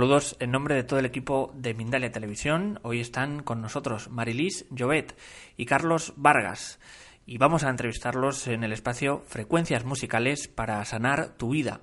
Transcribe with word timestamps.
saludos 0.00 0.34
en 0.40 0.50
nombre 0.50 0.74
de 0.74 0.82
todo 0.82 0.98
el 0.98 1.04
equipo 1.04 1.52
de 1.54 1.74
Mindalia 1.74 2.10
Televisión. 2.10 2.80
Hoy 2.84 3.00
están 3.00 3.42
con 3.42 3.60
nosotros 3.60 4.08
Marilis 4.08 4.64
Jovet 4.74 5.14
y 5.58 5.66
Carlos 5.66 6.14
Vargas 6.16 6.80
y 7.26 7.36
vamos 7.36 7.64
a 7.64 7.68
entrevistarlos 7.68 8.46
en 8.46 8.64
el 8.64 8.72
espacio 8.72 9.22
Frecuencias 9.26 9.84
Musicales 9.84 10.48
para 10.48 10.82
Sanar 10.86 11.36
tu 11.36 11.50
Vida. 11.50 11.82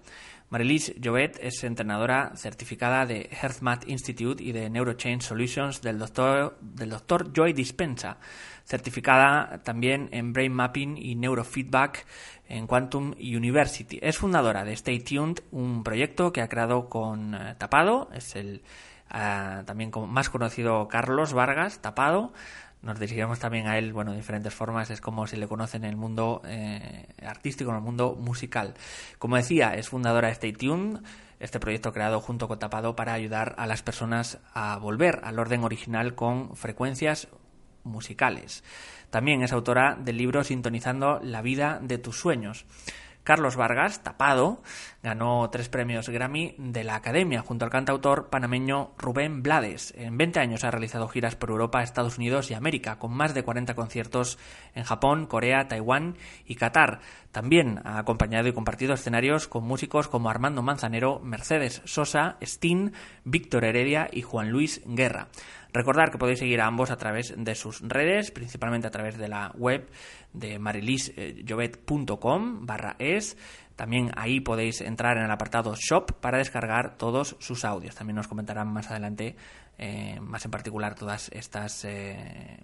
Marilis 0.50 0.96
Jovet 1.04 1.38
es 1.42 1.64
entrenadora 1.64 2.32
certificada 2.36 3.06
de 3.06 3.30
HearthMath 3.32 3.88
Institute 3.88 4.42
y 4.42 4.52
de 4.52 4.68
NeuroChange 4.72 5.22
Solutions 5.22 5.84
del 5.84 6.00
doctor, 6.00 6.58
del 6.60 6.90
doctor 6.90 7.32
Joy 7.32 7.54
Dispensa, 7.54 8.18
certificada 8.64 9.62
también 9.62 10.10
en 10.12 10.34
Brain 10.34 10.54
Mapping 10.54 10.98
y 10.98 11.16
Neurofeedback 11.16 12.08
en 12.48 12.68
Quantum 12.68 13.14
University. 13.20 14.00
Es 14.02 14.18
fundadora 14.18 14.64
de 14.64 14.74
Stay 14.74 15.00
Tuned, 15.00 15.42
un 15.52 15.84
proyecto 15.84 16.32
que 16.32 16.42
ha 16.42 16.50
creado 16.50 16.90
con 16.90 17.36
eh, 17.36 17.56
Tapado, 17.58 18.10
es 18.14 18.36
el 18.36 18.62
ah, 19.10 19.64
también 19.66 19.92
más 20.08 20.30
conocido 20.30 20.88
Carlos 20.88 21.34
Vargas, 21.34 21.80
Tapado, 21.82 22.34
nos 22.82 23.00
dirigimos 23.00 23.40
también 23.40 23.68
a 23.68 23.78
él, 23.78 23.92
bueno, 23.92 24.12
de 24.12 24.18
diferentes 24.18 24.54
formas, 24.54 24.90
es 24.92 25.02
como 25.02 25.26
se 25.26 25.38
le 25.38 25.48
conoce 25.48 25.78
en 25.78 25.84
el 25.84 25.96
mundo 25.96 26.42
eh, 26.46 27.08
artístico, 27.26 27.72
en 27.72 27.78
el 27.78 27.82
mundo 27.82 28.16
musical. 28.20 28.76
Como 29.18 29.36
decía, 29.36 29.76
es 29.76 29.90
fundadora 29.90 30.28
de 30.28 30.34
Stay 30.34 30.54
Tuned, 30.54 31.00
este 31.40 31.60
proyecto 31.60 31.92
creado 31.92 32.22
junto 32.22 32.48
con 32.48 32.60
Tapado 32.60 32.96
para 32.96 33.14
ayudar 33.14 33.56
a 33.58 33.68
las 33.68 33.82
personas 33.82 34.40
a 34.54 34.78
volver 34.78 35.22
al 35.24 35.40
orden 35.40 35.64
original 35.64 36.16
con 36.16 36.56
frecuencias 36.56 37.28
musicales. 37.88 38.64
También 39.10 39.42
es 39.42 39.54
autora 39.54 39.96
del 39.96 40.18
libro 40.18 40.44
Sintonizando 40.44 41.20
la 41.24 41.42
vida 41.42 41.80
de 41.82 41.98
tus 41.98 42.20
sueños. 42.20 42.66
Carlos 43.28 43.58
Vargas, 43.58 44.04
tapado, 44.04 44.64
ganó 45.04 45.50
tres 45.50 45.68
premios 45.68 46.08
Grammy 46.08 46.56
de 46.58 46.86
la 46.86 46.96
Academia 46.96 47.42
junto 47.42 47.66
al 47.66 47.72
cantautor 47.72 48.30
panameño 48.30 48.94
Rubén 48.98 49.44
Blades. 49.44 49.94
En 49.98 50.18
20 50.18 50.40
años 50.40 50.64
ha 50.64 50.72
realizado 50.72 51.10
giras 51.10 51.36
por 51.36 51.50
Europa, 51.50 51.84
Estados 51.84 52.18
Unidos 52.18 52.50
y 52.50 52.54
América, 52.54 53.00
con 53.00 53.12
más 53.12 53.34
de 53.34 53.44
40 53.44 53.76
conciertos 53.76 54.40
en 54.76 54.86
Japón, 54.86 55.26
Corea, 55.26 55.68
Taiwán 55.68 56.16
y 56.46 56.56
Qatar. 56.56 57.02
También 57.34 57.82
ha 57.84 58.00
acompañado 58.00 58.48
y 58.48 58.54
compartido 58.54 58.94
escenarios 58.94 59.50
con 59.50 59.66
músicos 59.66 60.08
como 60.08 60.30
Armando 60.30 60.62
Manzanero, 60.62 61.20
Mercedes 61.20 61.82
Sosa, 61.84 62.38
Steen, 62.42 62.94
Víctor 63.26 63.66
Heredia 63.66 64.08
y 64.10 64.22
Juan 64.22 64.52
Luis 64.52 64.82
Guerra. 64.86 65.28
Recordar 65.78 66.10
que 66.10 66.18
podéis 66.18 66.40
seguir 66.40 66.60
a 66.60 66.66
ambos 66.66 66.90
a 66.90 66.98
través 66.98 67.36
de 67.38 67.54
sus 67.54 67.82
redes, 67.82 68.32
principalmente 68.32 68.88
a 68.88 68.90
través 68.90 69.16
de 69.16 69.28
la 69.28 69.52
web 69.54 69.88
de 70.34 70.58
marilisjovet.com 70.58 72.66
barra 72.66 72.96
es. 72.98 73.38
También 73.76 74.10
ahí 74.18 74.40
podéis 74.40 74.82
entrar 74.82 75.18
en 75.18 75.26
el 75.26 75.30
apartado 75.30 75.76
Shop 75.76 76.14
para 76.20 76.40
descargar 76.40 76.98
todos 76.98 77.36
sus 77.38 77.64
audios. 77.64 77.94
También 77.94 78.16
nos 78.16 78.28
comentarán 78.28 78.74
más 78.74 78.90
adelante, 78.90 79.36
eh, 79.78 80.20
más 80.20 80.44
en 80.46 80.50
particular, 80.50 80.96
todas 80.96 81.30
estas 81.32 81.86
eh, 81.86 82.58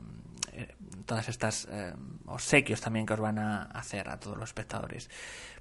eh, 0.56 0.76
todas 1.06 1.30
estas 1.30 1.68
eh, 1.72 1.94
obsequios 2.28 2.80
también 2.80 3.06
que 3.06 3.14
os 3.14 3.20
van 3.20 3.40
a 3.40 3.64
hacer 3.64 4.10
a 4.10 4.20
todos 4.20 4.38
los 4.38 4.50
espectadores. 4.50 5.10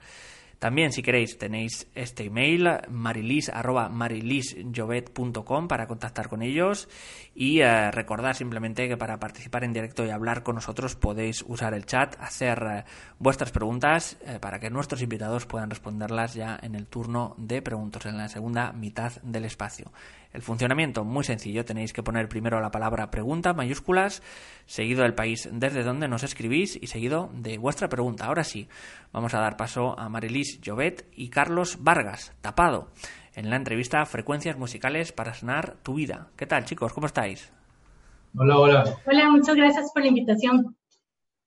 También, 0.65 0.93
si 0.93 1.03
queréis, 1.03 1.37
tenéis 1.37 1.87
este 1.95 2.25
email, 2.25 2.81
marilis.marilisjovet.com 2.89 5.69
para 5.69 5.87
contactar 5.87 6.31
con 6.31 6.41
ellos 6.41 6.89
y 7.35 7.61
eh, 7.61 7.91
recordar 7.91 8.35
simplemente 8.35 8.89
que 8.89 8.97
para 8.97 9.21
participar 9.21 9.65
en 9.65 9.75
directo 9.75 10.07
y 10.07 10.11
hablar 10.11 10.43
con 10.43 10.55
nosotros 10.55 10.97
podéis 10.97 11.45
usar 11.47 11.75
el 11.75 11.85
chat, 11.85 12.17
hacer 12.19 12.67
eh, 12.67 12.85
vuestras 13.19 13.53
preguntas 13.53 14.17
eh, 14.25 14.39
para 14.41 14.59
que 14.59 14.71
nuestros 14.71 15.03
invitados 15.03 15.45
puedan 15.45 15.69
responderlas 15.69 16.33
ya 16.33 16.59
en 16.63 16.75
el 16.75 16.87
turno 16.87 17.35
de 17.37 17.61
preguntas, 17.61 18.07
en 18.07 18.17
la 18.17 18.31
segunda 18.31 18.73
mitad 18.73 19.13
del 19.23 19.45
espacio. 19.45 19.93
El 20.35 20.43
funcionamiento, 20.43 21.05
muy 21.05 21.23
sencillo, 21.23 21.65
tenéis 21.65 21.93
que 21.93 22.03
poner 22.03 22.29
primero 22.29 22.61
la 22.61 22.73
palabra 22.73 23.09
pregunta, 23.09 23.53
mayúsculas, 23.53 24.21
seguido 24.67 25.05
del 25.05 25.15
país 25.15 25.49
desde 25.53 25.85
donde 25.85 26.09
nos 26.09 26.25
escribís 26.25 26.77
y 26.83 26.89
seguido 26.89 27.31
de 27.35 27.57
vuestra 27.57 27.89
pregunta. 27.89 28.27
Ahora 28.27 28.43
sí, 28.43 28.69
vamos 29.13 29.33
a 29.35 29.39
dar 29.39 29.57
paso 29.57 29.97
a 29.97 30.09
Marilis 30.09 30.59
Jovet 30.63 31.07
y 31.15 31.29
Carlos 31.29 31.85
Vargas, 31.85 32.35
tapado, 32.41 32.89
en 33.37 33.49
la 33.49 33.55
entrevista 33.55 34.05
Frecuencias 34.07 34.59
Musicales 34.59 35.13
para 35.13 35.35
sanar 35.35 35.77
tu 35.85 35.95
vida. 35.95 36.31
¿Qué 36.37 36.47
tal, 36.47 36.65
chicos? 36.65 36.93
¿Cómo 36.93 37.07
estáis? 37.07 37.53
Hola, 38.37 38.59
hola. 38.59 38.85
Hola, 39.07 39.31
muchas 39.31 39.55
gracias 39.55 39.93
por 39.95 40.03
la 40.03 40.09
invitación. 40.09 40.77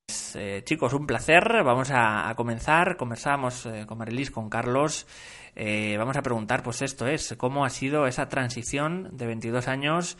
Pues, 0.08 0.38
eh, 0.38 0.62
chicos, 0.64 0.94
un 0.94 1.06
placer. 1.06 1.44
Vamos 1.66 1.92
a, 1.92 2.34
comenzar. 2.38 2.96
Conversamos 2.96 3.66
eh, 3.66 3.86
con 3.86 3.98
Marilis, 3.98 4.32
con 4.32 4.50
Carlos. 4.50 5.06
Eh, 5.60 5.96
vamos 5.98 6.16
a 6.16 6.22
preguntar, 6.22 6.62
pues 6.62 6.84
esto 6.84 7.08
es, 7.08 7.34
¿cómo 7.36 7.66
ha 7.66 7.72
sido 7.72 8.06
esa 8.06 8.30
transición 8.30 9.10
de 9.18 9.26
22 9.26 9.68
años 9.68 10.16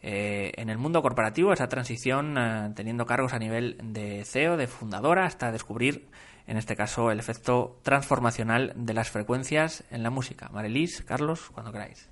eh, 0.00 0.52
en 0.56 0.70
el 0.70 0.78
mundo 0.78 1.02
corporativo, 1.02 1.52
esa 1.52 1.68
transición 1.68 2.38
eh, 2.38 2.72
teniendo 2.74 3.04
cargos 3.04 3.34
a 3.34 3.38
nivel 3.38 3.76
de 3.82 4.24
CEO, 4.24 4.56
de 4.56 4.66
fundadora, 4.66 5.26
hasta 5.26 5.52
descubrir, 5.52 6.08
en 6.46 6.56
este 6.56 6.74
caso, 6.74 7.10
el 7.10 7.18
efecto 7.18 7.78
transformacional 7.82 8.72
de 8.76 8.94
las 8.94 9.10
frecuencias 9.10 9.84
en 9.90 10.02
la 10.02 10.08
música? 10.08 10.48
Marelis, 10.54 11.02
Carlos, 11.02 11.50
cuando 11.50 11.70
queráis. 11.70 12.08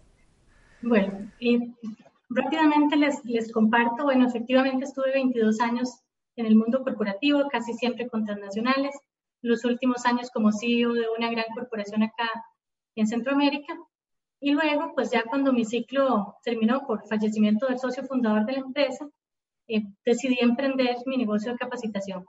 Bueno, 0.83 1.31
rápidamente 2.29 2.97
les, 2.97 3.25
les 3.25 3.51
comparto, 3.53 4.05
bueno, 4.05 4.29
efectivamente 4.29 4.85
estuve 4.85 5.15
22 5.15 5.61
años 5.61 6.03
en 6.37 6.45
el 6.45 6.57
mundo 6.57 6.83
corporativo, 6.85 7.49
casi 7.51 7.73
siempre 7.73 8.07
con 8.07 8.27
transnacionales, 8.27 8.95
los 9.41 9.65
últimos 9.65 10.05
años 10.05 10.31
como 10.31 10.53
CEO 10.53 10.93
de 10.93 11.07
una 11.17 11.31
gran 11.31 11.47
corporación 11.55 12.03
acá 12.03 12.29
en 12.97 13.07
Centroamérica. 13.07 13.75
Y 14.41 14.53
luego, 14.53 14.93
pues 14.95 15.11
ya 15.11 15.23
cuando 15.25 15.53
mi 15.53 15.65
ciclo 15.65 16.37
terminó 16.43 16.87
por 16.87 17.07
fallecimiento 17.09 17.67
del 17.67 17.79
socio 17.79 18.05
fundador 18.05 18.45
de 18.47 18.53
la 18.53 18.59
empresa, 18.59 19.09
eh, 19.69 19.83
decidí 20.05 20.39
emprender 20.41 20.97
mi 21.07 21.17
negocio 21.17 21.53
de 21.53 21.59
capacitación. 21.59 22.25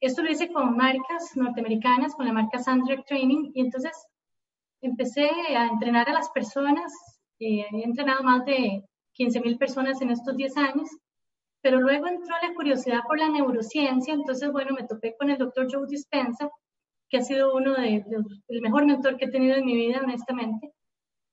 Esto 0.00 0.22
lo 0.22 0.30
hice 0.30 0.52
con 0.52 0.76
marcas 0.76 1.36
norteamericanas, 1.36 2.14
con 2.14 2.26
la 2.26 2.32
marca 2.32 2.58
Sandra 2.58 3.02
Training, 3.02 3.52
y 3.54 3.60
entonces 3.60 3.92
empecé 4.80 5.28
a 5.28 5.66
entrenar 5.66 6.08
a 6.08 6.14
las 6.14 6.30
personas. 6.30 6.92
Eh, 7.38 7.66
he 7.70 7.82
entrenado 7.82 8.22
más 8.22 8.44
de 8.44 8.84
15 9.12 9.40
mil 9.40 9.58
personas 9.58 10.00
en 10.02 10.10
estos 10.10 10.36
10 10.36 10.56
años 10.56 10.88
Pero 11.62 11.80
luego 11.80 12.06
entró 12.06 12.34
la 12.42 12.54
curiosidad 12.54 13.00
por 13.06 13.18
la 13.18 13.28
neurociencia, 13.28 14.14
entonces, 14.14 14.50
bueno, 14.50 14.74
me 14.74 14.86
topé 14.86 15.14
con 15.18 15.28
el 15.30 15.36
doctor 15.38 15.68
Joe 15.70 15.86
Dispensa, 15.86 16.48
que 17.10 17.18
ha 17.18 17.22
sido 17.22 17.54
uno 17.54 17.74
de, 17.74 18.04
el 18.48 18.60
mejor 18.62 18.86
mentor 18.86 19.16
que 19.16 19.26
he 19.26 19.30
tenido 19.30 19.56
en 19.56 19.66
mi 19.66 19.74
vida, 19.74 20.00
honestamente. 20.02 20.72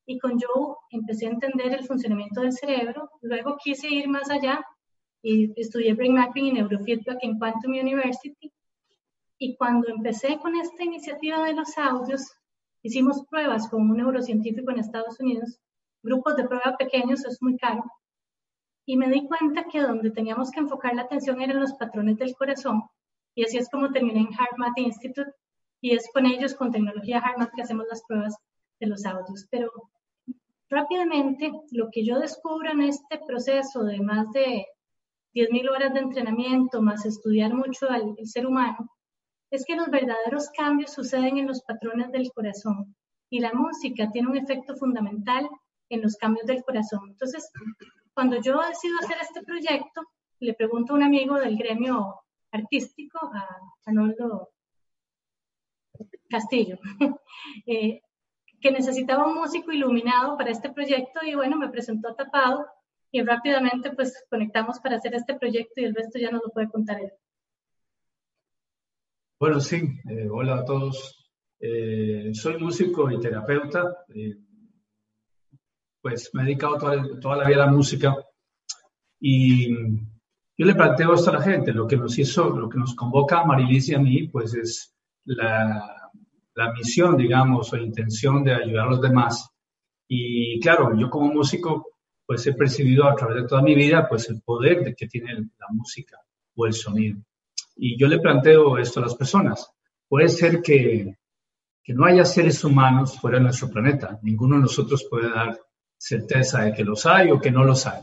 Y 0.05 0.17
con 0.19 0.31
Joe 0.39 0.75
empecé 0.89 1.27
a 1.27 1.31
entender 1.31 1.73
el 1.73 1.85
funcionamiento 1.85 2.41
del 2.41 2.53
cerebro. 2.53 3.09
Luego 3.21 3.57
quise 3.63 3.87
ir 3.89 4.07
más 4.09 4.29
allá 4.29 4.65
y 5.21 5.53
estudié 5.59 5.93
Brain 5.93 6.15
Mapping 6.15 6.45
y 6.45 6.51
Neurofeedback 6.53 7.19
en 7.21 7.37
Quantum 7.37 7.71
University. 7.73 8.51
Y 9.37 9.55
cuando 9.55 9.87
empecé 9.89 10.39
con 10.39 10.55
esta 10.55 10.83
iniciativa 10.83 11.43
de 11.43 11.53
los 11.53 11.77
audios, 11.77 12.33
hicimos 12.81 13.23
pruebas 13.29 13.69
con 13.69 13.89
un 13.89 13.97
neurocientífico 13.97 14.71
en 14.71 14.79
Estados 14.79 15.19
Unidos, 15.19 15.59
grupos 16.01 16.35
de 16.37 16.47
prueba 16.47 16.75
pequeños, 16.77 17.23
es 17.25 17.41
muy 17.41 17.57
caro, 17.57 17.83
y 18.85 18.95
me 18.97 19.09
di 19.09 19.27
cuenta 19.27 19.65
que 19.65 19.81
donde 19.81 20.11
teníamos 20.11 20.49
que 20.49 20.61
enfocar 20.61 20.95
la 20.95 21.03
atención 21.03 21.41
eran 21.41 21.59
los 21.59 21.73
patrones 21.73 22.17
del 22.17 22.33
corazón, 22.35 22.83
y 23.35 23.43
así 23.43 23.57
es 23.57 23.69
como 23.69 23.91
terminé 23.91 24.21
en 24.21 24.29
HeartMath 24.29 24.77
Institute, 24.77 25.31
y 25.81 25.93
es 25.93 26.09
con 26.13 26.25
ellos, 26.25 26.55
con 26.55 26.71
tecnología 26.71 27.19
HeartMath, 27.19 27.51
que 27.55 27.61
hacemos 27.61 27.85
las 27.89 28.03
pruebas 28.07 28.35
de 28.79 28.87
los 28.87 29.05
audios. 29.05 29.47
Pero 29.49 29.71
rápidamente, 30.69 31.51
lo 31.71 31.89
que 31.91 32.05
yo 32.05 32.19
descubro 32.19 32.71
en 32.71 32.81
este 32.81 33.19
proceso 33.25 33.83
de 33.83 33.99
más 33.99 34.31
de 34.31 34.65
10.000 35.33 35.69
horas 35.69 35.93
de 35.93 35.99
entrenamiento, 35.99 36.81
más 36.81 37.05
estudiar 37.05 37.53
mucho 37.53 37.89
al 37.89 38.15
ser 38.25 38.47
humano, 38.47 38.89
es 39.49 39.65
que 39.65 39.75
los 39.75 39.89
verdaderos 39.89 40.49
cambios 40.49 40.93
suceden 40.93 41.37
en 41.37 41.47
los 41.47 41.61
patrones 41.61 42.11
del 42.11 42.31
corazón 42.33 42.95
y 43.29 43.39
la 43.39 43.53
música 43.53 44.09
tiene 44.11 44.29
un 44.29 44.37
efecto 44.37 44.75
fundamental 44.75 45.47
en 45.89 46.01
los 46.01 46.15
cambios 46.17 46.45
del 46.47 46.63
corazón. 46.63 47.09
Entonces, 47.09 47.49
cuando 48.13 48.37
yo 48.41 48.59
decido 48.61 48.97
hacer 48.99 49.17
este 49.21 49.43
proyecto, 49.43 50.01
le 50.39 50.53
pregunto 50.53 50.93
a 50.93 50.97
un 50.97 51.03
amigo 51.03 51.35
del 51.35 51.57
gremio 51.57 52.15
artístico, 52.51 53.19
a 53.33 53.47
Arnoldo 53.85 54.49
Castillo, 56.29 56.77
eh, 57.65 58.01
que 58.59 58.71
necesitaba 58.71 59.27
un 59.27 59.35
músico 59.35 59.71
iluminado 59.71 60.37
para 60.37 60.51
este 60.51 60.71
proyecto 60.71 61.19
y 61.25 61.35
bueno, 61.35 61.57
me 61.57 61.69
presentó 61.69 62.13
tapado 62.15 62.65
y 63.11 63.21
rápidamente 63.21 63.91
pues 63.91 64.25
conectamos 64.29 64.79
para 64.79 64.97
hacer 64.97 65.15
este 65.15 65.35
proyecto 65.35 65.81
y 65.81 65.85
el 65.85 65.95
resto 65.95 66.19
ya 66.19 66.31
nos 66.31 66.43
lo 66.43 66.51
puede 66.51 66.69
contar 66.69 67.01
él. 67.01 67.11
Bueno, 69.39 69.59
sí, 69.59 69.77
eh, 70.09 70.27
hola 70.31 70.55
a 70.57 70.65
todos. 70.65 71.29
Eh, 71.59 72.31
soy 72.33 72.57
músico 72.57 73.09
y 73.11 73.19
terapeuta 73.19 74.05
pues 76.07 76.29
me 76.33 76.43
he 76.43 76.45
dedicado 76.45 76.77
toda, 76.77 77.35
la 77.35 77.45
vida 77.45 77.63
a 77.63 77.65
la 77.65 77.71
música 77.71 78.15
y 79.19 79.67
yo 79.69 80.65
le 80.65 80.73
planteo 80.73 81.13
esto 81.13 81.31
a 81.31 81.33
la 81.33 81.41
gente, 81.41 81.73
lo 81.73 81.85
que 81.85 81.97
nos 81.97 82.17
hizo, 82.17 82.49
lo 82.49 82.69
que 82.69 82.77
nos 82.77 82.95
convoca 82.95 83.41
a 83.41 83.45
Marilis 83.45 83.89
y 83.89 83.95
a 83.95 83.99
mí, 83.99 84.25
pues 84.29 84.53
es 84.53 84.95
la, 85.25 85.96
la 86.57 86.73
misión, 86.73 87.15
digamos, 87.15 87.71
o 87.71 87.77
intención 87.77 88.43
de 88.43 88.55
ayudar 88.55 88.87
a 88.87 88.89
los 88.89 89.01
demás. 89.01 89.47
Y 90.07 90.59
claro, 90.59 90.97
yo 90.97 91.07
como 91.07 91.31
músico, 91.31 91.85
pues 92.25 92.47
he 92.47 92.53
percibido 92.53 93.07
a 93.07 93.15
través 93.15 93.43
de 93.43 93.47
toda 93.47 93.61
mi 93.61 93.75
vida, 93.75 94.09
pues 94.09 94.27
el 94.29 94.41
poder 94.41 94.83
de 94.83 94.95
que 94.95 95.07
tiene 95.07 95.35
la 95.35 95.67
música 95.69 96.19
o 96.55 96.65
el 96.65 96.73
sonido. 96.73 97.19
Y 97.75 97.95
yo 97.95 98.07
le 98.07 98.19
planteo 98.19 98.79
esto 98.79 98.99
a 98.99 99.03
las 99.03 99.15
personas. 99.15 99.71
Puede 100.07 100.29
ser 100.29 100.63
que, 100.63 101.15
que 101.83 101.93
no 101.93 102.05
haya 102.05 102.25
seres 102.25 102.63
humanos 102.63 103.19
fuera 103.19 103.37
de 103.37 103.43
nuestro 103.43 103.69
planeta. 103.69 104.19
Ninguno 104.23 104.55
de 104.55 104.63
nosotros 104.63 105.05
puede 105.07 105.29
dar 105.29 105.59
certeza 105.95 106.63
de 106.63 106.73
que 106.73 106.83
los 106.83 107.05
hay 107.05 107.29
o 107.29 107.39
que 107.39 107.51
no 107.51 107.63
los 107.63 107.85
hay. 107.85 108.01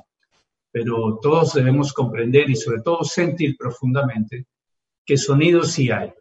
Pero 0.71 1.19
todos 1.21 1.55
debemos 1.55 1.93
comprender 1.93 2.49
y 2.49 2.55
sobre 2.55 2.83
todo 2.83 3.03
sentir 3.03 3.57
profundamente 3.57 4.47
que 5.05 5.17
sonido 5.17 5.65
sí 5.65 5.91
hay. 5.91 6.13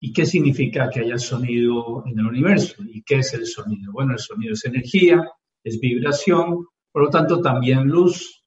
¿Y 0.00 0.12
qué 0.12 0.24
significa 0.26 0.88
que 0.90 1.00
haya 1.00 1.18
sonido 1.18 2.04
en 2.06 2.18
el 2.18 2.26
universo? 2.26 2.82
¿Y 2.86 3.02
qué 3.02 3.16
es 3.16 3.34
el 3.34 3.46
sonido? 3.46 3.92
Bueno, 3.92 4.12
el 4.12 4.18
sonido 4.18 4.52
es 4.52 4.64
energía, 4.64 5.28
es 5.64 5.80
vibración, 5.80 6.66
por 6.92 7.02
lo 7.04 7.10
tanto 7.10 7.40
también 7.40 7.88
luz. 7.88 8.44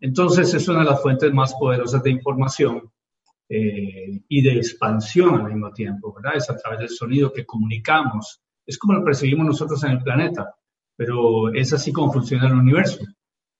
Entonces 0.00 0.52
es 0.54 0.66
una 0.68 0.80
de 0.80 0.86
las 0.86 1.02
fuentes 1.02 1.32
más 1.32 1.54
poderosas 1.54 2.02
de 2.02 2.10
información 2.10 2.90
eh, 3.48 4.22
y 4.28 4.42
de 4.42 4.56
expansión 4.56 5.34
al 5.34 5.52
mismo 5.52 5.72
tiempo, 5.72 6.14
¿verdad? 6.14 6.36
Es 6.36 6.48
a 6.48 6.56
través 6.56 6.80
del 6.80 6.90
sonido 6.90 7.32
que 7.32 7.44
comunicamos. 7.44 8.40
Es 8.64 8.78
como 8.78 8.94
lo 8.94 9.04
percibimos 9.04 9.46
nosotros 9.46 9.82
en 9.84 9.92
el 9.92 10.02
planeta 10.02 10.54
pero 10.98 11.54
es 11.54 11.72
así 11.72 11.92
como 11.92 12.12
funciona 12.12 12.48
el 12.48 12.54
universo. 12.54 13.04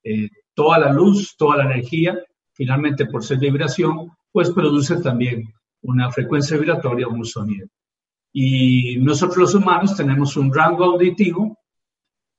Eh, 0.03 0.29
toda 0.55 0.81
la 0.81 0.93
luz, 0.93 1.37
toda 1.39 1.59
la 1.59 1.67
energía, 1.67 2.19
finalmente 2.53 3.07
por 3.07 3.23
ser 3.23 3.39
vibración, 3.39 4.11
pues 4.33 4.51
produce 4.51 4.97
también 4.97 5.45
una 5.83 6.11
frecuencia 6.11 6.57
vibratoria 6.57 7.07
o 7.07 7.13
un 7.13 7.25
sonido. 7.25 7.69
Y 8.33 8.97
nosotros 8.99 9.39
los 9.39 9.55
humanos 9.55 9.97
tenemos 9.97 10.37
un 10.37 10.53
rango 10.53 10.85
auditivo 10.85 11.59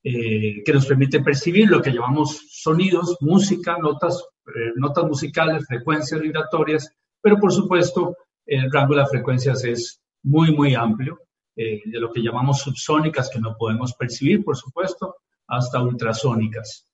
eh, 0.02 0.64
que 0.64 0.74
nos 0.74 0.86
permite 0.86 1.22
percibir 1.22 1.70
lo 1.70 1.82
que 1.82 1.92
llamamos 1.92 2.46
sonidos, 2.50 3.18
música, 3.20 3.78
notas, 3.78 4.24
eh, 4.48 4.72
notas 4.76 5.04
musicales, 5.06 5.66
frecuencias 5.68 6.22
vibratorias, 6.22 6.96
pero 7.22 7.38
por 7.38 7.52
supuesto 7.52 8.16
el 8.46 8.72
rango 8.72 8.94
de 8.94 9.02
las 9.02 9.10
frecuencias 9.10 9.64
es 9.66 10.02
muy, 10.24 10.56
muy 10.56 10.74
amplio 10.74 11.20
eh, 11.56 11.82
de 11.84 12.00
lo 12.00 12.14
que 12.14 12.22
llamamos 12.22 12.60
subsónicas, 12.62 13.30
que 13.30 13.40
no 13.40 13.58
podemos 13.58 13.94
percibir, 13.94 14.44
por 14.44 14.56
supuesto, 14.56 15.18
hasta 15.48 15.82
ultrasónicas. 15.82 16.86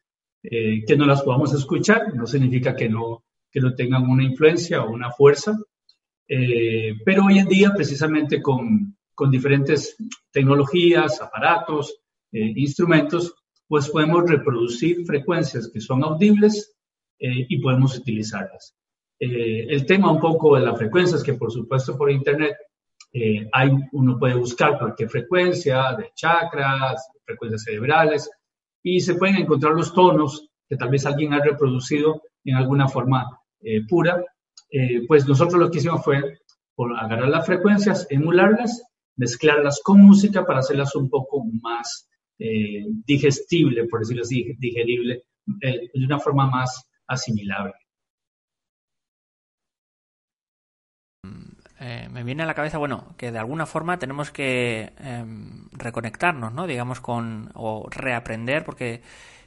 Que 0.41 0.95
no 0.95 1.07
las 1.07 1.23
podamos 1.23 1.55
escuchar 1.55 2.13
no 2.13 2.27
significa 2.27 2.75
que 2.75 2.87
no, 2.87 3.23
que 3.51 3.59
no 3.59 3.73
tengan 3.73 4.07
una 4.07 4.23
influencia 4.23 4.83
o 4.83 4.91
una 4.91 5.09
fuerza, 5.09 5.57
eh, 6.27 6.93
pero 7.03 7.25
hoy 7.25 7.39
en 7.39 7.47
día, 7.47 7.71
precisamente 7.75 8.41
con, 8.41 8.97
con 9.13 9.31
diferentes 9.31 9.95
tecnologías, 10.31 11.21
aparatos, 11.21 12.01
instrumentos, 12.31 13.33
pues 13.65 13.89
podemos 13.89 14.29
reproducir 14.29 15.05
frecuencias 15.05 15.71
que 15.71 15.79
son 15.79 16.03
audibles 16.03 16.75
y 17.17 17.57
podemos 17.61 17.97
utilizarlas. 17.97 18.75
el 19.17 19.85
tema 19.85 20.11
un 20.11 20.19
poco 20.19 20.55
de 20.55 20.65
las 20.65 20.77
frecuencias, 20.77 21.23
que 21.23 21.35
por 21.35 21.49
supuesto 21.49 21.97
por 21.97 22.11
Internet 22.11 22.57
eh, 23.17 23.47
hay, 23.53 23.71
uno 23.93 24.19
puede 24.19 24.33
buscar 24.35 24.77
cualquier 24.77 25.07
frecuencia 25.07 25.93
de 25.93 26.11
chakras, 26.13 27.07
frecuencias 27.23 27.63
cerebrales, 27.63 28.29
y 28.83 28.99
se 28.99 29.15
pueden 29.15 29.37
encontrar 29.37 29.73
los 29.73 29.93
tonos 29.93 30.49
que 30.67 30.75
tal 30.75 30.89
vez 30.89 31.05
alguien 31.05 31.33
ha 31.33 31.39
reproducido 31.41 32.21
en 32.43 32.57
alguna 32.57 32.89
forma 32.89 33.39
eh, 33.61 33.85
pura. 33.87 34.21
Eh, 34.77 35.05
pues 35.07 35.25
nosotros 35.27 35.59
lo 35.59 35.71
que 35.71 35.77
hicimos 35.77 36.03
fue 36.03 36.39
agarrar 36.97 37.29
las 37.29 37.45
frecuencias, 37.45 38.05
emularlas, 38.09 38.83
mezclarlas 39.15 39.79
con 39.81 40.01
música 40.01 40.45
para 40.45 40.59
hacerlas 40.59 40.95
un 40.95 41.09
poco 41.09 41.45
más 41.61 42.09
digestible, 42.37 43.85
por 43.85 44.01
decirlo 44.01 44.23
así, 44.23 44.57
digerible, 44.59 45.23
de 45.45 45.89
una 45.95 46.19
forma 46.19 46.47
más 46.49 46.85
asimilable. 47.07 47.75
Eh, 51.79 52.07
me 52.11 52.23
viene 52.23 52.43
a 52.43 52.45
la 52.45 52.53
cabeza, 52.53 52.77
bueno, 52.77 53.13
que 53.17 53.31
de 53.31 53.39
alguna 53.39 53.65
forma 53.65 53.99
tenemos 53.99 54.31
que 54.31 54.93
em, 54.97 55.67
reconectarnos, 55.73 56.53
¿no? 56.53 56.67
Digamos, 56.67 57.01
con, 57.01 57.51
o 57.53 57.87
reaprender, 57.89 58.63
porque 58.63 59.01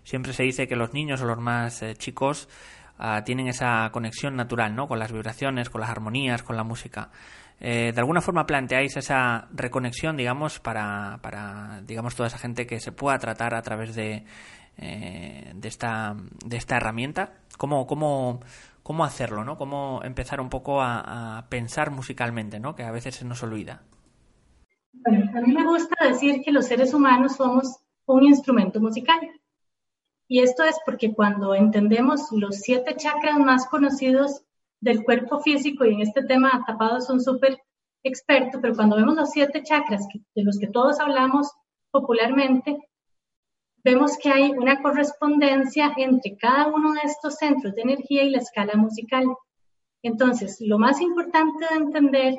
siempre 0.04 0.32
se 0.32 0.42
dice 0.42 0.68
que 0.68 0.76
los 0.76 0.92
niños 0.92 1.22
o 1.22 1.26
los 1.26 1.38
más 1.38 1.82
eh, 1.82 1.94
chicos 1.96 2.48
ah, 2.98 3.22
tienen 3.24 3.48
esa 3.48 3.90
conexión 3.92 4.36
natural, 4.36 4.74
¿no? 4.74 4.88
Con 4.88 4.98
las 4.98 5.12
vibraciones, 5.12 5.70
con 5.70 5.80
las 5.80 5.90
armonías, 5.90 6.42
con 6.42 6.56
la 6.56 6.64
música. 6.64 7.10
Eh, 7.60 7.92
de 7.92 8.00
alguna 8.00 8.20
forma 8.20 8.46
planteáis 8.46 8.96
esa 8.96 9.48
reconexión, 9.52 10.16
digamos, 10.16 10.60
para, 10.60 11.18
para, 11.22 11.80
digamos, 11.82 12.14
toda 12.14 12.28
esa 12.28 12.38
gente 12.38 12.66
que 12.66 12.80
se 12.80 12.92
pueda 12.92 13.18
tratar 13.18 13.54
a 13.54 13.62
través 13.62 13.94
de, 13.94 14.24
de, 14.76 15.68
esta, 15.68 16.14
de 16.44 16.56
esta 16.56 16.76
herramienta. 16.76 17.32
¿Cómo, 17.56 17.86
cómo, 17.86 18.40
cómo 18.88 19.04
hacerlo, 19.04 19.44
¿no? 19.44 19.58
Cómo 19.58 20.00
empezar 20.02 20.40
un 20.40 20.48
poco 20.48 20.80
a, 20.80 21.44
pensar 21.50 21.90
musicalmente, 21.90 22.58
¿no? 22.58 22.74
Que 22.74 22.84
a 22.84 22.90
veces 22.90 23.16
se 23.16 23.26
nos 23.26 23.42
olvida. 23.42 23.82
Bueno, 24.94 25.30
a 25.36 25.42
mí 25.42 25.52
me 25.52 25.62
gusta 25.66 26.08
decir 26.08 26.40
que 26.42 26.50
los 26.50 26.64
seres 26.64 26.94
humanos 26.94 27.36
somos 27.36 27.80
un 28.06 28.24
instrumento 28.24 28.80
musical. 28.80 29.20
Y 30.28 30.40
esto 30.40 30.62
es 30.62 30.76
porque 30.84 31.14
cuando 31.14 31.54
entendemos 31.54 32.30
los 32.32 32.56
siete 32.56 32.94
chakras 32.96 33.38
más 33.38 33.66
conocidos 33.66 34.42
del 34.80 35.02
cuerpo 35.02 35.40
físico, 35.40 35.84
y 35.84 35.94
en 35.94 36.02
este 36.02 36.22
tema 36.22 36.62
tapados 36.66 37.06
son 37.06 37.20
súper 37.20 37.58
expertos, 38.04 38.60
pero 38.60 38.74
cuando 38.74 38.96
vemos 38.96 39.16
los 39.16 39.30
siete 39.30 39.62
chakras 39.62 40.06
de 40.34 40.42
los 40.44 40.58
que 40.58 40.68
todos 40.68 41.00
hablamos 41.00 41.50
popularmente, 41.90 42.78
vemos 43.82 44.18
que 44.18 44.30
hay 44.30 44.50
una 44.50 44.82
correspondencia 44.82 45.94
entre 45.96 46.36
cada 46.36 46.66
uno 46.66 46.92
de 46.92 47.00
estos 47.04 47.36
centros 47.36 47.74
de 47.74 47.82
energía 47.82 48.22
y 48.24 48.30
la 48.30 48.38
escala 48.38 48.74
musical. 48.74 49.24
Entonces, 50.02 50.58
lo 50.60 50.78
más 50.78 51.00
importante 51.00 51.66
de 51.70 51.76
entender 51.76 52.36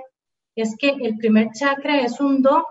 es 0.55 0.75
que 0.77 0.89
el 0.89 1.17
primer 1.17 1.50
chakra 1.51 2.01
es 2.01 2.19
un 2.19 2.41
do 2.41 2.65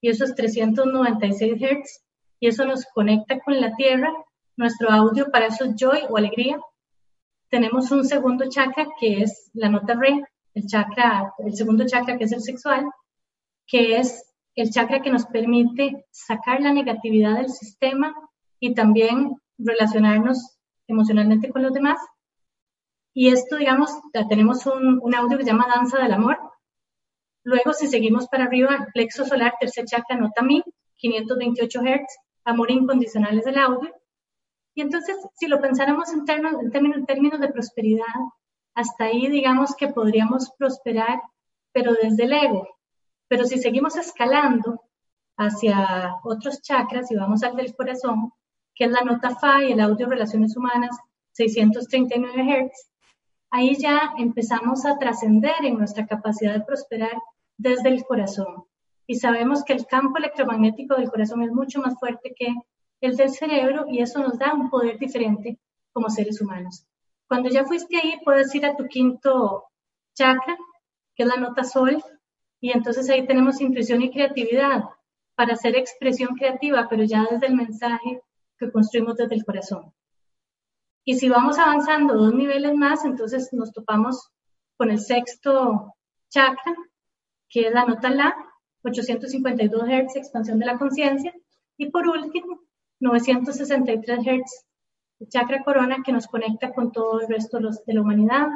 y 0.00 0.10
eso 0.10 0.24
es 0.24 0.34
396 0.34 1.54
Hz 1.54 2.04
y 2.40 2.48
eso 2.48 2.64
nos 2.64 2.84
conecta 2.86 3.40
con 3.40 3.60
la 3.60 3.74
tierra. 3.74 4.12
Nuestro 4.58 4.90
audio 4.90 5.30
para 5.30 5.46
eso 5.46 5.66
es 5.66 5.76
joy 5.76 6.00
o 6.10 6.16
alegría. 6.16 6.58
tenemos 7.48 7.92
un 7.92 8.04
segundo 8.04 8.48
chakra 8.48 8.88
que 8.98 9.22
es 9.22 9.52
la 9.54 9.68
nota 9.68 9.94
re, 9.94 10.24
el 10.52 10.66
chakra, 10.66 11.32
el 11.38 11.54
segundo 11.54 11.86
chakra 11.86 12.18
que 12.18 12.24
es 12.24 12.32
el 12.32 12.42
sexual, 12.42 12.90
que 13.68 13.98
es 13.98 14.34
el 14.56 14.70
chakra 14.70 15.00
que 15.00 15.10
nos 15.10 15.26
permite 15.26 16.04
sacar 16.10 16.60
la 16.60 16.72
negatividad 16.72 17.36
del 17.36 17.50
sistema 17.50 18.12
y 18.58 18.74
también 18.74 19.36
relacionarnos 19.58 20.58
emocionalmente 20.88 21.50
con 21.50 21.62
los 21.62 21.72
demás. 21.72 22.00
Y 23.14 23.28
esto, 23.28 23.58
digamos, 23.58 23.92
tenemos 24.28 24.66
un, 24.66 24.98
un 25.00 25.14
audio 25.14 25.38
que 25.38 25.44
se 25.44 25.50
llama 25.50 25.68
Danza 25.72 25.98
del 25.98 26.14
Amor. 26.14 26.36
Luego, 27.44 27.74
si 27.74 27.86
seguimos 27.86 28.26
para 28.26 28.46
arriba, 28.46 28.88
plexo 28.92 29.24
solar, 29.24 29.54
tercer 29.60 29.84
chakra, 29.84 30.16
nota 30.16 30.42
mi, 30.42 30.64
528 30.96 31.80
Hz, 31.80 32.18
amor 32.42 32.72
incondicional 32.72 33.38
es 33.38 33.46
el 33.46 33.58
audio. 33.58 33.94
Y 34.78 34.80
entonces, 34.80 35.16
si 35.34 35.48
lo 35.48 35.60
pensáramos 35.60 36.12
en 36.12 36.24
términos, 36.24 36.62
en 36.62 37.04
términos, 37.04 37.40
de 37.40 37.48
prosperidad, 37.48 38.14
hasta 38.76 39.06
ahí 39.06 39.26
digamos 39.26 39.74
que 39.74 39.88
podríamos 39.88 40.52
prosperar, 40.56 41.20
pero 41.72 41.94
desde 42.00 42.22
el 42.22 42.32
ego. 42.32 42.68
Pero 43.26 43.44
si 43.44 43.58
seguimos 43.58 43.96
escalando 43.96 44.84
hacia 45.36 46.14
otros 46.22 46.62
chakras 46.62 47.10
y 47.10 47.16
vamos 47.16 47.42
al 47.42 47.56
del 47.56 47.74
corazón, 47.74 48.32
que 48.72 48.84
es 48.84 48.92
la 48.92 49.00
nota 49.00 49.34
Fa 49.34 49.64
y 49.64 49.72
el 49.72 49.80
audio 49.80 50.08
Relaciones 50.08 50.56
Humanas 50.56 50.96
639 51.32 52.70
Hz, 52.70 52.88
ahí 53.50 53.74
ya 53.74 54.12
empezamos 54.16 54.86
a 54.86 54.96
trascender 54.96 55.56
en 55.64 55.76
nuestra 55.76 56.06
capacidad 56.06 56.52
de 56.52 56.64
prosperar 56.64 57.20
desde 57.56 57.88
el 57.88 58.04
corazón. 58.04 58.66
Y 59.08 59.16
sabemos 59.16 59.64
que 59.64 59.72
el 59.72 59.86
campo 59.86 60.18
electromagnético 60.18 60.94
del 60.94 61.10
corazón 61.10 61.42
es 61.42 61.50
mucho 61.50 61.80
más 61.80 61.98
fuerte 61.98 62.32
que 62.38 62.54
el 63.00 63.16
del 63.16 63.30
cerebro 63.30 63.86
y 63.88 64.00
eso 64.00 64.20
nos 64.20 64.38
da 64.38 64.54
un 64.54 64.70
poder 64.70 64.98
diferente 64.98 65.58
como 65.92 66.10
seres 66.10 66.40
humanos. 66.40 66.84
Cuando 67.26 67.48
ya 67.50 67.64
fuiste 67.64 67.96
ahí, 67.96 68.14
puedes 68.24 68.54
ir 68.54 68.64
a 68.66 68.76
tu 68.76 68.86
quinto 68.86 69.64
chakra, 70.14 70.56
que 71.14 71.22
es 71.24 71.28
la 71.28 71.36
nota 71.36 71.64
sol, 71.64 72.02
y 72.60 72.72
entonces 72.72 73.08
ahí 73.10 73.26
tenemos 73.26 73.60
intuición 73.60 74.02
y 74.02 74.10
creatividad 74.10 74.84
para 75.34 75.54
hacer 75.54 75.76
expresión 75.76 76.34
creativa, 76.36 76.86
pero 76.88 77.04
ya 77.04 77.24
desde 77.30 77.46
el 77.46 77.54
mensaje 77.54 78.22
que 78.58 78.72
construimos 78.72 79.16
desde 79.16 79.36
el 79.36 79.44
corazón. 79.44 79.92
Y 81.04 81.14
si 81.14 81.28
vamos 81.28 81.58
avanzando 81.58 82.14
dos 82.14 82.34
niveles 82.34 82.74
más, 82.74 83.04
entonces 83.04 83.50
nos 83.52 83.72
topamos 83.72 84.30
con 84.76 84.90
el 84.90 84.98
sexto 84.98 85.94
chakra, 86.28 86.74
que 87.48 87.68
es 87.68 87.72
la 87.72 87.84
nota 87.84 88.10
La, 88.10 88.34
852 88.82 89.82
Hz, 89.82 90.16
expansión 90.16 90.58
de 90.58 90.66
la 90.66 90.78
conciencia. 90.78 91.34
Y 91.76 91.90
por 91.90 92.08
último, 92.08 92.60
963 93.00 94.18
Hz, 94.20 95.28
chakra 95.28 95.62
corona, 95.64 95.98
que 96.04 96.12
nos 96.12 96.26
conecta 96.26 96.72
con 96.72 96.92
todo 96.92 97.20
el 97.20 97.28
resto 97.28 97.58
de 97.58 97.94
la 97.94 98.00
humanidad 98.00 98.48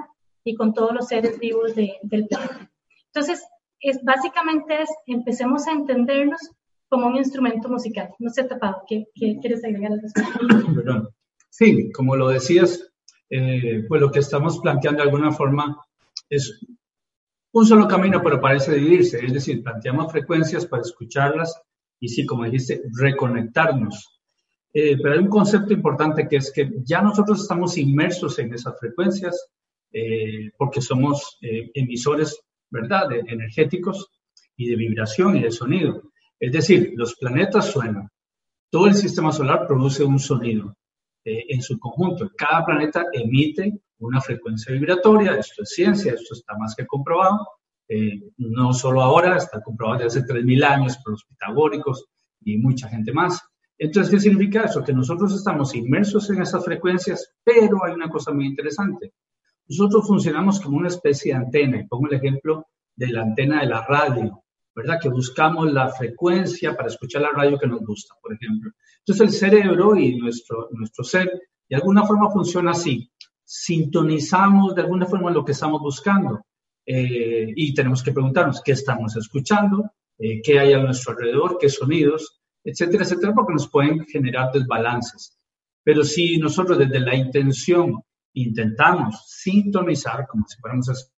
y 0.44 0.54
con 0.54 0.74
todos 0.74 0.94
los 0.94 1.08
seres 1.08 1.38
vivos 1.38 1.74
del 1.74 1.98
planeta. 2.08 2.70
Entonces, 3.06 3.44
es, 3.80 4.02
básicamente 4.02 4.82
es, 4.82 4.90
empecemos 5.06 5.66
a 5.66 5.72
entendernos 5.72 6.40
como 6.88 7.06
un 7.06 7.16
instrumento 7.16 7.68
musical. 7.68 8.14
No 8.18 8.30
sé, 8.30 8.44
Tapado, 8.44 8.82
¿qué, 8.88 9.06
quieres 9.14 9.64
agregar 9.64 9.92
al? 9.92 11.08
Sí, 11.50 11.92
como 11.92 12.16
lo 12.16 12.28
decías, 12.28 12.90
eh, 13.28 13.84
pues 13.88 14.00
lo 14.00 14.10
que 14.10 14.20
estamos 14.20 14.58
planteando 14.60 15.02
de 15.02 15.08
alguna 15.08 15.32
forma 15.32 15.76
es 16.30 16.64
un 17.52 17.66
solo 17.66 17.86
camino, 17.86 18.22
pero 18.22 18.40
parece 18.40 18.74
dividirse. 18.74 19.24
Es 19.24 19.32
decir, 19.32 19.62
planteamos 19.62 20.10
frecuencias 20.10 20.64
para 20.64 20.82
escucharlas 20.82 21.60
y 22.00 22.08
sí, 22.08 22.24
como 22.24 22.44
dijiste, 22.44 22.82
reconectarnos. 22.98 24.21
Eh, 24.74 24.96
pero 25.02 25.14
hay 25.14 25.20
un 25.20 25.28
concepto 25.28 25.72
importante 25.72 26.26
que 26.26 26.36
es 26.36 26.50
que 26.50 26.70
ya 26.82 27.02
nosotros 27.02 27.42
estamos 27.42 27.76
inmersos 27.76 28.38
en 28.38 28.54
esas 28.54 28.78
frecuencias 28.80 29.48
eh, 29.92 30.50
porque 30.56 30.80
somos 30.80 31.38
emisores 31.40 32.40
¿verdad?, 32.70 33.08
de 33.10 33.20
energéticos 33.20 34.10
y 34.56 34.68
de 34.68 34.76
vibración 34.76 35.36
y 35.36 35.42
de 35.42 35.50
sonido. 35.50 36.02
Es 36.40 36.52
decir, 36.52 36.92
los 36.96 37.14
planetas 37.16 37.70
suenan, 37.70 38.08
todo 38.70 38.86
el 38.86 38.94
sistema 38.94 39.30
solar 39.30 39.66
produce 39.66 40.02
un 40.02 40.18
sonido 40.18 40.74
eh, 41.24 41.44
en 41.50 41.62
su 41.62 41.78
conjunto. 41.78 42.30
Cada 42.36 42.64
planeta 42.64 43.04
emite 43.12 43.80
una 43.98 44.20
frecuencia 44.20 44.72
vibratoria, 44.72 45.36
esto 45.36 45.62
es 45.62 45.68
ciencia, 45.68 46.14
esto 46.14 46.34
está 46.34 46.56
más 46.56 46.74
que 46.74 46.86
comprobado, 46.86 47.46
eh, 47.86 48.20
no 48.38 48.72
solo 48.72 49.02
ahora, 49.02 49.36
está 49.36 49.60
comprobado 49.60 50.02
desde 50.02 50.20
hace 50.20 50.32
3.000 50.32 50.64
años 50.64 50.96
por 50.98 51.12
los 51.12 51.24
pitagóricos 51.24 52.06
y 52.40 52.56
mucha 52.56 52.88
gente 52.88 53.12
más. 53.12 53.40
Entonces, 53.84 54.14
¿qué 54.14 54.20
significa 54.20 54.62
eso? 54.62 54.84
Que 54.84 54.92
nosotros 54.92 55.34
estamos 55.34 55.74
inmersos 55.74 56.30
en 56.30 56.40
esas 56.40 56.64
frecuencias, 56.64 57.34
pero 57.42 57.84
hay 57.84 57.92
una 57.92 58.08
cosa 58.08 58.32
muy 58.32 58.46
interesante. 58.46 59.14
Nosotros 59.66 60.06
funcionamos 60.06 60.60
como 60.60 60.76
una 60.76 60.86
especie 60.86 61.32
de 61.32 61.38
antena, 61.38 61.80
y 61.80 61.88
pongo 61.88 62.06
el 62.06 62.14
ejemplo 62.14 62.68
de 62.94 63.08
la 63.08 63.22
antena 63.22 63.60
de 63.60 63.66
la 63.66 63.84
radio, 63.84 64.40
¿verdad? 64.72 65.00
Que 65.02 65.08
buscamos 65.08 65.72
la 65.72 65.88
frecuencia 65.88 66.76
para 66.76 66.90
escuchar 66.90 67.22
la 67.22 67.32
radio 67.32 67.58
que 67.58 67.66
nos 67.66 67.80
gusta, 67.80 68.14
por 68.22 68.32
ejemplo. 68.32 68.70
Entonces 68.98 69.20
el 69.26 69.32
cerebro 69.32 69.96
y 69.96 70.14
nuestro, 70.14 70.68
nuestro 70.70 71.02
ser 71.02 71.42
de 71.68 71.74
alguna 71.74 72.06
forma 72.06 72.30
funciona 72.30 72.70
así. 72.70 73.10
Sintonizamos 73.44 74.76
de 74.76 74.82
alguna 74.82 75.06
forma 75.06 75.32
lo 75.32 75.44
que 75.44 75.52
estamos 75.52 75.80
buscando 75.80 76.46
eh, 76.86 77.52
y 77.56 77.74
tenemos 77.74 78.00
que 78.00 78.12
preguntarnos 78.12 78.62
qué 78.62 78.72
estamos 78.72 79.16
escuchando, 79.16 79.90
eh, 80.18 80.40
qué 80.40 80.60
hay 80.60 80.72
a 80.72 80.78
nuestro 80.78 81.14
alrededor, 81.14 81.58
qué 81.60 81.68
sonidos, 81.68 82.41
etcétera, 82.64 83.04
etcétera, 83.04 83.34
porque 83.34 83.54
nos 83.54 83.68
pueden 83.68 84.04
generar 84.06 84.52
desbalances. 84.52 85.38
Pero 85.84 86.04
si 86.04 86.38
nosotros 86.38 86.78
desde 86.78 87.00
la 87.00 87.14
intención 87.14 88.02
intentamos 88.34 89.24
sintonizar, 89.26 90.26
como 90.26 90.46
si 90.46 90.58
fuéramos 90.60 91.12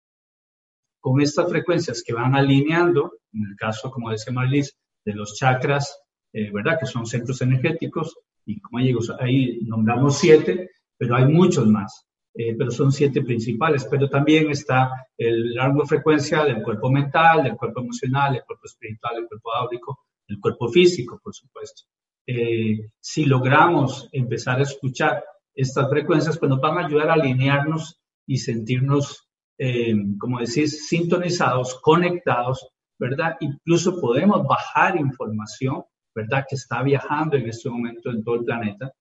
con 0.99 1.21
estas 1.21 1.49
frecuencias 1.49 2.01
que 2.05 2.13
van 2.13 2.35
alineando, 2.35 3.13
en 3.33 3.45
el 3.49 3.55
caso, 3.57 3.91
como 3.91 4.09
decía 4.09 4.31
Marlis, 4.31 4.73
de 5.03 5.13
los 5.13 5.35
chakras, 5.35 5.99
eh, 6.31 6.49
¿verdad? 6.51 6.79
Que 6.79 6.85
son 6.85 7.05
centros 7.05 7.41
energéticos, 7.41 8.15
y 8.45 8.59
como 8.61 8.79
ahí 9.19 9.59
nombramos 9.65 10.17
siete, 10.17 10.69
pero 10.97 11.15
hay 11.15 11.25
muchos 11.25 11.67
más, 11.67 12.05
eh, 12.33 12.55
pero 12.57 12.71
son 12.71 12.91
siete 12.91 13.21
principales. 13.21 13.85
Pero 13.89 14.09
también 14.09 14.49
está 14.49 14.89
el 15.17 15.53
largo 15.53 15.85
frecuencia 15.85 16.43
del 16.45 16.63
cuerpo 16.63 16.89
mental, 16.89 17.43
del 17.43 17.55
cuerpo 17.55 17.81
emocional, 17.81 18.33
del 18.33 18.43
cuerpo 18.43 18.65
espiritual, 18.65 19.15
del 19.15 19.27
cuerpo 19.27 19.53
áurico, 19.53 19.99
del 20.33 20.41
cuerpo 20.41 20.69
físico, 20.69 21.19
por 21.23 21.33
supuesto. 21.33 21.83
Eh, 22.25 22.89
si 22.99 23.25
logramos 23.25 24.09
empezar 24.11 24.59
a 24.59 24.63
escuchar 24.63 25.23
estas 25.53 25.89
frecuencias 25.89 26.37
pues 26.37 26.49
nos 26.49 26.61
van 26.61 26.77
a 26.77 26.85
ayudar 26.85 27.09
a 27.09 27.13
alinearnos 27.13 27.99
y 28.25 28.37
sentirnos, 28.37 29.29
eh, 29.57 29.93
como 30.17 30.39
decís, 30.39 30.87
sintonizados, 30.87 31.79
conectados, 31.81 32.69
¿verdad? 32.97 33.35
Incluso 33.41 33.99
podemos 33.99 34.47
bajar 34.47 34.97
información, 34.97 35.83
¿verdad? 36.15 36.45
Que 36.49 36.55
está 36.55 36.81
viajando 36.81 37.35
en 37.35 37.49
este 37.49 37.69
momento 37.69 38.09
en 38.09 38.23
todo 38.23 38.35
el 38.35 38.45
planeta 38.45 38.91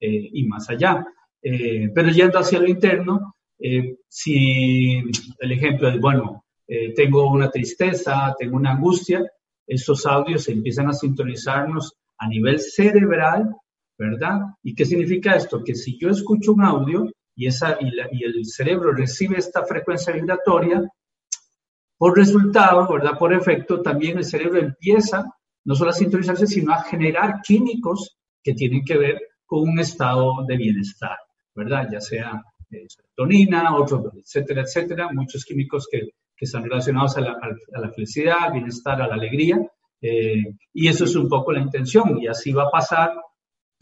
eh, 0.00 0.28
y 0.32 0.44
más 0.46 0.68
allá. 0.68 1.06
Pero 1.40 2.08
yendo 2.10 2.38
hacia 2.38 2.60
lo 2.60 2.68
interno, 2.68 3.34
si 4.08 5.02
el 5.40 5.52
ejemplo 5.52 5.88
es, 5.88 6.00
bueno, 6.00 6.44
tengo 6.94 7.28
una 7.28 7.50
tristeza, 7.50 8.32
tengo 8.38 8.56
una 8.56 8.70
angustia, 8.70 9.28
estos 9.74 10.06
audios 10.06 10.48
empiezan 10.48 10.88
a 10.88 10.92
sintonizarnos 10.92 11.94
a 12.18 12.28
nivel 12.28 12.60
cerebral 12.60 13.56
¿verdad? 14.02 14.40
¿Y 14.62 14.74
qué 14.74 14.84
significa 14.84 15.36
esto? 15.36 15.62
Que 15.62 15.74
si 15.74 15.98
yo 15.98 16.10
escucho 16.10 16.52
un 16.52 16.62
audio 16.62 17.10
y, 17.34 17.46
esa, 17.46 17.78
y, 17.80 18.24
el 18.24 18.44
cerebro 18.46 18.92
recibe 18.92 19.38
esta 19.38 19.64
frecuencia 19.64 20.12
vibratoria, 20.12 20.82
por 21.96 22.16
resultado, 22.16 22.88
¿verdad? 22.92 23.16
Por 23.16 23.32
efecto, 23.32 23.80
también 23.80 24.18
el 24.18 24.24
cerebro 24.24 24.58
empieza 24.58 25.24
no 25.64 25.74
solo 25.76 25.90
a 25.90 25.94
sintonizarse, 25.94 26.48
sino 26.48 26.72
a 26.72 26.82
generar 26.82 27.40
químicos 27.42 28.16
que 28.42 28.54
tienen 28.54 28.84
que 28.84 28.98
ver 28.98 29.20
con 29.46 29.60
un 29.68 29.78
estado 29.78 30.44
de 30.48 30.56
bienestar, 30.56 31.16
¿verdad? 31.54 31.88
Ya 31.92 32.00
sea 32.00 32.42
eh, 32.70 32.86
serotonina, 32.88 33.76
otros, 33.76 34.12
etcétera, 34.16 34.62
etcétera, 34.62 35.10
muchos 35.12 35.44
químicos 35.44 35.86
que, 35.88 36.08
que 36.36 36.44
están 36.44 36.64
relacionados 36.64 37.16
a 37.16 37.20
la, 37.20 37.32
a 37.32 37.80
la, 37.80 37.90
felicidad, 37.90 38.36
al 38.40 38.52
bienestar, 38.52 39.00
a 39.00 39.08
la 39.08 39.14
alegría, 39.14 39.60
eh, 40.00 40.56
y 40.72 40.88
eso 40.88 41.04
es 41.04 41.14
un 41.14 41.28
poco 41.28 41.52
la 41.52 41.60
intención, 41.60 42.18
y 42.20 42.26
así 42.26 42.52
va 42.52 42.64
a 42.64 42.70
pasar 42.70 43.12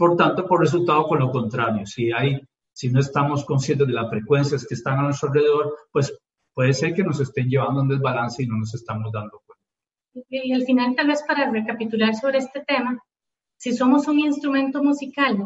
por 0.01 0.17
tanto, 0.17 0.47
por 0.47 0.61
resultado, 0.61 1.07
con 1.07 1.19
lo 1.19 1.31
contrario, 1.31 1.85
si, 1.85 2.11
hay, 2.11 2.41
si 2.73 2.91
no 2.91 3.01
estamos 3.01 3.45
conscientes 3.45 3.87
de 3.87 3.93
las 3.93 4.09
frecuencias 4.09 4.67
que 4.67 4.73
están 4.73 4.99
a 4.99 5.03
nuestro 5.03 5.29
alrededor, 5.29 5.77
pues 5.93 6.19
puede 6.55 6.73
ser 6.73 6.95
que 6.95 7.05
nos 7.05 7.21
estén 7.21 7.51
llevando 7.51 7.81
a 7.81 7.83
un 7.83 7.89
desbalance 7.91 8.43
y 8.43 8.47
no 8.47 8.57
nos 8.57 8.73
estamos 8.75 9.13
dando 9.13 9.43
cuenta. 9.45 10.27
Y 10.31 10.55
al 10.55 10.63
final, 10.63 10.95
tal 10.97 11.07
vez 11.07 11.23
para 11.29 11.51
recapitular 11.51 12.15
sobre 12.15 12.39
este 12.39 12.65
tema, 12.67 12.99
si 13.59 13.75
somos 13.75 14.09
un 14.09 14.21
instrumento 14.21 14.83
musical 14.83 15.37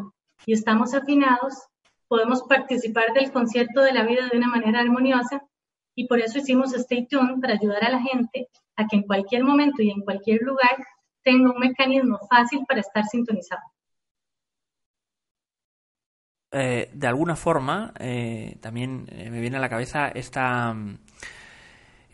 y 0.45 0.53
estamos 0.53 0.93
afinados, 0.93 1.53
podemos 2.07 2.43
participar 2.43 3.13
del 3.13 3.33
concierto 3.33 3.81
de 3.81 3.91
la 3.91 4.05
vida 4.05 4.29
de 4.31 4.37
una 4.37 4.47
manera 4.47 4.79
armoniosa 4.79 5.43
y 5.95 6.07
por 6.07 6.19
eso 6.19 6.39
hicimos 6.39 6.73
Stay 6.73 7.07
Tuned 7.07 7.39
para 7.41 7.53
ayudar 7.53 7.83
a 7.85 7.89
la 7.89 8.01
gente 8.01 8.49
a 8.75 8.85
que 8.87 8.97
en 8.97 9.03
cualquier 9.03 9.43
momento 9.43 9.81
y 9.81 9.89
en 9.89 10.01
cualquier 10.01 10.41
lugar 10.41 10.77
tenga 11.23 11.51
un 11.51 11.59
mecanismo 11.59 12.19
fácil 12.29 12.65
para 12.67 12.81
estar 12.81 13.05
sintonizado. 13.05 13.63
eh, 16.51 16.89
de 16.93 17.07
alguna 17.07 17.35
forma, 17.35 17.93
eh, 17.99 18.57
también 18.61 19.07
me 19.13 19.41
viene 19.41 19.57
a 19.57 19.59
la 19.59 19.67
cabeza 19.69 20.07
esta, 20.07 20.73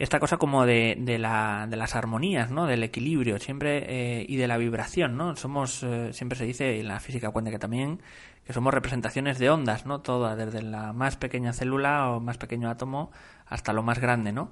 esta 0.04 0.20
cosa 0.20 0.38
como 0.38 0.66
de, 0.66 0.96
de, 1.00 1.20
la, 1.20 1.68
de 1.70 1.78
las 1.78 1.96
armonías, 1.96 2.50
¿no? 2.52 2.66
Del 2.66 2.84
equilibrio, 2.84 3.40
siempre, 3.40 4.26
y 4.28 4.36
de 4.36 4.48
la 4.48 4.58
vibración, 4.58 5.16
¿no? 5.16 5.36
Somos, 5.36 5.86
siempre 6.12 6.38
se 6.38 6.46
dice 6.46 6.80
en 6.80 6.88
la 6.88 7.00
física 7.00 7.30
cuántica 7.30 7.60
también, 7.60 8.02
que 8.46 8.54
somos 8.54 8.74
representaciones 8.74 9.38
de 9.38 9.50
ondas, 9.50 9.86
¿no? 9.86 10.02
Todas, 10.02 10.38
desde 10.38 10.62
la 10.62 10.94
más 10.94 11.18
pequeña 11.18 11.54
célula 11.54 12.10
o 12.10 12.20
más 12.20 12.38
pequeño 12.38 12.70
átomo 12.70 13.12
hasta 13.46 13.74
lo 13.74 13.84
más 13.84 14.00
grande, 14.00 14.32
¿no? 14.32 14.52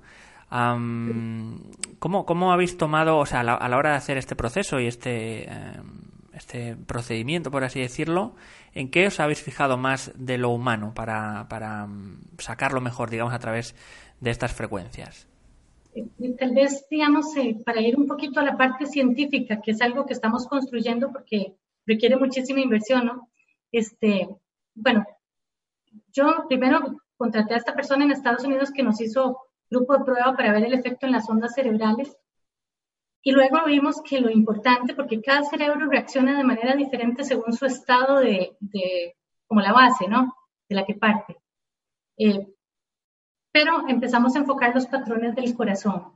¿cómo, 1.99 2.25
¿cómo, 2.25 2.51
habéis 2.51 2.77
tomado, 2.77 3.17
o 3.17 3.25
sea, 3.25 3.41
a 3.41 3.43
la, 3.43 3.77
hora 3.77 3.91
de 3.91 3.97
hacer 3.97 4.17
este 4.17 4.35
proceso 4.35 4.79
y 4.79 4.87
este, 4.87 5.51
em, 5.51 6.01
este 6.33 6.75
procedimiento, 6.75 7.51
por 7.51 7.63
así 7.63 7.79
decirlo, 7.79 8.35
en 8.73 8.89
qué 8.89 9.07
os 9.07 9.19
habéis 9.19 9.41
fijado 9.41 9.77
más 9.77 10.11
de 10.15 10.37
lo 10.37 10.49
humano 10.49 10.93
para, 10.93 11.47
para 11.49 11.83
em, 11.83 12.21
sacarlo 12.39 12.81
mejor, 12.81 13.09
digamos, 13.09 13.33
a 13.33 13.39
través 13.39 13.75
de 14.19 14.31
estas 14.31 14.53
frecuencias? 14.53 15.28
Tal 16.37 16.53
vez, 16.53 16.85
digamos, 16.89 17.35
eh, 17.35 17.61
para 17.65 17.81
ir 17.81 17.97
un 17.97 18.07
poquito 18.07 18.39
a 18.39 18.43
la 18.43 18.57
parte 18.57 18.85
científica, 18.85 19.59
que 19.61 19.71
es 19.71 19.81
algo 19.81 20.05
que 20.05 20.13
estamos 20.13 20.47
construyendo 20.47 21.11
porque 21.11 21.55
requiere 21.85 22.15
muchísima 22.15 22.59
inversión, 22.59 23.07
¿no? 23.07 23.29
Este, 23.71 24.29
bueno, 24.75 25.05
yo 26.13 26.45
primero 26.47 27.01
contraté 27.17 27.53
a 27.53 27.57
esta 27.57 27.75
persona 27.75 28.05
en 28.05 28.11
Estados 28.11 28.43
Unidos 28.43 28.71
que 28.71 28.83
nos 28.83 29.01
hizo 29.01 29.39
grupo 29.69 29.97
de 29.97 30.05
prueba 30.05 30.35
para 30.35 30.53
ver 30.53 30.65
el 30.65 30.73
efecto 30.73 31.05
en 31.05 31.11
las 31.11 31.29
ondas 31.29 31.53
cerebrales. 31.53 32.15
Y 33.21 33.31
luego 33.31 33.65
vimos 33.65 34.01
que 34.01 34.21
lo 34.21 34.29
importante, 34.29 34.93
porque 34.93 35.21
cada 35.21 35.43
cerebro 35.43 35.89
reacciona 35.89 36.37
de 36.37 36.43
manera 36.43 36.75
diferente 36.75 37.23
según 37.23 37.51
su 37.53 37.65
estado 37.65 38.19
de, 38.19 38.55
como 39.45 39.61
la 39.61 39.73
base, 39.73 40.07
¿no? 40.07 40.33
De 40.69 40.75
la 40.75 40.85
que 40.85 40.95
parte. 40.95 41.37
Eh, 42.17 42.47
pero 43.61 43.89
empezamos 43.89 44.33
a 44.33 44.39
enfocar 44.39 44.73
los 44.73 44.87
patrones 44.87 45.35
del 45.35 45.53
corazón 45.53 46.13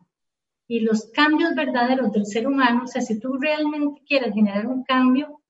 y 0.65 0.79
los 0.79 1.11
cambios 1.11 1.53
verdaderos 1.55 2.13
del 2.13 2.25
ser 2.25 2.47
humano. 2.47 2.83
O 2.85 2.87
sea, 2.87 3.01
si 3.01 3.19
tú 3.19 3.33
realmente 3.33 4.01
quieres 4.07 4.33
generar 4.33 4.65
un 4.65 4.85
cambio, 4.85 5.41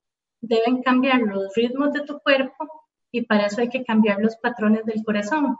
deben 0.41 0.81
cambiar 0.81 1.21
los 1.21 1.53
ritmos 1.55 1.93
de 1.93 2.01
tu 2.01 2.17
cuerpo 2.17 2.67
y 3.11 3.27
para 3.27 3.45
eso 3.45 3.61
hay 3.61 3.69
que 3.69 3.83
cambiar 3.83 4.19
los 4.19 4.35
patrones 4.37 4.85
del 4.85 5.03
corazón. 5.03 5.55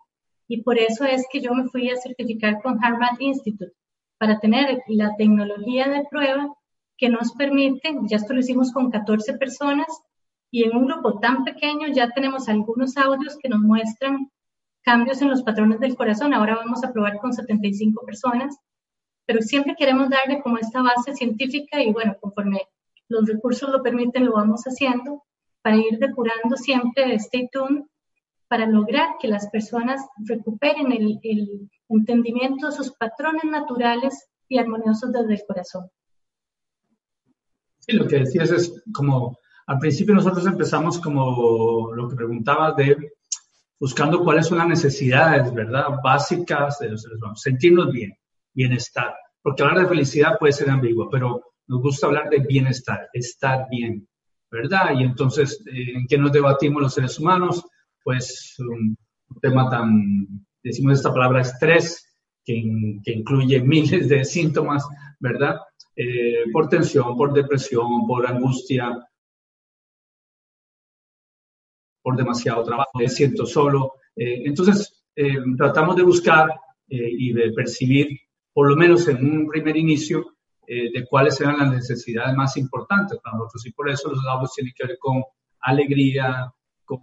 Y 0.47 0.63
por 0.63 0.79
eso 0.79 1.05
es 1.05 1.27
que 1.31 1.39
yo 1.39 1.53
me 1.53 1.65
fui 1.65 1.91
a 1.91 1.97
certificar 1.97 2.63
con 2.63 2.83
Harvard 2.83 3.21
Institute, 3.21 3.73
para 4.17 4.39
tener 4.39 4.81
la 4.87 5.15
tecnología 5.15 5.87
de 5.87 6.03
prueba 6.09 6.51
que 6.97 7.09
nos 7.09 7.33
permite, 7.33 7.95
ya 8.07 8.17
esto 8.17 8.33
lo 8.33 8.39
hicimos 8.39 8.71
con 8.71 8.89
14 8.89 9.33
personas, 9.33 9.85
y 10.49 10.63
en 10.63 10.75
un 10.75 10.87
grupo 10.87 11.19
tan 11.19 11.43
pequeño 11.43 11.89
ya 11.89 12.09
tenemos 12.09 12.49
algunos 12.49 12.97
audios 12.97 13.37
que 13.37 13.49
nos 13.49 13.59
muestran 13.59 14.31
cambios 14.83 15.21
en 15.21 15.29
los 15.29 15.43
patrones 15.43 15.79
del 15.79 15.95
corazón. 15.95 16.33
Ahora 16.33 16.55
vamos 16.55 16.83
a 16.83 16.91
probar 16.91 17.17
con 17.19 17.33
75 17.33 18.05
personas, 18.05 18.57
pero 19.25 19.41
siempre 19.41 19.75
queremos 19.77 20.09
darle 20.09 20.41
como 20.41 20.57
esta 20.57 20.81
base 20.81 21.15
científica 21.15 21.81
y 21.81 21.91
bueno, 21.91 22.15
conforme 22.19 22.61
los 23.07 23.27
recursos 23.27 23.69
lo 23.69 23.81
permiten, 23.81 24.25
lo 24.25 24.33
vamos 24.33 24.63
haciendo 24.63 25.23
para 25.61 25.77
ir 25.77 25.97
depurando 25.97 26.57
siempre 26.57 27.15
este 27.15 27.49
tuned 27.51 27.83
para 28.47 28.67
lograr 28.67 29.15
que 29.19 29.27
las 29.27 29.49
personas 29.49 30.05
recuperen 30.17 30.91
el, 30.91 31.19
entendimiento 31.89 32.67
de 32.67 32.71
sus 32.71 32.91
patrones 32.91 33.45
naturales 33.45 34.29
y 34.47 34.57
armoniosos 34.59 35.11
desde 35.11 35.33
el 35.33 35.43
corazón. 35.47 35.89
Sí, 37.79 37.93
lo 37.93 38.07
que 38.07 38.19
decías 38.19 38.51
es 38.51 38.83
como, 38.93 39.37
al 39.65 39.79
principio 39.79 40.13
nosotros 40.13 40.45
empezamos 40.45 40.99
como 40.99 41.93
lo 41.93 42.07
que 42.07 42.15
preguntabas 42.15 42.75
de 42.75 43.13
buscando 43.83 44.23
cuáles 44.23 44.47
son 44.47 44.59
las 44.59 44.67
necesidades, 44.69 45.53
¿verdad? 45.53 45.87
Básicas 46.01 46.79
de 46.79 46.91
los 46.91 47.01
seres 47.01 47.17
humanos. 47.17 47.41
Sentirnos 47.41 47.91
bien, 47.91 48.13
bienestar. 48.53 49.13
Porque 49.41 49.61
hablar 49.61 49.81
de 49.81 49.89
felicidad 49.89 50.39
puede 50.39 50.53
ser 50.53 50.69
ambiguo, 50.69 51.09
pero 51.09 51.41
nos 51.67 51.81
gusta 51.81 52.07
hablar 52.07 52.29
de 52.29 52.39
bienestar, 52.39 53.09
estar 53.11 53.67
bien, 53.69 54.07
¿verdad? 54.49 54.91
Y 54.97 55.03
entonces, 55.03 55.61
eh, 55.67 55.95
¿en 55.95 56.07
qué 56.07 56.17
nos 56.17 56.31
debatimos 56.31 56.81
los 56.81 56.93
seres 56.93 57.19
humanos? 57.19 57.65
pues 58.05 58.55
un, 58.59 58.97
tema 59.41 59.69
tan, 59.69 60.27
decimos 60.63 60.93
esta 60.93 61.13
palabra 61.13 61.41
estrés, 61.41 62.17
que, 62.45 62.53
incluye 62.55 63.59
miles 63.65 64.07
de 64.07 64.23
síntomas, 64.23 64.85
¿verdad? 65.19 65.57
Eh, 65.97 66.45
por 66.53 66.69
tensión, 66.69 67.17
por 67.17 67.33
depresión, 67.33 68.07
por 68.07 68.25
angustia, 68.25 68.97
por 72.03 72.15
demasiado 72.15 72.63
trabajo, 72.63 72.91
me 72.95 73.09
siento 73.09 73.45
solo. 73.45 73.93
Eh, 74.15 74.43
entonces, 74.45 75.03
eh, 75.15 75.37
tratamos 75.57 75.95
de 75.95 76.03
buscar 76.03 76.49
y 76.85 77.33
de 77.33 77.51
percibir, 77.53 78.19
por 78.53 78.69
lo 78.69 78.75
menos 78.75 79.07
en 79.07 79.25
un 79.25 79.47
primer 79.47 79.75
inicio, 79.75 80.35
de 80.67 81.05
cuáles 81.09 81.41
eran 81.41 81.57
las 81.57 81.71
necesidades 81.71 82.35
más 82.35 82.55
importantes 82.55 83.17
para 83.23 83.35
nosotros. 83.35 83.65
Y 83.65 83.71
por 83.71 83.89
eso 83.89 84.11
los 84.11 84.23
datos 84.23 84.53
tienen 84.53 84.73
que 84.77 84.85
ver 84.85 84.97
con 84.99 85.23
alegría, 85.61 86.53
con 86.85 86.99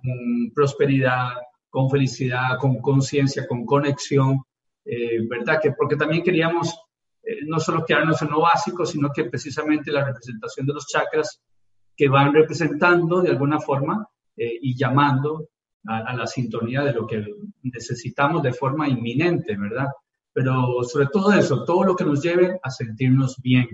prosperidad, 0.54 1.30
con 1.70 1.88
felicidad, 1.88 2.58
con 2.58 2.80
conciencia, 2.80 3.46
con 3.46 3.64
conexión, 3.64 4.42
eh, 4.84 5.26
¿verdad? 5.28 5.60
Que 5.62 5.72
porque 5.72 5.96
también 5.96 6.22
queríamos 6.22 6.76
eh, 7.22 7.38
no 7.46 7.60
solo 7.60 7.84
quedarnos 7.84 8.20
en 8.22 8.30
lo 8.30 8.40
básico, 8.40 8.84
sino 8.84 9.10
que 9.12 9.24
precisamente 9.24 9.92
la 9.92 10.04
representación 10.04 10.66
de 10.66 10.74
los 10.74 10.86
chakras 10.86 11.40
que 11.96 12.08
van 12.08 12.34
representando 12.34 13.22
de 13.22 13.30
alguna 13.30 13.60
forma 13.60 14.06
eh, 14.42 14.58
y 14.62 14.74
llamando 14.74 15.50
a, 15.86 15.98
a, 15.98 16.16
la 16.16 16.26
sintonía 16.26 16.82
de 16.82 16.94
lo 16.94 17.06
que 17.06 17.22
necesitamos 17.62 18.42
de 18.42 18.54
forma 18.54 18.88
inminente, 18.88 19.54
¿verdad? 19.54 19.88
Pero 20.32 20.82
sobre 20.82 21.08
todo 21.08 21.30
eso, 21.34 21.62
todo 21.66 21.84
lo 21.84 21.94
que 21.94 22.04
nos 22.04 22.22
lleve 22.22 22.58
a 22.62 22.70
sentirnos 22.70 23.36
bien. 23.42 23.68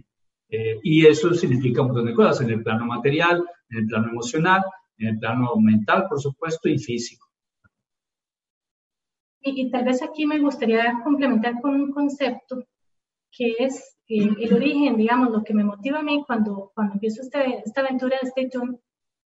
y 0.83 1.07
eso 1.07 1.33
significa 1.35 1.83
un 1.83 1.89
montón 1.89 2.07
de 2.07 2.15
cosas 2.15 2.41
en 2.41 2.51
el 2.51 2.63
plano 2.65 2.85
material, 2.85 3.45
en 3.71 3.79
el 3.79 3.87
plano 3.87 4.09
emocional, 4.09 4.63
en 4.99 5.09
el 5.09 5.19
plano 5.21 5.55
mental, 5.57 6.07
por 6.09 6.21
supuesto, 6.21 6.69
y 6.69 6.79
físico. 6.79 7.27
Y, 9.41 9.71
tal 9.71 9.85
vez 9.85 10.03
aquí 10.03 10.27
me 10.27 10.41
gustaría 10.41 11.01
complementar 11.05 11.61
con 11.61 11.81
un 11.81 11.93
concepto 11.93 12.65
que 13.31 13.55
es 13.61 13.99
el, 14.09 14.53
origen, 14.53 14.97
digamos, 14.97 15.31
lo 15.31 15.45
que 15.45 15.55
me 15.55 15.63
motiva 15.63 16.01
a 16.01 16.03
mí 16.03 16.25
cuando, 16.27 16.73
cuando 16.75 16.95
empiezo 16.95 17.23
este, 17.23 17.63
esta 17.65 17.83
aventura 17.83 18.19
de 18.21 18.29
Stay 18.31 18.51
Tuned, 18.51 18.81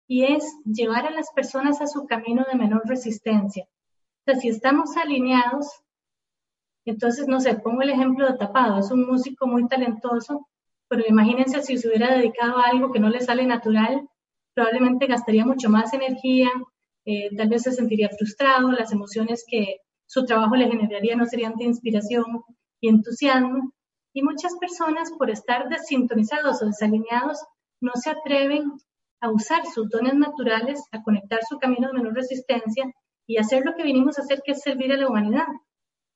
y 0.10 0.24
es 0.24 0.43
llevar 0.65 1.06
a 1.06 1.12
las 1.12 1.32
personas 1.36 1.82
a 1.82 1.88
su 1.88 2.08
camino 2.08 2.43
de 2.52 2.58
menor 2.58 2.82
resistencia. 2.86 3.65
O 3.65 4.24
sea, 4.26 4.36
si 4.39 4.50
estamos 4.50 4.98
alineados, 4.98 5.67
entonces, 6.84 7.28
no 7.28 7.39
sé, 7.39 7.54
pongo 7.54 7.84
el 7.84 7.91
ejemplo 7.91 8.26
de 8.26 8.36
Tapado, 8.36 8.80
es 8.80 8.89
un 8.89 9.06
músico 9.06 9.45
muy 9.45 9.67
talentoso, 9.67 10.48
pero 10.88 11.04
imagínense 11.08 11.62
si 11.62 11.78
se 11.78 11.88
hubiera 11.88 12.12
dedicado 12.12 12.58
a 12.58 12.69
algo 12.69 12.91
que 12.91 13.00
no 13.00 13.10
le 13.10 13.22
sale 13.22 13.45
natural, 13.45 14.10
probablemente 14.56 15.06
gastaría 15.06 15.45
mucho 15.45 15.69
más 15.69 15.93
energía, 15.93 16.50
eh, 17.06 17.30
tal 17.38 17.50
vez 17.50 17.62
se 17.62 17.72
sentiría 17.72 18.10
frustrado, 18.10 18.72
las 18.72 18.91
emociones 18.91 19.45
que 19.48 19.78
su 20.08 20.26
trabajo 20.26 20.56
le 20.56 20.67
generaría 20.67 21.15
no 21.15 21.28
serían 21.28 21.54
de 21.56 21.65
inspiración 21.65 22.41
y 22.82 22.89
entusiasmo. 22.89 23.74
Y 24.12 24.24
muchas 24.24 24.56
personas, 24.60 25.12
por 25.19 25.30
estar 25.30 25.69
desintonizados 25.69 26.63
o 26.63 26.65
desalineados, 26.65 27.45
no 27.80 27.91
se 27.93 28.10
atreven 28.10 28.72
a 29.22 29.30
usar 29.30 29.66
sus 29.66 29.90
dones 29.90 30.16
naturales, 30.16 30.84
a 30.92 31.02
conectar 31.04 31.40
su 31.48 31.58
camino 31.58 31.88
de 31.88 31.94
menor 31.94 32.14
resistencia 32.14 32.92
y 33.28 33.38
hacer 33.38 33.66
lo 33.66 33.76
que 33.76 33.84
vinimos 33.84 34.18
a 34.18 34.22
hacer, 34.22 34.42
que 34.44 34.54
es 34.54 34.62
servir 34.62 34.92
a 34.92 34.98
la 34.98 35.08
humanidad. 35.08 35.48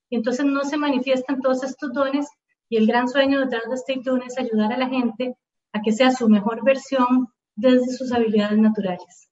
Y 0.10 0.16
entonces 0.16 0.46
no 0.46 0.64
se 0.64 0.78
manifiestan 0.78 1.42
todos 1.42 1.64
estos 1.64 1.92
dones 1.94 2.28
y 2.70 2.78
el 2.78 2.88
gran 2.88 3.08
sueño 3.08 3.40
detrás 3.40 3.64
de 3.68 3.76
este 3.76 4.00
don 4.04 4.22
es 4.24 4.38
ayudar 4.38 4.74
a 4.74 4.78
la 4.78 4.90
gente 4.90 5.36
a 5.74 5.82
que 5.82 5.92
sea 5.92 6.12
su 6.12 6.30
mejor 6.30 6.64
versión 6.64 7.28
desde 7.56 7.92
sus 7.96 8.12
habilidades 8.12 8.58
naturales. 8.58 9.30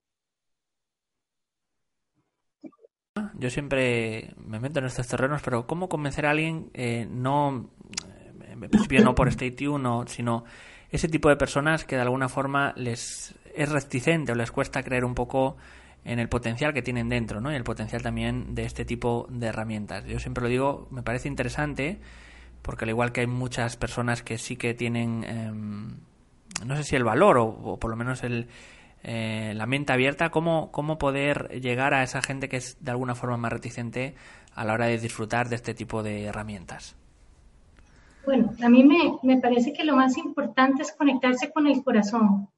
Yo 3.38 3.50
siempre 3.50 4.34
me 4.38 4.60
meto 4.60 4.80
en 4.80 4.86
estos 4.86 5.08
terrenos, 5.08 5.42
pero 5.44 5.66
¿cómo 5.66 5.90
convencer 5.90 6.26
a 6.26 6.32
alguien, 6.32 6.70
eh, 6.74 7.08
no, 7.10 7.72
en 8.42 8.60
principio 8.70 9.04
no 9.04 9.16
por 9.16 9.28
State 9.30 9.52
Tune, 9.52 10.04
sino 10.08 10.44
ese 10.90 11.08
tipo 11.08 11.30
de 11.30 11.36
personas 11.36 11.86
que 11.86 11.96
de 11.96 12.02
alguna 12.02 12.30
forma 12.30 12.74
les 12.76 13.36
es 13.56 13.70
reticente 13.70 14.32
o 14.32 14.36
les 14.36 14.52
cuesta 14.52 14.84
creer 14.84 15.06
un 15.06 15.16
poco 15.16 15.58
en 16.04 16.20
el 16.20 16.30
potencial 16.30 16.74
que 16.74 16.82
tienen 16.82 17.10
dentro, 17.10 17.42
¿no? 17.42 17.52
Y 17.52 17.56
el 17.56 17.64
potencial 17.64 18.02
también 18.02 18.56
de 18.56 18.66
este 18.66 18.86
tipo 18.86 19.28
de 19.30 19.48
herramientas. 19.48 20.06
Yo 20.06 20.20
siempre 20.20 20.44
lo 20.44 20.50
digo, 20.50 20.88
me 20.90 21.04
parece 21.04 21.28
interesante, 21.28 22.00
porque 22.62 22.86
al 22.86 22.90
igual 22.90 23.12
que 23.12 23.22
hay 23.22 23.28
muchas 23.28 23.78
personas 23.78 24.24
que 24.24 24.38
sí 24.38 24.56
que 24.56 24.74
tienen 24.74 25.24
em, 25.24 25.98
no 26.66 26.76
sé 26.76 26.84
si 26.84 26.96
el 26.96 27.04
valor 27.04 27.38
o, 27.38 27.78
por 27.78 27.90
lo 27.90 27.98
menos 27.98 28.24
el, 28.24 28.48
eh, 29.04 29.54
la 29.56 29.66
mente 29.66 29.94
abierta, 29.94 30.30
cómo, 30.30 30.72
cómo 30.72 30.98
poder 30.98 31.50
llegar 31.62 31.94
a 31.94 32.04
esa 32.04 32.22
gente 32.22 32.50
que 32.50 32.58
es 32.58 32.78
de 32.84 32.92
alguna 32.92 33.16
forma 33.16 33.38
más 33.38 33.52
reticente 33.52 34.16
a 34.54 34.66
la 34.66 34.74
hora 34.74 34.88
de 34.88 34.98
disfrutar 34.98 35.50
de 35.50 35.56
este 35.56 35.74
tipo 35.74 36.04
de 36.04 36.26
herramientas. 36.26 36.96
Bueno, 38.26 38.54
a 38.64 38.70
mí 38.70 38.84
me, 38.84 39.18
me 39.24 39.42
parece 39.42 39.74
que 39.74 39.84
lo 39.84 39.96
más 39.96 40.18
importante 40.18 40.84
es 40.84 40.92
conectarse 40.92 41.52
con 41.52 41.66
el 41.68 41.84
corazón. 41.84 42.50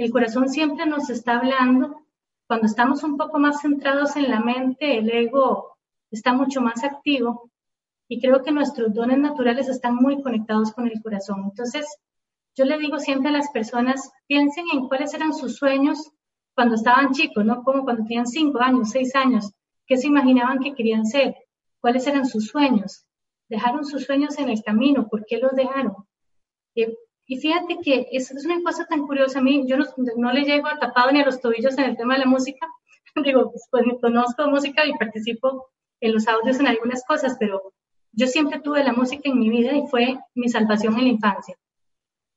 El 0.00 0.10
corazón 0.12 0.48
siempre 0.48 0.86
nos 0.86 1.10
está 1.10 1.36
hablando 1.36 2.06
cuando 2.46 2.64
estamos 2.64 3.02
un 3.02 3.18
poco 3.18 3.38
más 3.38 3.60
centrados 3.60 4.16
en 4.16 4.30
la 4.30 4.40
mente, 4.40 4.96
el 4.96 5.10
ego 5.10 5.76
está 6.10 6.32
mucho 6.32 6.62
más 6.62 6.84
activo 6.84 7.50
y 8.08 8.18
creo 8.18 8.42
que 8.42 8.50
nuestros 8.50 8.94
dones 8.94 9.18
naturales 9.18 9.68
están 9.68 9.96
muy 9.96 10.22
conectados 10.22 10.72
con 10.72 10.86
el 10.86 11.02
corazón. 11.02 11.42
Entonces, 11.44 11.84
yo 12.56 12.64
le 12.64 12.78
digo 12.78 12.98
siempre 12.98 13.28
a 13.28 13.32
las 13.32 13.50
personas, 13.50 14.10
piensen 14.26 14.64
en 14.72 14.88
cuáles 14.88 15.12
eran 15.12 15.34
sus 15.34 15.56
sueños 15.56 16.10
cuando 16.54 16.76
estaban 16.76 17.12
chicos, 17.12 17.44
¿no? 17.44 17.62
Como 17.62 17.84
cuando 17.84 18.04
tenían 18.04 18.26
cinco 18.26 18.58
años, 18.62 18.88
seis 18.88 19.14
años, 19.14 19.52
qué 19.86 19.98
se 19.98 20.06
imaginaban 20.06 20.60
que 20.60 20.74
querían 20.74 21.04
ser, 21.04 21.36
cuáles 21.78 22.06
eran 22.06 22.24
sus 22.24 22.46
sueños. 22.46 23.04
Dejaron 23.50 23.84
sus 23.84 24.04
sueños 24.06 24.38
en 24.38 24.48
el 24.48 24.62
camino, 24.62 25.08
¿por 25.08 25.26
qué 25.26 25.36
los 25.36 25.52
dejaron? 25.52 25.94
Y 27.30 27.36
fíjate 27.36 27.78
que 27.80 28.08
es, 28.10 28.28
es, 28.32 28.44
una 28.44 28.60
cosa 28.60 28.86
tan 28.86 29.06
curiosa 29.06 29.38
a 29.38 29.42
mí, 29.42 29.62
yo 29.64 29.76
no, 29.76 29.84
no, 30.16 30.32
le 30.32 30.42
llego 30.42 30.66
tapado 30.80 31.12
ni 31.12 31.20
a 31.20 31.24
los 31.24 31.40
tobillos 31.40 31.78
en 31.78 31.84
el 31.84 31.96
tema 31.96 32.14
de 32.14 32.24
la 32.24 32.26
música, 32.26 32.66
digo, 33.24 33.52
pues, 33.52 33.68
pues 33.70 33.84
conozco 34.00 34.48
música 34.48 34.84
y 34.84 34.98
participo 34.98 35.68
en 36.00 36.14
los 36.14 36.26
audios 36.26 36.58
en 36.58 36.66
algunas 36.66 37.04
cosas, 37.06 37.36
pero 37.38 37.72
yo 38.10 38.26
siempre 38.26 38.58
tuve 38.58 38.82
la 38.82 38.92
música 38.92 39.30
en 39.30 39.38
mi 39.38 39.48
vida 39.48 39.76
y 39.76 39.86
fue 39.86 40.18
mi 40.34 40.48
salvación 40.48 40.98
en 40.98 41.04
la 41.04 41.10
infancia. 41.10 41.54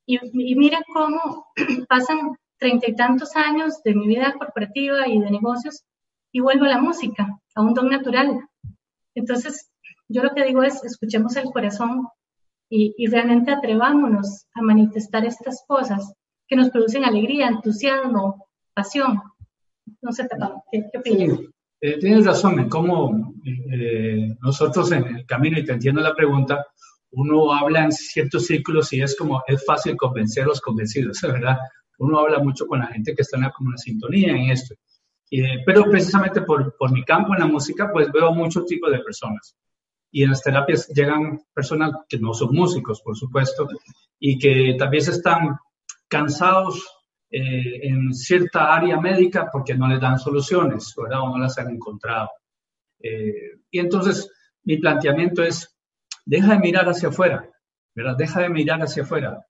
Y, 0.05 0.19
y 0.31 0.53
mira 0.53 0.79
cómo 0.93 1.47
pasan 1.89 2.37
treinta 2.59 2.87
y 2.87 2.95
tantos 2.95 3.35
años 3.35 3.81
de 3.81 3.95
mi 3.95 4.05
vida 4.05 4.35
corporativa 4.37 5.07
y 5.07 5.19
de 5.19 5.31
negocios 5.31 5.85
y 6.31 6.39
vuelvo 6.39 6.65
a 6.65 6.69
la 6.69 6.79
música, 6.79 7.39
a 7.55 7.61
un 7.63 7.73
don 7.73 7.89
natural. 7.89 8.47
Entonces, 9.15 9.71
yo 10.07 10.21
lo 10.21 10.35
que 10.35 10.45
digo 10.45 10.61
es, 10.61 10.83
escuchemos 10.83 11.35
el 11.35 11.45
corazón 11.45 12.09
y, 12.69 12.93
y 12.97 13.07
realmente 13.07 13.51
atrevámonos 13.51 14.45
a 14.53 14.61
manifestar 14.61 15.25
estas 15.25 15.63
cosas 15.67 16.13
que 16.47 16.55
nos 16.55 16.69
producen 16.69 17.05
alegría, 17.05 17.47
entusiasmo, 17.47 18.47
pasión. 18.73 19.21
No 20.01 20.11
sé, 20.11 20.27
¿qué, 20.71 20.83
qué 20.91 20.97
opinas? 20.97 21.39
Eh, 21.81 21.99
tienes 21.99 22.25
razón 22.25 22.59
en 22.59 22.69
cómo 22.69 23.33
eh, 23.45 24.35
nosotros 24.41 24.91
en 24.93 25.05
el 25.05 25.25
camino, 25.25 25.59
y 25.59 25.65
te 25.65 25.73
entiendo 25.73 25.99
la 25.99 26.15
pregunta, 26.15 26.65
uno 27.11 27.53
habla 27.53 27.83
en 27.83 27.91
ciertos 27.91 28.45
círculos 28.45 28.93
y 28.93 29.01
es 29.01 29.15
como, 29.17 29.43
es 29.47 29.65
fácil 29.65 29.97
convencer 29.97 30.43
a 30.43 30.47
los 30.47 30.61
convencidos, 30.61 31.19
¿verdad? 31.21 31.57
Uno 31.99 32.19
habla 32.19 32.39
mucho 32.39 32.67
con 32.67 32.79
la 32.79 32.87
gente 32.87 33.13
que 33.13 33.21
está 33.21 33.37
en 33.37 33.51
una 33.59 33.77
sintonía 33.77 34.31
en 34.31 34.49
esto. 34.49 34.75
Eh, 35.29 35.63
pero 35.65 35.83
precisamente 35.89 36.41
por, 36.41 36.75
por, 36.77 36.91
mi 36.91 37.03
campo 37.03 37.33
en 37.33 37.41
la 37.41 37.47
música, 37.47 37.91
pues 37.91 38.11
veo 38.11 38.31
muchos 38.31 38.65
tipos 38.65 38.91
de 38.91 38.99
personas. 38.99 39.55
Y 40.15 40.23
en 40.23 40.29
las 40.29 40.43
terapias 40.43 40.87
llegan 40.89 41.41
personas 41.53 41.91
que 42.07 42.19
no 42.19 42.35
son 42.35 42.55
músicos, 42.55 43.01
por 43.01 43.17
supuesto, 43.17 43.67
y 44.19 44.37
que 44.37 44.75
tal 44.77 44.89
vez 44.89 45.07
están 45.07 45.57
cansados 46.07 46.87
eh, 47.31 47.87
en 47.87 48.13
cierta 48.13 48.75
área 48.75 49.01
médica 49.01 49.49
porque 49.51 49.73
no 49.73 49.87
les 49.87 49.99
dan 49.99 50.19
soluciones, 50.19 50.93
¿verdad? 50.95 51.21
O 51.21 51.29
no 51.29 51.39
las 51.39 51.57
han 51.57 51.71
encontrado. 51.71 52.29
Eh, 52.99 53.57
y 53.71 53.79
entonces 53.79 54.29
mi 54.65 54.77
planteamiento 54.77 55.41
es, 55.41 55.75
deja 56.23 56.53
de 56.53 56.59
mirar 56.59 56.87
hacia 56.87 57.09
afuera, 57.09 57.49
¿verdad? 57.95 58.15
Deja 58.15 58.41
de 58.41 58.49
mirar 58.49 58.81
hacia 58.81 59.01
afuera. 59.01 59.43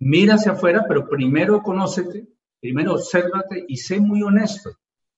Mira 0.00 0.34
hacia 0.34 0.52
afuera, 0.52 0.84
pero 0.86 1.08
primero 1.08 1.62
conócete, 1.62 2.28
primero 2.60 2.92
obsérvate 2.92 3.64
y 3.66 3.78
sé 3.78 3.98
muy 3.98 4.22
honesto, 4.22 4.70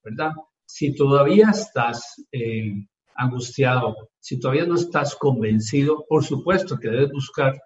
¿verdad? 0.04 0.30
Si 0.64 0.94
todavía 0.94 1.50
estás 1.50 2.24
eh, 2.30 2.86
angustiado, 3.16 4.11
si 4.22 4.38
todavía 4.38 4.64
no 4.64 4.76
estás 4.76 5.16
convencido, 5.16 6.06
por 6.08 6.24
supuesto 6.24 6.78
que 6.78 6.88
debes 6.88 7.12
buscar 7.12 7.60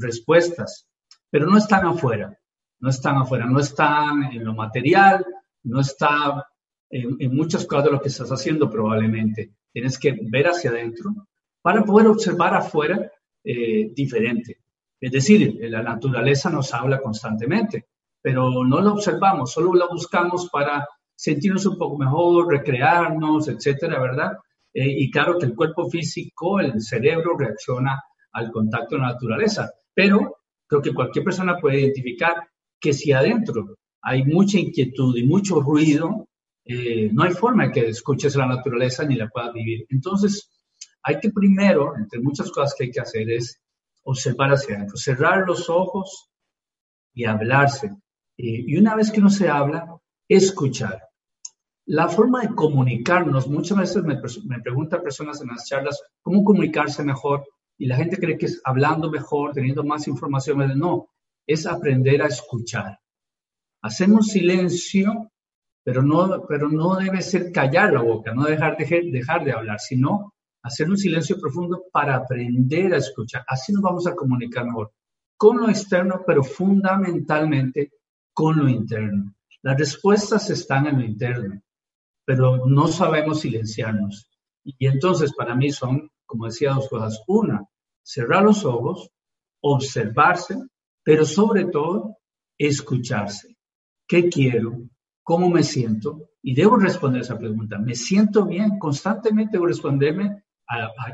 respuestas, 0.00 0.86
pero 1.30 1.46
no 1.46 1.56
están 1.56 1.86
afuera 1.86 2.36
no 2.80 2.90
están 2.90 3.16
afuera, 3.16 3.46
no 3.46 3.60
están 3.60 4.24
en 4.24 4.44
lo 4.44 4.54
material, 4.54 5.24
no 5.64 5.80
están 5.80 6.42
en, 6.90 7.34
muchas 7.34 7.64
cosas 7.66 7.86
de 7.86 7.90
lo 7.92 8.00
que 8.00 8.08
estás 8.08 8.30
haciendo 8.30 8.70
probablemente. 8.70 9.52
Tienes 9.72 9.98
que 9.98 10.18
ver 10.30 10.46
hacia 10.46 10.70
adentro 10.70 11.14
para 11.62 11.84
poder 11.84 12.08
observar 12.08 12.54
afuera 12.54 13.10
eh, 13.42 13.90
diferente. 13.94 14.60
Es 15.00 15.12
decir, 15.12 15.58
la 15.62 15.82
naturaleza 15.82 16.50
nos 16.50 16.72
habla 16.72 17.00
constantemente, 17.00 17.86
pero 18.22 18.64
no 18.64 18.80
la 18.80 18.92
observamos, 18.92 19.52
solo 19.52 19.74
la 19.74 19.86
buscamos 19.86 20.48
para 20.50 20.86
sentirnos 21.14 21.66
un 21.66 21.78
poco 21.78 21.98
mejor, 21.98 22.48
recrearnos, 22.48 23.48
etcétera, 23.48 24.00
¿verdad? 24.00 24.32
Eh, 24.78 24.94
y 25.04 25.10
claro 25.10 25.38
que 25.38 25.46
el 25.46 25.54
cuerpo 25.54 25.88
físico, 25.88 26.60
el 26.60 26.82
cerebro 26.82 27.34
reacciona 27.34 27.98
al 28.32 28.52
contacto 28.52 28.90
con 28.90 29.00
la 29.00 29.14
naturaleza, 29.14 29.72
pero 29.94 30.36
creo 30.66 30.82
que 30.82 30.92
cualquier 30.92 31.24
persona 31.24 31.56
puede 31.58 31.80
identificar 31.80 32.46
que 32.78 32.92
si 32.92 33.10
adentro 33.10 33.78
hay 34.02 34.24
mucha 34.24 34.58
inquietud 34.58 35.16
y 35.16 35.24
mucho 35.24 35.60
ruido, 35.60 36.28
eh, 36.66 37.08
no 37.10 37.22
hay 37.22 37.32
forma 37.32 37.64
de 37.64 37.72
que 37.72 37.88
escuches 37.88 38.36
la 38.36 38.44
naturaleza 38.44 39.02
ni 39.06 39.14
la 39.14 39.30
puedas 39.30 39.54
vivir. 39.54 39.86
Entonces, 39.88 40.50
hay 41.02 41.20
que 41.20 41.30
primero, 41.30 41.96
entre 41.96 42.20
muchas 42.20 42.50
cosas 42.50 42.74
que 42.76 42.84
hay 42.84 42.90
que 42.90 43.00
hacer, 43.00 43.30
es 43.30 43.58
observar 44.02 44.50
hacia 44.50 44.76
adentro, 44.76 44.98
cerrar 44.98 45.46
los 45.46 45.70
ojos 45.70 46.28
y 47.14 47.24
hablarse. 47.24 47.96
y 48.36 48.76
una 48.76 48.94
vez 48.94 49.10
que 49.10 49.20
uno 49.20 49.30
se 49.30 49.48
habla, 49.48 49.96
escuchar. 50.28 51.05
La 51.86 52.08
forma 52.08 52.42
de 52.42 52.54
comunicarnos, 52.54 53.48
muchas 53.48 53.78
veces 53.78 54.02
me, 54.02 54.20
me 54.46 54.60
preguntan 54.60 55.02
personas 55.02 55.40
en 55.40 55.48
las 55.48 55.66
charlas, 55.66 56.02
¿cómo 56.20 56.44
comunicarse 56.44 57.04
mejor? 57.04 57.44
Y 57.78 57.86
la 57.86 57.96
gente 57.96 58.16
cree 58.16 58.36
que 58.36 58.46
es 58.46 58.60
hablando 58.64 59.10
mejor, 59.10 59.52
teniendo 59.52 59.84
más 59.84 60.08
información. 60.08 60.78
No, 60.78 61.08
es 61.46 61.66
aprender 61.66 62.22
a 62.22 62.26
escuchar. 62.26 62.98
Hacemos 63.82 64.28
silencio, 64.28 65.30
pero 65.84 66.02
no, 66.02 66.44
pero 66.48 66.68
no 66.68 66.96
debe 66.96 67.22
ser 67.22 67.52
callar 67.52 67.92
la 67.92 68.02
boca, 68.02 68.34
no 68.34 68.44
dejar 68.44 68.76
de, 68.76 69.10
dejar 69.12 69.44
de 69.44 69.52
hablar, 69.52 69.78
sino 69.78 70.34
hacer 70.62 70.90
un 70.90 70.98
silencio 70.98 71.38
profundo 71.40 71.84
para 71.92 72.16
aprender 72.16 72.94
a 72.94 72.96
escuchar. 72.96 73.44
Así 73.46 73.72
nos 73.72 73.82
vamos 73.82 74.06
a 74.06 74.14
comunicar 74.16 74.64
mejor 74.64 74.92
con 75.36 75.58
lo 75.58 75.68
externo, 75.68 76.22
pero 76.26 76.42
fundamentalmente 76.42 77.92
con 78.32 78.58
lo 78.58 78.68
interno. 78.68 79.34
Las 79.62 79.78
respuestas 79.78 80.50
están 80.50 80.86
en 80.86 80.98
lo 80.98 81.04
interno, 81.04 81.60
pero 82.26 82.66
no 82.66 82.88
sabemos 82.88 83.40
silenciarnos. 83.40 84.28
Y 84.64 84.86
entonces 84.86 85.32
para 85.32 85.54
mí 85.54 85.70
son, 85.70 86.10
como 86.26 86.46
decía, 86.46 86.74
dos 86.74 86.88
cosas. 86.88 87.22
Una, 87.28 87.64
cerrar 88.02 88.42
los 88.42 88.64
ojos, 88.64 89.08
observarse, 89.62 90.56
pero 91.04 91.24
sobre 91.24 91.66
todo 91.66 92.18
escucharse. 92.58 93.56
¿Qué 94.08 94.28
quiero? 94.28 94.76
¿Cómo 95.22 95.48
me 95.48 95.62
siento? 95.62 96.30
Y 96.42 96.54
debo 96.54 96.76
responder 96.76 97.22
esa 97.22 97.38
pregunta. 97.38 97.78
¿Me 97.78 97.94
siento 97.94 98.44
bien? 98.44 98.78
Constantemente 98.78 99.52
debo 99.52 99.66
responderme 99.66 100.42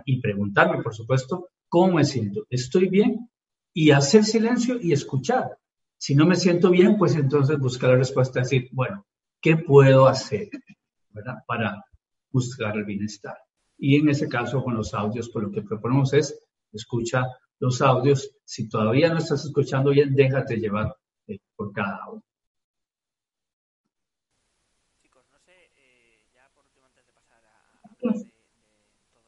y 0.06 0.18
preguntarme, 0.20 0.82
por 0.82 0.94
supuesto, 0.94 1.50
¿cómo 1.68 1.94
me 1.94 2.04
siento? 2.04 2.46
¿Estoy 2.48 2.88
bien? 2.88 3.28
Y 3.74 3.90
hacer 3.90 4.24
silencio 4.24 4.78
y 4.80 4.92
escuchar. 4.92 5.58
Si 5.98 6.14
no 6.14 6.26
me 6.26 6.36
siento 6.36 6.70
bien, 6.70 6.96
pues 6.96 7.14
entonces 7.16 7.58
buscar 7.58 7.90
la 7.90 7.96
respuesta, 7.96 8.40
decir, 8.40 8.68
bueno, 8.72 9.06
¿qué 9.40 9.56
puedo 9.56 10.06
hacer 10.06 10.48
para 11.46 11.84
buscar 12.30 12.76
el 12.76 12.84
bienestar? 12.84 13.36
Y 13.78 13.96
en 13.96 14.08
ese 14.08 14.28
caso, 14.28 14.62
con 14.62 14.74
los 14.74 14.94
audios, 14.94 15.28
pues 15.32 15.44
lo 15.44 15.50
que 15.50 15.62
proponemos 15.62 16.12
es 16.12 16.40
escucha 16.72 17.26
los 17.58 17.82
audios. 17.82 18.30
Si 18.44 18.68
todavía 18.68 19.08
no 19.08 19.18
estás 19.18 19.44
escuchando 19.44 19.90
bien, 19.90 20.14
déjate 20.14 20.56
llevar 20.56 20.96
eh, 21.26 21.38
por 21.56 21.72
cada 21.72 21.98
audio. 22.04 22.22
Chicos, 25.02 25.24
no 25.32 25.38
sé, 25.40 25.52
eh, 25.76 26.28
ya 26.34 26.48
por 26.54 26.64
último 26.64 26.86
antes 26.86 27.06
de 27.06 27.12
pasar 27.12 27.42
a... 27.44 27.90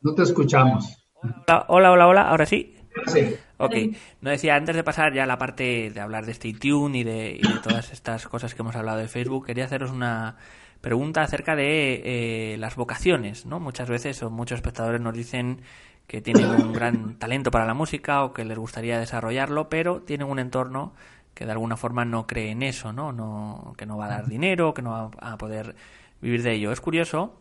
No 0.02 0.14
te 0.14 0.22
escuchamos. 0.22 0.98
Hola, 1.22 1.66
hola, 1.68 1.92
hola, 1.92 2.06
hola, 2.06 2.22
ahora 2.28 2.46
sí. 2.46 2.76
Sí. 3.06 3.34
Ok, 3.56 3.74
no 4.20 4.30
decía, 4.30 4.54
antes 4.54 4.76
de 4.76 4.84
pasar 4.84 5.12
ya 5.12 5.24
a 5.24 5.26
la 5.26 5.36
parte 5.36 5.90
de 5.90 6.00
hablar 6.00 6.26
de 6.26 6.32
este 6.32 6.46
iTunes 6.46 7.00
y 7.00 7.02
de, 7.04 7.40
y 7.40 7.42
de 7.42 7.58
todas 7.60 7.92
estas 7.92 8.28
cosas 8.28 8.54
que 8.54 8.62
hemos 8.62 8.76
hablado 8.76 8.98
de 8.98 9.08
Facebook, 9.08 9.46
quería 9.46 9.64
haceros 9.64 9.90
una 9.90 10.36
pregunta 10.84 11.22
acerca 11.22 11.56
de 11.56 12.02
eh, 12.04 12.56
las 12.58 12.76
vocaciones, 12.76 13.46
¿no? 13.46 13.58
Muchas 13.58 13.88
veces 13.88 14.22
o 14.22 14.28
muchos 14.28 14.56
espectadores 14.56 15.00
nos 15.00 15.14
dicen 15.14 15.62
que 16.06 16.20
tienen 16.20 16.50
un 16.50 16.74
gran 16.74 17.14
talento 17.18 17.50
para 17.50 17.64
la 17.64 17.72
música 17.72 18.22
o 18.22 18.34
que 18.34 18.44
les 18.44 18.58
gustaría 18.58 18.98
desarrollarlo, 18.98 19.70
pero 19.70 20.02
tienen 20.02 20.28
un 20.28 20.38
entorno 20.38 20.92
que 21.32 21.46
de 21.46 21.52
alguna 21.52 21.78
forma 21.78 22.04
no 22.04 22.26
cree 22.26 22.50
en 22.50 22.62
eso, 22.62 22.92
¿no? 22.92 23.12
no 23.12 23.72
que 23.78 23.86
no 23.86 23.96
va 23.96 24.04
a 24.04 24.08
dar 24.10 24.26
dinero, 24.26 24.74
que 24.74 24.82
no 24.82 24.90
va 24.90 25.32
a 25.32 25.38
poder 25.38 25.74
vivir 26.20 26.42
de 26.42 26.52
ello. 26.52 26.70
Es 26.70 26.82
curioso, 26.82 27.34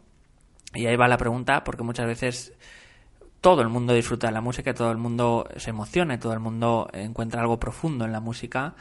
y 0.73 0.85
ahí 0.85 0.95
va 0.95 1.09
la 1.09 1.17
pregunta, 1.17 1.65
porque 1.65 1.83
muchas 1.83 2.07
veces 2.07 2.53
todo 3.41 3.61
el 3.61 3.67
mundo 3.67 3.93
disfruta 3.93 4.27
de 4.27 4.33
la 4.33 4.41
música, 4.41 4.73
todo 4.73 4.89
el 4.89 4.97
mundo 4.97 5.49
se 5.57 5.71
emociona, 5.71 6.13
y 6.13 6.17
todo 6.17 6.31
el 6.31 6.39
mundo 6.39 6.87
encuentra 6.93 7.41
algo 7.41 7.59
profundo 7.59 8.05
en 8.05 8.13
la 8.13 8.21
música, 8.21 8.73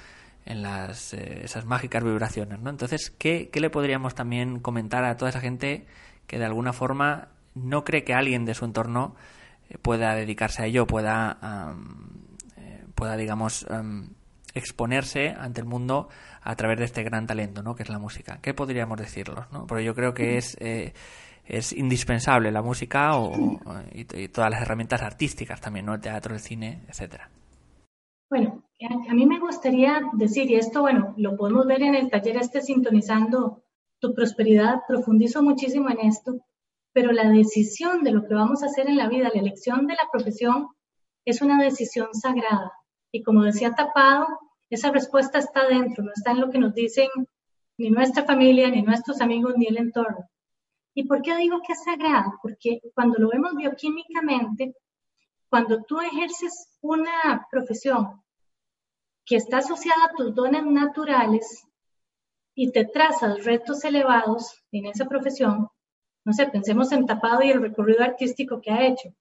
en 0.45 0.63
las, 0.63 1.15
eh, 1.15 1.41
esas 1.45 1.65
mágicas 1.65 2.03
vibraciones, 2.03 2.61
¿no? 2.61 2.71
Entonces, 2.71 3.11
¿qué, 3.11 3.49
¿qué 3.51 3.61
le 3.61 3.71
podríamos 3.71 4.15
también 4.15 4.59
comentar 4.61 5.05
a 5.05 5.17
toda 5.17 5.31
esa 5.31 5.41
gente 5.41 5.87
que 6.27 6.39
de 6.39 6.45
alguna 6.45 6.73
forma 6.73 7.29
no 7.55 7.85
cree 7.85 8.05
que 8.05 8.15
alguien 8.15 8.45
de 8.45 8.55
su 8.55 8.65
entorno 8.65 9.15
pueda 9.83 10.15
dedicarse 10.15 10.63
a 10.63 10.67
ello, 10.67 10.87
pueda, 10.87 11.39
eh, 12.59 12.85
pueda 12.95 13.17
digamos, 13.17 13.67
exponerse 14.55 15.31
ante 15.31 15.61
el 15.61 15.67
mundo 15.67 16.09
a 16.43 16.57
través 16.57 16.79
de 16.79 16.85
este 16.85 17.03
gran 17.03 17.27
talento, 17.27 17.63
¿no? 17.63 17.75
Que 17.75 17.83
es 17.83 17.89
la 17.89 17.99
música. 17.99 18.39
¿Qué 18.43 18.55
podríamos 18.55 18.99
decirlos, 18.99 19.51
no? 19.53 19.67
Porque 19.67 19.85
yo 19.85 19.95
creo 19.95 20.13
que 20.13 20.37
es 20.37 20.57
eh, 20.61 20.93
es 21.45 21.73
indispensable 21.73 22.51
la 22.51 22.63
música 22.63 23.17
o, 23.17 23.59
y, 23.93 24.05
todas 24.29 24.51
las 24.51 24.63
herramientas 24.63 25.03
artísticas 25.03 25.61
también, 25.61 25.87
¿no? 25.87 25.95
El 25.95 26.01
teatro, 26.01 26.35
el 26.35 26.41
cine, 26.41 26.83
etcétera. 26.89 27.29
A 29.09 29.15
mí 29.15 29.27
me 29.27 29.39
gustaría 29.39 30.03
decir, 30.15 30.51
y 30.51 30.57
esto, 30.57 30.81
bueno, 30.81 31.15
lo 31.17 31.37
podemos 31.37 31.67
ver 31.67 31.83
en 31.83 31.95
el 31.95 32.11
taller 32.11 32.37
este 32.37 32.61
sintonizando 32.61 33.63
tu 34.01 34.15
prosperidad, 34.15 34.81
profundizo 34.89 35.43
muchísimo 35.43 35.89
en 35.91 36.01
esto, 36.01 36.45
pero 36.93 37.13
la 37.13 37.29
decisión 37.29 38.03
de 38.03 38.11
lo 38.11 38.27
que 38.27 38.35
vamos 38.35 38.63
a 38.63 38.67
hacer 38.67 38.89
en 38.89 38.97
la 38.97 39.09
vida, 39.09 39.31
la 39.33 39.41
elección 39.41 39.87
de 39.87 39.95
la 39.95 40.09
profesión, 40.11 40.69
es 41.25 41.41
una 41.41 41.63
decisión 41.63 42.13
sagrada. 42.13 42.73
Y 43.13 43.23
como 43.23 43.45
decía 43.45 43.75
Tapado, 43.75 44.27
esa 44.69 44.91
respuesta 44.91 45.39
está 45.39 45.69
dentro, 45.69 46.03
no 46.03 46.11
está 46.15 46.33
en 46.33 46.41
lo 46.41 46.51
que 46.51 46.59
nos 46.59 46.75
dicen 46.75 47.09
ni 47.79 47.91
nuestra 47.91 48.25
familia, 48.25 48.71
ni 48.71 48.83
nuestros 48.83 49.21
amigos, 49.21 49.55
ni 49.57 49.67
el 49.67 49.77
entorno. 49.77 50.29
¿Y 50.95 51.05
por 51.05 51.23
qué 51.23 51.37
digo 51.37 51.61
que 51.65 51.73
es 51.75 51.85
sagrada? 51.85 52.35
Porque 52.43 52.81
cuando 52.95 53.19
lo 53.19 53.29
vemos 53.29 53.55
bioquímicamente, 53.55 54.75
cuando 55.49 55.83
tú 55.85 56.01
ejerces 56.01 56.79
una 56.81 57.47
profesión 57.51 58.22
que 59.25 59.37
está 59.37 59.59
asociada 59.59 60.05
a 60.05 60.15
tus 60.17 60.35
dones 60.35 60.65
naturales 60.65 61.67
y 62.55 62.73
te 62.73 62.85
trazas 62.85 63.45
retos 63.45 63.85
elevados 63.85 64.63
en 64.73 64.87
esa 64.87 65.07
profesión, 65.07 65.69
no 66.25 66.33
sé, 66.33 66.47
pensemos 66.47 66.93
en 66.93 67.07
Tapado 67.07 67.43
y 67.43 67.51
el 67.51 67.61
recorrido 67.61 68.03
artístico 68.03 68.61
que 68.61 68.71
ha 68.71 68.87
hecho. 68.87 69.15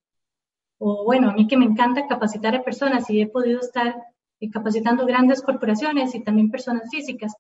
O 0.78 1.04
bueno, 1.04 1.30
a 1.30 1.34
mí 1.34 1.48
que 1.48 1.58
me 1.58 1.66
encanta 1.66 2.08
capacitar 2.08 2.56
a 2.56 2.64
personas 2.64 3.10
y 3.10 3.22
he 3.22 3.28
podido 3.28 3.60
estar 3.60 3.96
capacitando 4.52 5.06
grandes 5.06 5.42
corporaciones 5.42 6.16
y 6.16 6.24
también 6.24 6.50
personas 6.50 6.90
físicas. 6.90 7.34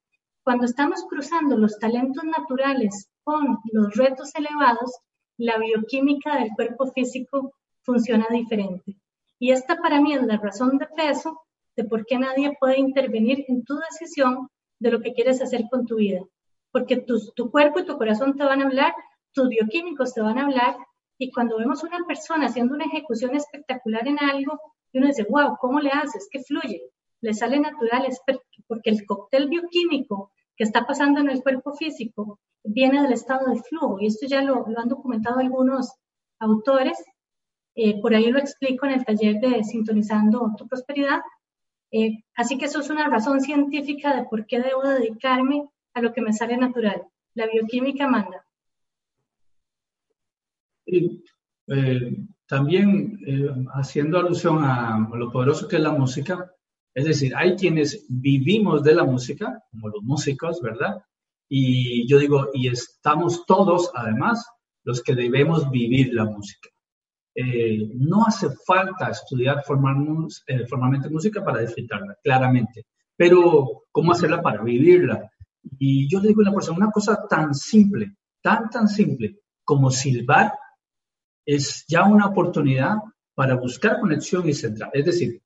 Cuando 0.43 0.65
estamos 0.65 1.03
cruzando 1.09 1.57
los 1.57 1.79
talentos 1.79 2.23
naturales 2.23 3.09
con 3.23 3.59
los 3.71 3.95
retos 3.95 4.33
elevados, 4.35 4.99
la 5.37 5.57
bioquímica 5.57 6.37
del 6.37 6.51
cuerpo 6.55 6.87
físico 6.87 7.53
funciona 7.81 8.27
diferente. 8.29 8.97
Y 9.39 9.51
esta 9.51 9.77
para 9.77 9.99
mí 10.01 10.13
es 10.13 10.23
la 10.23 10.37
razón 10.37 10.77
de 10.77 10.87
peso 10.87 11.41
de 11.81 11.89
por 11.89 12.05
qué 12.05 12.17
nadie 12.19 12.55
puede 12.59 12.79
intervenir 12.79 13.43
en 13.47 13.63
tu 13.63 13.75
decisión 13.77 14.49
de 14.79 14.91
lo 14.91 15.01
que 15.01 15.13
quieres 15.13 15.41
hacer 15.41 15.63
con 15.69 15.85
tu 15.85 15.95
vida. 15.95 16.21
Porque 16.71 16.97
tu, 16.97 17.51
cuerpo 17.51 17.79
y 17.79 17.85
tu 17.85 17.97
corazón 17.97 18.37
te 18.37 18.43
van 18.43 18.61
a 18.61 18.65
hablar, 18.65 18.93
tus 19.33 19.49
bioquímicos 19.49 20.13
te 20.13 20.21
van 20.21 20.37
a 20.37 20.43
hablar, 20.43 20.75
y 21.17 21.31
cuando 21.31 21.57
vemos 21.57 21.83
una 21.83 22.05
persona 22.05 22.47
haciendo 22.47 22.75
una 22.75 22.85
ejecución 22.85 23.35
espectacular 23.35 24.07
en 24.07 24.19
algo, 24.19 24.59
uno 24.93 25.07
dice, 25.07 25.25
wow, 25.29 25.57
¿cómo 25.59 25.79
le 25.79 25.89
haces? 25.89 26.27
Que 26.31 26.43
fluye, 26.43 26.83
le 27.21 27.33
sale 27.33 27.59
natural, 27.59 28.05
es 28.05 28.21
porque 28.67 28.89
el 28.89 29.05
cóctel 29.05 29.49
bioquímico 29.49 30.31
que 30.55 30.63
está 30.63 30.85
pasando 30.85 31.19
en 31.19 31.29
el 31.29 31.41
cuerpo 31.41 31.73
físico 31.73 32.39
viene 32.63 33.01
del 33.01 33.13
estado 33.13 33.49
de 33.49 33.61
flujo, 33.61 33.99
y 33.99 34.07
esto 34.07 34.27
ya 34.27 34.41
lo, 34.43 34.65
han 34.77 34.87
documentado 34.87 35.39
algunos 35.39 35.91
autores, 36.39 36.97
eh, 37.75 37.99
por 38.01 38.13
ahí 38.13 38.29
lo 38.31 38.39
explico 38.39 38.85
en 38.85 38.93
el 38.93 39.05
taller 39.05 39.39
de 39.39 39.63
Sintonizando 39.63 40.51
tu 40.57 40.67
Prosperidad, 40.67 41.21
eh, 41.91 42.23
así 42.35 42.57
que 42.57 42.65
eso 42.65 42.79
es 42.79 42.89
una 42.89 43.09
razón 43.09 43.41
científica 43.41 44.15
de 44.15 44.23
por 44.23 44.45
qué 44.45 44.59
debo 44.59 44.83
dedicarme 44.83 45.69
a 45.93 46.01
lo 46.01 46.13
que 46.13 46.21
me 46.21 46.33
sale 46.33 46.57
natural. 46.57 47.03
La 47.33 47.47
bioquímica 47.47 48.07
manda. 48.07 48.45
Y, 50.85 51.23
eh, 51.67 52.17
también 52.47 53.17
haciendo 53.73 54.17
alusión 54.19 54.63
a 54.63 55.07
lo 55.13 55.31
poderoso 55.31 55.67
que 55.67 55.77
es 55.77 55.81
la 55.81 55.93
música, 55.93 56.53
es 56.93 57.05
decir, 57.05 57.33
hay 57.35 57.55
quienes 57.55 58.05
vivimos 58.09 58.83
de 58.83 58.95
la 58.95 59.05
música, 59.05 59.63
como 59.71 59.89
los 59.89 60.03
músicos, 60.03 60.61
¿verdad? 60.61 61.01
Y 61.47 62.07
yo 62.07 62.19
digo, 62.19 62.49
y 62.53 62.67
estamos 62.67 63.45
todos, 63.45 63.91
además, 63.95 64.45
los 64.83 65.01
que 65.01 65.15
debemos 65.15 65.69
vivir 65.71 66.13
la 66.13 66.25
música. 66.25 66.69
Eh, 67.33 67.89
no 67.95 68.25
hace 68.25 68.49
falta 68.65 69.09
estudiar 69.09 69.59
eh, 69.59 70.65
formalmente 70.67 71.09
música 71.09 71.43
para 71.43 71.61
disfrutarla, 71.61 72.17
claramente, 72.21 72.87
pero 73.15 73.83
¿cómo 73.89 74.11
hacerla 74.11 74.41
para 74.41 74.61
vivirla? 74.61 75.31
Y 75.79 76.09
yo 76.09 76.19
le 76.19 76.29
digo 76.29 76.41
a 76.41 76.45
la 76.45 76.53
persona, 76.53 76.77
una 76.77 76.91
cosa 76.91 77.25
tan 77.29 77.53
simple, 77.53 78.15
tan, 78.41 78.69
tan 78.69 78.87
simple 78.87 79.39
como 79.63 79.89
silbar, 79.91 80.53
es 81.45 81.85
ya 81.87 82.03
una 82.03 82.27
oportunidad 82.27 82.95
para 83.33 83.55
buscar 83.55 84.01
conexión 84.01 84.47
y 84.49 84.53
centrar. 84.53 84.91
Es 84.93 85.05
decir, 85.05 85.41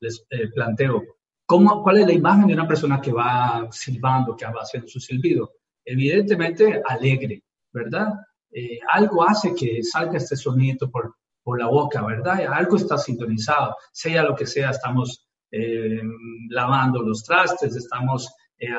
les 0.00 0.26
eh, 0.30 0.48
planteo, 0.48 1.04
¿cómo, 1.46 1.84
¿cuál 1.84 1.98
es 1.98 2.06
la 2.06 2.12
imagen 2.12 2.48
de 2.48 2.54
una 2.54 2.66
persona 2.66 3.00
que 3.00 3.12
va 3.12 3.68
silbando, 3.70 4.34
que 4.34 4.44
va 4.44 4.62
haciendo 4.62 4.88
su 4.88 4.98
silbido? 4.98 5.52
Evidentemente 5.84 6.82
alegre, 6.84 7.44
¿verdad? 7.72 8.12
Algo 8.90 9.28
hace 9.28 9.54
que 9.54 9.82
salga 9.84 10.16
este 10.16 10.34
sonido 10.34 10.90
por, 10.90 11.14
por 11.42 11.58
la 11.58 11.66
boca, 11.66 12.04
¿verdad? 12.04 12.40
Algo 12.52 12.76
está 12.76 12.98
sintonizado, 12.98 13.76
sea 13.92 14.22
lo 14.22 14.34
que 14.34 14.46
sea, 14.46 14.70
estamos 14.70 15.26
eh, 15.50 16.00
lavando 16.50 17.02
los 17.02 17.22
trastes, 17.24 17.74
estamos 17.76 18.28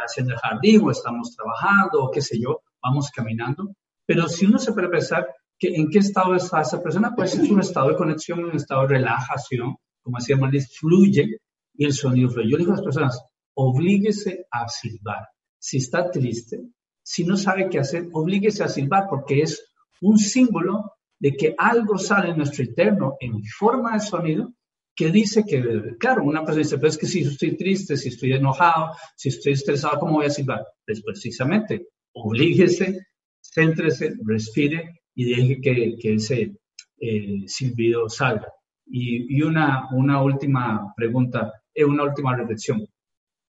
haciendo 0.03 0.33
el 0.33 0.39
jardín 0.39 0.81
o 0.83 0.91
estamos 0.91 1.35
trabajando 1.35 2.03
o 2.03 2.11
qué 2.11 2.21
sé 2.21 2.39
yo, 2.39 2.61
vamos 2.81 3.09
caminando. 3.11 3.73
Pero 4.05 4.27
si 4.27 4.45
uno 4.45 4.59
se 4.59 4.73
puede 4.73 4.89
pensar 4.89 5.27
que 5.57 5.75
en 5.75 5.89
qué 5.89 5.99
estado 5.99 6.35
está 6.35 6.61
esa 6.61 6.81
persona, 6.81 7.13
pues 7.15 7.35
es 7.35 7.49
un 7.49 7.59
estado 7.59 7.89
de 7.89 7.95
conexión, 7.95 8.43
un 8.43 8.55
estado 8.55 8.81
de 8.81 8.95
relajación, 8.95 9.75
como 10.01 10.17
decía 10.17 10.37
Marlis, 10.37 10.77
fluye 10.77 11.41
y 11.75 11.85
el 11.85 11.93
sonido 11.93 12.29
fluye. 12.29 12.51
Yo 12.51 12.57
digo 12.57 12.71
a 12.71 12.75
las 12.75 12.83
personas, 12.83 13.21
oblíguese 13.53 14.45
a 14.51 14.67
silbar. 14.67 15.27
Si 15.57 15.77
está 15.77 16.09
triste, 16.09 16.61
si 17.03 17.25
no 17.25 17.35
sabe 17.35 17.69
qué 17.69 17.79
hacer, 17.79 18.07
oblíguese 18.13 18.63
a 18.63 18.69
silbar 18.69 19.07
porque 19.09 19.41
es 19.41 19.71
un 20.01 20.17
símbolo 20.17 20.93
de 21.19 21.35
que 21.35 21.53
algo 21.57 21.97
sale 21.97 22.29
en 22.29 22.37
nuestro 22.37 22.63
interno 22.63 23.17
en 23.19 23.43
forma 23.43 23.93
de 23.93 23.99
sonido 23.99 24.53
que 24.95 25.11
dice 25.11 25.45
que, 25.45 25.95
claro, 25.97 26.23
una 26.23 26.41
persona 26.41 26.63
dice, 26.63 26.77
pero 26.77 26.89
es 26.89 26.97
que 26.97 27.07
si 27.07 27.19
estoy 27.21 27.55
triste, 27.55 27.95
si 27.95 28.09
estoy 28.09 28.33
enojado, 28.33 28.91
si 29.15 29.29
estoy 29.29 29.53
estresado, 29.53 29.99
¿cómo 29.99 30.15
voy 30.15 30.25
a 30.25 30.29
silbar? 30.29 30.65
Pues 30.85 31.01
precisamente, 31.01 31.87
oblíguese, 32.13 33.07
céntrese, 33.41 34.15
respire 34.25 35.01
y 35.15 35.33
deje 35.33 35.61
que, 35.61 35.95
que 36.01 36.13
ese 36.15 36.53
eh, 36.99 37.43
silbido 37.47 38.09
salga. 38.09 38.51
Y, 38.85 39.41
una, 39.41 39.87
una 39.91 40.21
última 40.21 40.93
pregunta, 40.97 41.53
eh, 41.73 41.85
una 41.85 42.03
última 42.03 42.35
reflexión. 42.35 42.85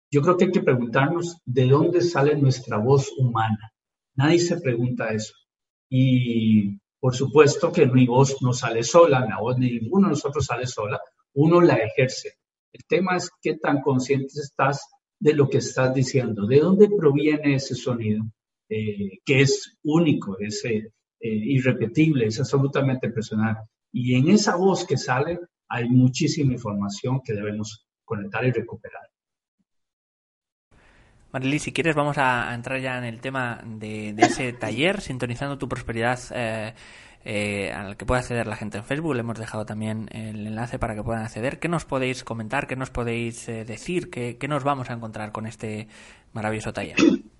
Yo 0.09 0.21
creo 0.21 0.37
que 0.37 0.45
hay 0.45 0.51
que 0.51 0.63
preguntarnos 0.63 1.37
de 1.45 1.65
dónde 1.67 2.01
sale 2.01 2.35
nuestra 2.37 2.77
voz 2.77 3.11
humana. 3.17 3.71
Nadie 4.15 4.39
se 4.39 4.59
pregunta 4.61 5.09
eso. 5.09 5.33
Y 5.89 6.79
por 7.05 7.15
supuesto 7.15 7.71
que 7.71 7.85
mi 7.85 8.07
voz 8.07 8.41
no 8.41 8.51
sale 8.51 8.81
sola, 8.81 9.19
la 9.19 9.39
voz 9.39 9.57
de 9.57 9.67
ninguno 9.67 10.07
de 10.07 10.13
nosotros 10.13 10.43
sale 10.43 10.65
sola, 10.65 10.99
uno 11.35 11.61
la 11.61 11.75
ejerce. 11.75 12.31
El 12.73 12.83
tema 12.87 13.15
es 13.15 13.29
qué 13.43 13.57
tan 13.57 13.81
consciente 13.81 14.33
estás 14.41 14.89
de 15.19 15.33
lo 15.33 15.47
que 15.47 15.59
estás 15.59 15.93
diciendo, 15.93 16.47
de 16.47 16.61
dónde 16.61 16.89
proviene 16.89 17.57
ese 17.57 17.75
sonido, 17.75 18.23
eh, 18.67 19.19
que 19.23 19.41
es 19.41 19.77
único, 19.83 20.39
es 20.39 20.65
eh, 20.65 20.81
irrepetible, 21.19 22.25
es 22.25 22.39
absolutamente 22.39 23.11
personal. 23.11 23.57
Y 23.91 24.15
en 24.15 24.29
esa 24.29 24.55
voz 24.55 24.83
que 24.83 24.97
sale 24.97 25.37
hay 25.69 25.87
muchísima 25.87 26.53
información 26.53 27.21
que 27.23 27.33
debemos 27.33 27.85
conectar 28.03 28.43
y 28.45 28.51
recuperar. 28.51 29.03
Marily, 31.35 31.59
si 31.59 31.73
quieres 31.73 31.95
vamos 31.95 32.17
a, 32.17 32.55
entrar 32.55 32.79
ya 32.79 32.97
en 32.97 33.03
el 33.03 33.19
tema 33.19 33.59
de, 33.65 34.15
ese 34.19 34.53
taller, 34.57 35.01
sintonizando 35.01 35.57
tu 35.57 35.67
prosperidad 35.67 36.17
eh, 36.33 36.73
eh, 37.25 37.73
al 37.73 37.97
que 37.97 38.05
puede 38.05 38.21
acceder 38.21 38.47
la 38.47 38.55
gente 38.55 38.77
en 38.77 38.85
Facebook. 38.85 39.15
Le 39.15 39.19
hemos 39.19 39.37
dejado 39.37 39.65
también 39.65 40.07
el 40.13 40.47
enlace 40.47 40.79
para 40.79 40.95
que 40.95 41.03
puedan 41.03 41.23
acceder. 41.23 41.59
¿Qué 41.59 41.67
nos 41.67 41.83
podéis 41.83 42.23
comentar? 42.23 42.67
¿Qué 42.67 42.77
nos 42.77 42.89
podéis 42.89 43.49
eh, 43.49 43.65
decir? 43.65 44.09
¿Qué, 44.09 44.37
¿Qué, 44.37 44.47
nos 44.47 44.63
vamos 44.63 44.89
a 44.89 44.93
encontrar 44.93 45.33
con 45.33 45.45
este 45.45 45.89
maravilloso 46.31 46.71
taller? 46.71 46.95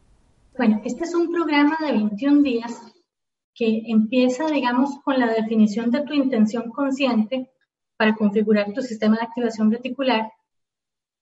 Bueno, 0.58 0.82
este 0.86 1.04
es 1.04 1.14
un 1.14 1.32
programa 1.34 1.78
de 1.82 1.92
21 1.92 2.42
días 2.42 2.82
que 3.54 3.82
empieza, 3.88 4.48
digamos, 4.48 4.90
con 5.04 5.20
la 5.20 5.28
definición 5.28 5.92
de 5.92 6.02
tu 6.04 6.14
intención 6.14 6.70
consciente 6.70 7.50
para 7.98 8.16
configurar 8.16 8.72
tu 8.74 8.82
sistema 8.82 9.18
de 9.18 9.24
activación 9.24 9.70
reticular 9.70 10.32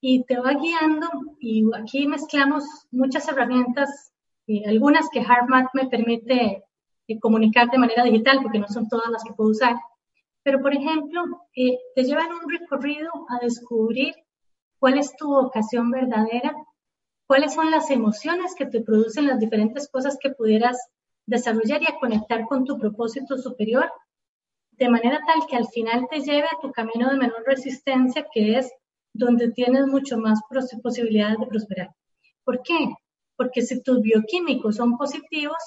y 0.05 0.25
te 0.25 0.37
va 0.37 0.51
guiando 0.55 1.07
y 1.39 1.63
aquí 1.73 2.07
mezclamos 2.07 2.65
muchas 2.91 3.25
herramientas, 3.29 4.11
y 4.45 4.65
algunas 4.65 5.07
que 5.09 5.21
HeartMath 5.21 5.69
me 5.73 5.87
permite 5.87 6.65
eh, 7.07 7.19
comunicar 7.21 7.69
de 7.69 7.77
manera 7.77 8.03
digital 8.03 8.39
porque 8.41 8.59
no 8.59 8.67
son 8.67 8.89
todas 8.89 9.09
las 9.09 9.23
que 9.23 9.31
puedo 9.31 9.51
usar, 9.51 9.77
pero 10.43 10.61
por 10.61 10.73
ejemplo, 10.73 11.23
eh, 11.55 11.79
te 11.95 12.03
llevan 12.03 12.33
un 12.33 12.49
recorrido 12.51 13.11
a 13.29 13.39
descubrir 13.39 14.13
cuál 14.77 14.97
es 14.97 15.15
tu 15.15 15.29
vocación 15.29 15.89
verdadera, 15.89 16.53
cuáles 17.25 17.53
son 17.53 17.71
las 17.71 17.89
emociones 17.89 18.55
que 18.55 18.65
te 18.65 18.81
producen 18.81 19.27
las 19.27 19.39
diferentes 19.39 19.89
cosas 19.89 20.17
que 20.21 20.31
pudieras 20.31 20.77
desarrollar 21.25 21.81
y 21.81 21.97
conectar 22.01 22.45
con 22.49 22.65
tu 22.65 22.77
propósito 22.77 23.37
superior, 23.37 23.89
de 24.71 24.89
manera 24.89 25.21
tal 25.25 25.47
que 25.47 25.55
al 25.55 25.67
final 25.69 26.07
te 26.09 26.19
lleve 26.19 26.47
a 26.47 26.59
tu 26.61 26.73
camino 26.73 27.09
de 27.09 27.15
menor 27.15 27.41
resistencia, 27.45 28.27
que 28.33 28.57
es 28.57 28.69
donde 29.13 29.51
tienes 29.51 29.85
mucho 29.87 30.17
más 30.17 30.41
posibilidades 30.81 31.39
de 31.39 31.47
prosperar. 31.47 31.89
¿Por 32.43 32.61
qué? 32.63 32.93
Porque 33.35 33.61
si 33.61 33.81
tus 33.81 34.01
bioquímicos 34.01 34.75
son 34.75 34.97
positivos, 34.97 35.57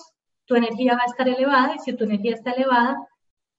tu 0.46 0.54
energía 0.54 0.94
va 0.94 1.02
a 1.02 1.10
estar 1.10 1.28
elevada 1.28 1.74
y 1.74 1.78
si 1.78 1.94
tu 1.94 2.04
energía 2.04 2.34
está 2.34 2.52
elevada, 2.52 2.96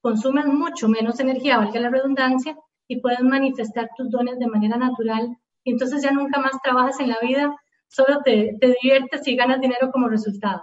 consumes 0.00 0.46
mucho 0.46 0.88
menos 0.88 1.20
energía, 1.20 1.58
valga 1.58 1.80
la 1.80 1.90
redundancia, 1.90 2.56
y 2.88 3.00
puedes 3.00 3.20
manifestar 3.20 3.90
tus 3.96 4.10
dones 4.10 4.38
de 4.38 4.46
manera 4.46 4.76
natural. 4.76 5.36
Y 5.62 5.72
entonces 5.72 6.02
ya 6.02 6.10
nunca 6.10 6.40
más 6.40 6.52
trabajas 6.62 6.98
en 7.00 7.10
la 7.10 7.18
vida, 7.20 7.54
solo 7.88 8.22
te, 8.24 8.56
te 8.60 8.74
diviertes 8.80 9.26
y 9.28 9.36
ganas 9.36 9.60
dinero 9.60 9.90
como 9.92 10.08
resultado. 10.08 10.62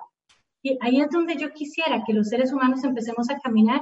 Y 0.63 0.77
ahí 0.81 0.99
es 0.99 1.09
donde 1.11 1.37
yo 1.37 1.51
quisiera 1.51 2.03
que 2.05 2.13
los 2.13 2.27
seres 2.29 2.51
humanos 2.51 2.83
empecemos 2.83 3.29
a 3.29 3.39
caminar 3.39 3.81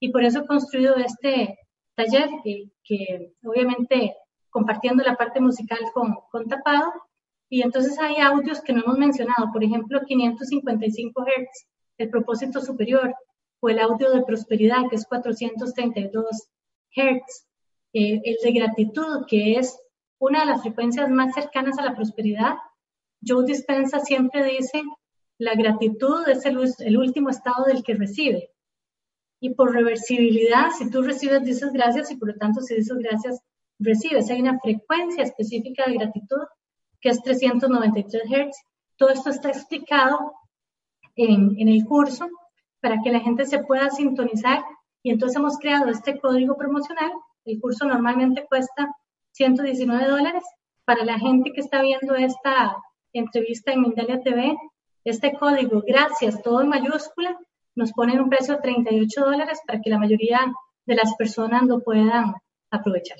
y 0.00 0.10
por 0.10 0.24
eso 0.24 0.40
he 0.40 0.46
construido 0.46 0.96
este 0.96 1.56
taller 1.94 2.28
que 2.82 3.32
obviamente 3.44 4.16
compartiendo 4.54 5.02
la 5.02 5.16
parte 5.16 5.40
musical 5.40 5.80
con, 5.92 6.14
con 6.30 6.46
tapado. 6.46 6.92
Y 7.48 7.62
entonces 7.62 7.98
hay 7.98 8.18
audios 8.18 8.60
que 8.60 8.72
no 8.72 8.82
hemos 8.82 8.98
mencionado, 8.98 9.50
por 9.52 9.64
ejemplo, 9.64 10.00
555 10.06 11.24
Hz, 11.24 11.66
el 11.98 12.08
propósito 12.08 12.60
superior, 12.60 13.12
o 13.58 13.68
el 13.68 13.80
audio 13.80 14.12
de 14.12 14.22
prosperidad, 14.22 14.88
que 14.88 14.94
es 14.94 15.06
432 15.06 16.26
Hz, 16.94 17.46
eh, 17.94 18.20
el 18.24 18.36
de 18.44 18.52
gratitud, 18.52 19.26
que 19.26 19.56
es 19.56 19.76
una 20.18 20.40
de 20.40 20.46
las 20.46 20.62
frecuencias 20.62 21.10
más 21.10 21.34
cercanas 21.34 21.76
a 21.78 21.84
la 21.84 21.96
prosperidad. 21.96 22.54
Joe 23.26 23.44
Dispensa 23.44 23.98
siempre 23.98 24.44
dice 24.44 24.84
la 25.38 25.54
gratitud 25.56 26.28
es 26.28 26.44
el, 26.44 26.96
último 26.96 27.28
estado 27.28 27.64
del 27.64 27.82
que 27.82 27.94
recibe. 27.94 28.50
Y 29.40 29.54
por 29.54 29.72
reversibilidad, 29.72 30.70
si 30.78 30.88
tú 30.90 31.02
recibes, 31.02 31.42
dices 31.42 31.72
gracias 31.72 32.12
y 32.12 32.16
por 32.16 32.28
lo 32.28 32.34
tanto 32.36 32.60
si 32.60 32.76
dices 32.76 32.96
gracias, 32.98 33.40
recibes. 33.84 34.30
Hay 34.30 34.40
una 34.40 34.58
frecuencia 34.58 35.22
específica 35.22 35.84
de 35.86 35.94
gratitud 35.94 36.42
que 37.00 37.10
es 37.10 37.22
393 37.22 38.22
Hz. 38.24 38.56
Todo 38.96 39.10
esto 39.10 39.30
está 39.30 39.50
explicado 39.50 40.32
en, 41.16 41.54
en 41.58 41.68
el 41.68 41.84
curso 41.84 42.26
para 42.80 43.00
que 43.02 43.10
la 43.10 43.20
gente 43.20 43.46
se 43.46 43.62
pueda 43.62 43.90
sintonizar 43.90 44.62
y 45.02 45.10
entonces 45.10 45.36
hemos 45.36 45.58
creado 45.58 45.90
este 45.90 46.18
código 46.18 46.56
promocional. 46.56 47.12
El 47.44 47.60
curso 47.60 47.86
normalmente 47.86 48.46
cuesta 48.48 48.94
119 49.32 50.06
dólares. 50.06 50.44
Para 50.86 51.04
la 51.04 51.18
gente 51.18 51.52
que 51.52 51.60
está 51.60 51.82
viendo 51.82 52.14
esta 52.14 52.76
entrevista 53.12 53.72
en 53.72 53.82
Mindalia 53.82 54.20
TV, 54.22 54.56
este 55.04 55.34
código, 55.34 55.82
gracias, 55.86 56.42
todo 56.42 56.62
en 56.62 56.68
mayúscula, 56.68 57.38
nos 57.74 57.92
ponen 57.92 58.20
un 58.20 58.30
precio 58.30 58.56
de 58.56 58.62
38 58.62 59.20
dólares 59.20 59.60
para 59.66 59.80
que 59.80 59.90
la 59.90 59.98
mayoría 59.98 60.40
de 60.86 60.94
las 60.94 61.14
personas 61.16 61.64
lo 61.64 61.80
puedan 61.80 62.34
aprovechar. 62.70 63.18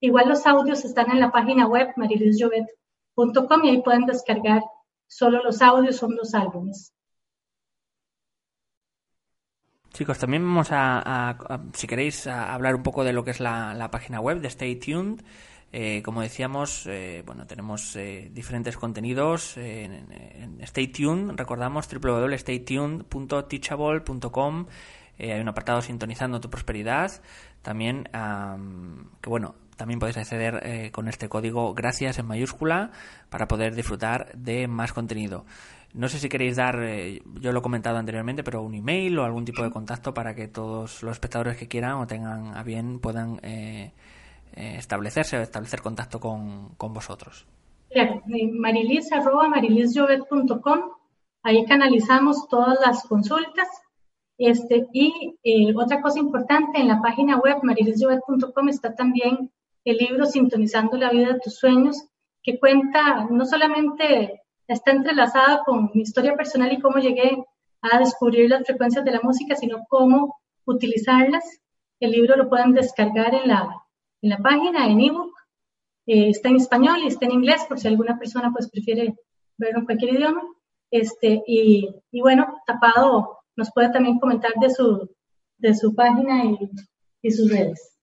Igual 0.00 0.28
los 0.28 0.46
audios 0.46 0.84
están 0.84 1.10
en 1.10 1.20
la 1.20 1.30
página 1.30 1.66
web 1.66 1.88
marilisjovet.com 1.96 3.64
y 3.64 3.70
ahí 3.70 3.82
pueden 3.82 4.06
descargar 4.06 4.62
solo 5.06 5.42
los 5.42 5.62
audios, 5.62 5.96
son 5.96 6.16
los 6.16 6.34
álbumes. 6.34 6.92
Chicos, 9.92 10.18
también 10.18 10.42
vamos 10.42 10.68
a, 10.72 11.38
si 11.72 11.86
queréis, 11.86 12.26
hablar 12.26 12.74
un 12.74 12.82
poco 12.82 13.02
de 13.02 13.14
lo 13.14 13.24
que 13.24 13.30
es 13.30 13.40
la, 13.40 13.72
la 13.72 13.90
página 13.90 14.20
web 14.20 14.40
de 14.40 14.48
Stay 14.48 14.76
Tuned. 14.76 15.22
Eh, 15.72 16.00
como 16.04 16.22
decíamos, 16.22 16.86
eh, 16.86 17.24
bueno, 17.26 17.44
tenemos 17.46 17.96
eh, 17.96 18.30
diferentes 18.32 18.76
contenidos 18.76 19.56
en, 19.56 20.60
Stay 20.62 20.86
Tuned. 20.88 21.34
Recordamos 21.36 21.88
www.staytuned.teachable.com. 21.88 24.66
hay 25.18 25.40
un 25.40 25.48
apartado 25.48 25.80
sintonizando 25.82 26.40
tu 26.40 26.48
prosperidad. 26.48 27.10
También, 27.62 28.08
que 29.20 29.28
bueno, 29.28 29.56
también 29.76 30.00
podéis 30.00 30.16
acceder 30.16 30.90
con 30.90 31.08
este 31.08 31.28
código 31.28 31.74
gracias 31.74 32.18
en 32.18 32.26
mayúscula 32.26 32.90
para 33.28 33.46
poder 33.46 33.74
disfrutar 33.74 34.32
de 34.34 34.68
más 34.68 34.92
contenido. 34.92 35.44
No 35.94 36.08
sé 36.08 36.18
si 36.18 36.28
queréis 36.28 36.56
dar, 36.56 36.78
yo 37.40 37.52
lo 37.52 37.60
he 37.60 37.62
comentado 37.62 37.96
anteriormente, 37.96 38.42
pero 38.42 38.62
un 38.62 38.74
email 38.74 39.18
o 39.18 39.24
algún 39.24 39.44
tipo 39.44 39.62
de 39.62 39.70
contacto 39.70 40.12
para 40.12 40.34
que 40.34 40.48
todos 40.48 41.02
los 41.02 41.12
espectadores 41.12 41.56
que 41.56 41.68
quieran 41.68 41.94
o 41.94 42.06
tengan 42.06 42.56
a 42.56 42.62
bien 42.62 42.98
puedan 42.98 43.40
eh, 44.56 44.78
establecerse 44.78 45.36
o 45.36 45.42
establecer 45.42 45.82
contacto 45.82 46.18
con, 46.18 46.74
con 46.76 46.94
vosotros. 46.94 47.46
Claro, 47.90 48.22
marilis, 48.26 49.12
arroba 49.12 49.50
ahí 51.42 51.64
canalizamos 51.66 52.48
todas 52.48 52.78
las 52.80 53.04
consultas. 53.04 53.68
Este, 54.38 54.86
y 54.92 55.36
eh, 55.44 55.74
otra 55.74 56.00
cosa 56.00 56.18
importante, 56.18 56.80
en 56.80 56.88
la 56.88 57.00
página 57.00 57.38
web 57.38 57.58
marilisjovet.com 57.62 58.68
está 58.68 58.94
también 58.94 59.50
el 59.86 59.98
libro 59.98 60.26
Sintonizando 60.26 60.96
la 60.96 61.10
vida 61.10 61.32
de 61.32 61.40
tus 61.40 61.56
sueños, 61.56 61.96
que 62.42 62.58
cuenta, 62.58 63.26
no 63.30 63.46
solamente 63.46 64.42
está 64.66 64.90
entrelazada 64.90 65.62
con 65.64 65.90
mi 65.94 66.02
historia 66.02 66.34
personal 66.34 66.72
y 66.72 66.80
cómo 66.80 66.98
llegué 66.98 67.44
a 67.80 67.98
descubrir 67.98 68.50
las 68.50 68.66
frecuencias 68.66 69.04
de 69.04 69.12
la 69.12 69.20
música, 69.22 69.54
sino 69.54 69.84
cómo 69.88 70.36
utilizarlas. 70.64 71.44
El 72.00 72.10
libro 72.10 72.36
lo 72.36 72.48
pueden 72.48 72.72
descargar 72.72 73.32
en 73.34 73.48
la, 73.48 73.80
en 74.22 74.30
la 74.30 74.38
página, 74.38 74.86
en 74.86 75.00
ebook. 75.00 75.32
Eh, 76.06 76.30
está 76.30 76.48
en 76.48 76.56
español 76.56 76.98
y 77.02 77.06
está 77.06 77.26
en 77.26 77.32
inglés, 77.32 77.64
por 77.68 77.78
si 77.78 77.86
alguna 77.86 78.18
persona 78.18 78.50
pues 78.52 78.68
prefiere 78.68 79.14
verlo 79.56 79.80
en 79.80 79.84
cualquier 79.84 80.14
idioma. 80.14 80.42
Este, 80.90 81.44
y, 81.46 81.88
y 82.10 82.20
bueno, 82.20 82.60
Tapado 82.66 83.38
nos 83.54 83.70
puede 83.72 83.90
también 83.90 84.18
comentar 84.18 84.52
de 84.60 84.70
su, 84.70 85.08
de 85.58 85.74
su 85.74 85.94
página 85.94 86.44
y, 86.44 86.58
y 87.22 87.30
sus 87.30 87.50
redes. 87.50 87.95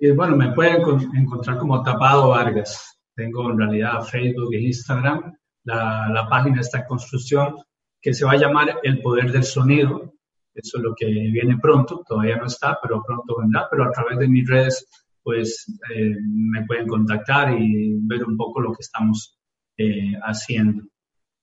Y 0.00 0.10
bueno, 0.12 0.34
me 0.34 0.52
pueden 0.52 0.82
encontrar 1.14 1.58
como 1.58 1.82
Tapado 1.82 2.28
Vargas. 2.28 2.98
Tengo 3.14 3.50
en 3.50 3.58
realidad 3.58 4.02
Facebook 4.02 4.54
e 4.54 4.62
Instagram. 4.62 5.34
La, 5.64 6.08
la 6.08 6.26
página 6.26 6.60
está 6.60 6.78
en 6.78 6.86
construcción 6.86 7.56
que 8.00 8.14
se 8.14 8.24
va 8.24 8.32
a 8.32 8.38
llamar 8.38 8.80
El 8.82 9.02
Poder 9.02 9.30
del 9.30 9.44
Sonido. 9.44 10.14
Eso 10.54 10.78
es 10.78 10.82
lo 10.82 10.94
que 10.94 11.06
viene 11.06 11.58
pronto, 11.58 12.02
todavía 12.06 12.36
no 12.36 12.46
está, 12.46 12.78
pero 12.82 13.02
pronto 13.06 13.36
vendrá. 13.38 13.68
Pero 13.70 13.84
a 13.84 13.92
través 13.92 14.18
de 14.18 14.28
mis 14.28 14.48
redes 14.48 14.88
pues 15.22 15.66
eh, 15.94 16.16
me 16.24 16.64
pueden 16.64 16.86
contactar 16.86 17.60
y 17.60 17.98
ver 18.02 18.24
un 18.24 18.36
poco 18.36 18.60
lo 18.60 18.72
que 18.72 18.80
estamos 18.80 19.38
eh, 19.76 20.14
haciendo. 20.22 20.84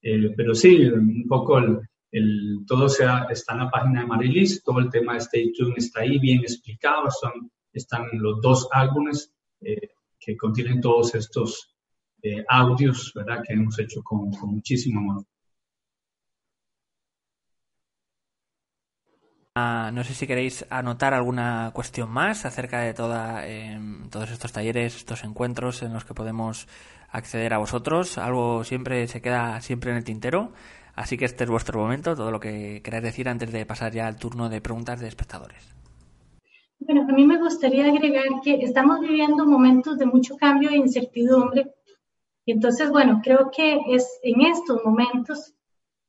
Eh, 0.02 0.32
pero 0.36 0.54
sí, 0.54 0.84
un 0.86 1.26
poco 1.28 1.58
el, 2.10 2.64
todo 2.66 2.88
sea, 2.88 3.26
está 3.30 3.54
en 3.54 3.60
la 3.60 3.70
página 3.70 4.00
de 4.00 4.06
Marilis, 4.06 4.62
todo 4.62 4.80
el 4.80 4.90
tema 4.90 5.12
de 5.12 5.20
Stay 5.20 5.52
Tuned 5.52 5.74
está 5.76 6.00
ahí 6.00 6.18
bien 6.18 6.40
explicado, 6.40 7.08
son, 7.10 7.50
están 7.78 8.06
los 8.12 8.40
dos 8.40 8.68
álbumes 8.72 9.32
que 9.60 10.36
contienen 10.36 10.80
todos 10.80 11.14
estos 11.14 11.74
audios, 12.48 13.12
¿verdad? 13.14 13.42
Que 13.46 13.54
hemos 13.54 13.78
hecho 13.78 14.02
con, 14.02 14.30
con 14.32 14.54
muchísimo 14.54 15.00
amor. 15.00 15.24
Ah, 19.60 19.90
no 19.92 20.04
sé 20.04 20.14
si 20.14 20.28
queréis 20.28 20.64
anotar 20.70 21.14
alguna 21.14 21.72
cuestión 21.74 22.08
más 22.10 22.44
acerca 22.44 22.78
de 22.78 22.94
toda, 22.94 23.44
em, 23.48 24.08
todos 24.08 24.30
estos 24.30 24.52
talleres, 24.52 24.94
estos 24.94 25.24
encuentros 25.24 25.82
en 25.82 25.92
los 25.92 26.04
que 26.04 26.14
podemos 26.14 26.68
acceder 27.10 27.52
a 27.54 27.58
vosotros. 27.58 28.18
Algo 28.18 28.62
siempre 28.62 29.08
se 29.08 29.20
queda 29.20 29.60
siempre 29.60 29.90
en 29.90 29.96
el 29.96 30.04
tintero. 30.04 30.52
Así 30.94 31.16
que 31.18 31.24
este 31.24 31.42
es 31.42 31.50
vuestro 31.50 31.80
momento, 31.80 32.14
todo 32.14 32.30
lo 32.30 32.38
que 32.38 32.82
queráis 32.84 33.02
decir 33.02 33.28
antes 33.28 33.50
de 33.50 33.66
pasar 33.66 33.92
ya 33.92 34.06
al 34.06 34.16
turno 34.16 34.48
de 34.48 34.60
preguntas 34.60 35.00
de 35.00 35.08
espectadores. 35.08 35.77
Bueno, 36.80 37.02
a 37.02 37.12
mí 37.12 37.26
me 37.26 37.38
gustaría 37.38 37.86
agregar 37.86 38.40
que 38.42 38.54
estamos 38.62 39.00
viviendo 39.00 39.44
momentos 39.44 39.98
de 39.98 40.06
mucho 40.06 40.36
cambio 40.36 40.70
e 40.70 40.76
incertidumbre. 40.76 41.74
Entonces, 42.46 42.90
bueno, 42.90 43.20
creo 43.22 43.50
que 43.50 43.80
es 43.88 44.08
en 44.22 44.40
estos 44.42 44.82
momentos 44.84 45.54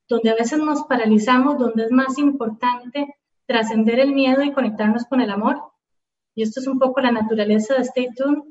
donde 0.07 0.29
a 0.29 0.35
veces 0.35 0.59
nos 0.59 0.83
paralizamos, 0.83 1.57
donde 1.57 1.83
es 1.83 1.91
más 1.91 2.17
importante 2.17 3.15
trascender 3.45 3.99
el 3.99 4.13
miedo 4.13 4.43
y 4.43 4.53
conectarnos 4.53 5.05
con 5.05 5.21
el 5.21 5.31
amor. 5.31 5.61
Y 6.35 6.43
esto 6.43 6.59
es 6.59 6.67
un 6.67 6.79
poco 6.79 7.01
la 7.01 7.11
naturaleza 7.11 7.75
de 7.75 7.81
Stay 7.81 8.13
Tuned. 8.15 8.43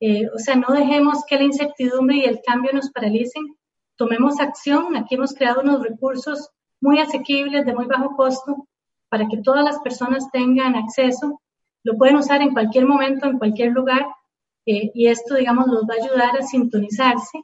Eh, 0.00 0.28
o 0.34 0.38
sea, 0.38 0.56
no 0.56 0.72
dejemos 0.72 1.24
que 1.26 1.36
la 1.36 1.44
incertidumbre 1.44 2.16
y 2.16 2.24
el 2.24 2.40
cambio 2.46 2.72
nos 2.72 2.90
paralicen. 2.90 3.56
Tomemos 3.96 4.40
acción. 4.40 4.96
Aquí 4.96 5.16
hemos 5.16 5.34
creado 5.34 5.62
unos 5.62 5.82
recursos 5.82 6.50
muy 6.80 6.98
asequibles, 6.98 7.66
de 7.66 7.74
muy 7.74 7.86
bajo 7.86 8.16
costo, 8.16 8.68
para 9.08 9.26
que 9.28 9.42
todas 9.42 9.64
las 9.64 9.78
personas 9.80 10.30
tengan 10.30 10.74
acceso. 10.76 11.40
Lo 11.86 11.96
pueden 11.96 12.16
usar 12.16 12.42
en 12.42 12.52
cualquier 12.52 12.84
momento, 12.84 13.26
en 13.26 13.38
cualquier 13.38 13.70
lugar. 13.70 14.04
Eh, 14.66 14.90
y 14.92 15.06
esto, 15.06 15.36
digamos, 15.36 15.68
los 15.68 15.84
va 15.84 15.94
a 15.94 16.02
ayudar 16.04 16.36
a 16.36 16.42
sintonizarse 16.42 17.40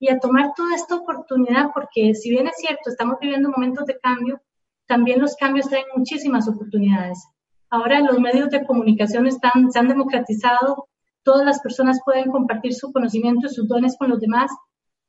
y 0.00 0.08
a 0.08 0.18
tomar 0.18 0.54
toda 0.56 0.74
esta 0.74 0.96
oportunidad, 0.96 1.70
porque 1.72 2.12
si 2.16 2.30
bien 2.30 2.48
es 2.48 2.56
cierto, 2.56 2.90
estamos 2.90 3.18
viviendo 3.20 3.48
momentos 3.48 3.86
de 3.86 3.96
cambio, 4.00 4.40
también 4.88 5.20
los 5.20 5.36
cambios 5.36 5.68
traen 5.68 5.86
muchísimas 5.94 6.48
oportunidades. 6.48 7.28
Ahora 7.70 8.00
los 8.00 8.18
medios 8.18 8.50
de 8.50 8.66
comunicación 8.66 9.28
están, 9.28 9.70
se 9.70 9.78
han 9.78 9.86
democratizado, 9.86 10.88
todas 11.22 11.46
las 11.46 11.60
personas 11.60 12.00
pueden 12.04 12.32
compartir 12.32 12.74
su 12.74 12.92
conocimiento 12.92 13.46
y 13.46 13.50
sus 13.50 13.68
dones 13.68 13.96
con 13.96 14.10
los 14.10 14.20
demás. 14.20 14.50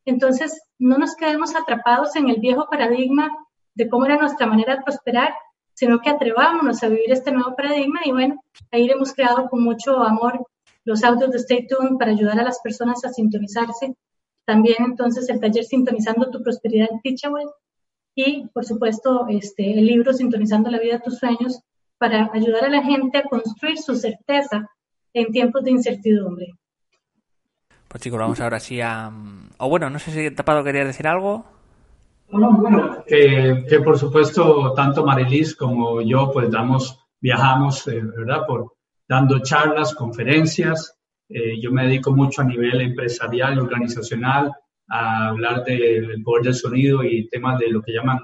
Entonces, 0.05 0.61
no 0.77 0.99
nos 0.99 1.15
quedemos 1.15 1.55
atrapados 1.55 2.15
en 2.15 2.29
el 2.29 2.39
viejo 2.39 2.67
paradigma 2.69 3.31
de 3.73 3.89
cómo 3.89 4.05
era 4.05 4.17
nuestra 4.17 4.45
manera 4.45 4.75
de 4.75 4.83
prosperar, 4.83 5.33
sino 5.77 6.01
que 6.01 6.09
atrevámonos 6.09 6.81
a 6.81 6.89
vivir 6.89 7.11
este 7.11 7.31
nuevo 7.31 7.55
paradigma 7.55 7.99
y 8.03 8.11
bueno, 8.11 8.43
ahí 8.71 8.89
hemos 8.89 9.13
creado 9.13 9.47
con 9.47 9.63
mucho 9.63 10.01
amor 10.01 10.43
los 10.85 11.03
audios 11.03 11.29
de 11.31 11.37
Stay 11.37 11.67
Tuned 11.67 11.99
para 11.99 12.13
ayudar 12.13 12.39
a 12.39 12.43
las 12.43 12.59
personas 12.61 13.05
a 13.05 13.09
sintonizarse. 13.09 13.93
También 14.43 14.77
entonces 14.79 15.29
el 15.29 15.39
taller 15.39 15.63
Sintonizando 15.63 16.31
tu 16.31 16.41
Prosperidad 16.41 16.87
en 16.91 16.99
Teachable 17.01 17.45
y 18.15 18.47
por 18.47 18.65
supuesto 18.65 19.27
este, 19.29 19.77
el 19.77 19.85
libro 19.85 20.13
Sintonizando 20.13 20.71
la 20.71 20.79
vida 20.79 20.93
de 20.93 21.01
tus 21.01 21.19
sueños 21.19 21.61
para 21.99 22.31
ayudar 22.33 22.65
a 22.65 22.69
la 22.69 22.81
gente 22.81 23.19
a 23.19 23.23
construir 23.25 23.77
su 23.77 23.95
certeza 23.95 24.71
en 25.13 25.31
tiempos 25.31 25.63
de 25.63 25.71
incertidumbre. 25.71 26.55
Pues 27.87 28.01
chicos, 28.01 28.17
vamos 28.19 28.39
ahora 28.39 28.59
sí 28.59 28.81
a... 28.81 29.11
O 29.59 29.69
bueno, 29.69 29.91
no 29.91 29.99
sé 29.99 30.09
si 30.09 30.35
Tapado 30.35 30.63
quería 30.63 30.85
decir 30.85 31.07
algo. 31.07 31.45
Que, 33.07 33.79
por 33.83 33.97
supuesto 33.97 34.73
tanto 34.73 35.05
Marilis 35.05 35.55
como 35.55 36.01
yo 36.01 36.29
pues 36.31 36.51
damos, 36.51 36.99
viajamos, 37.21 37.87
eh, 37.87 38.01
¿verdad? 38.01 38.45
Dando 39.07 39.39
charlas, 39.39 39.95
conferencias. 39.95 40.97
Eh, 41.29 41.59
yo 41.61 41.71
me 41.71 41.83
dedico 41.83 42.11
mucho 42.11 42.41
a 42.41 42.45
nivel 42.45 42.81
empresarial 42.81 43.59
organizacional 43.59 44.51
a 44.89 45.29
hablar 45.29 45.63
del 45.63 46.21
poder 46.23 46.45
del 46.45 46.55
sonido 46.55 47.03
y 47.03 47.27
temas 47.27 47.59
de 47.59 47.69
lo 47.69 47.81
que 47.81 47.93
llaman 47.93 48.19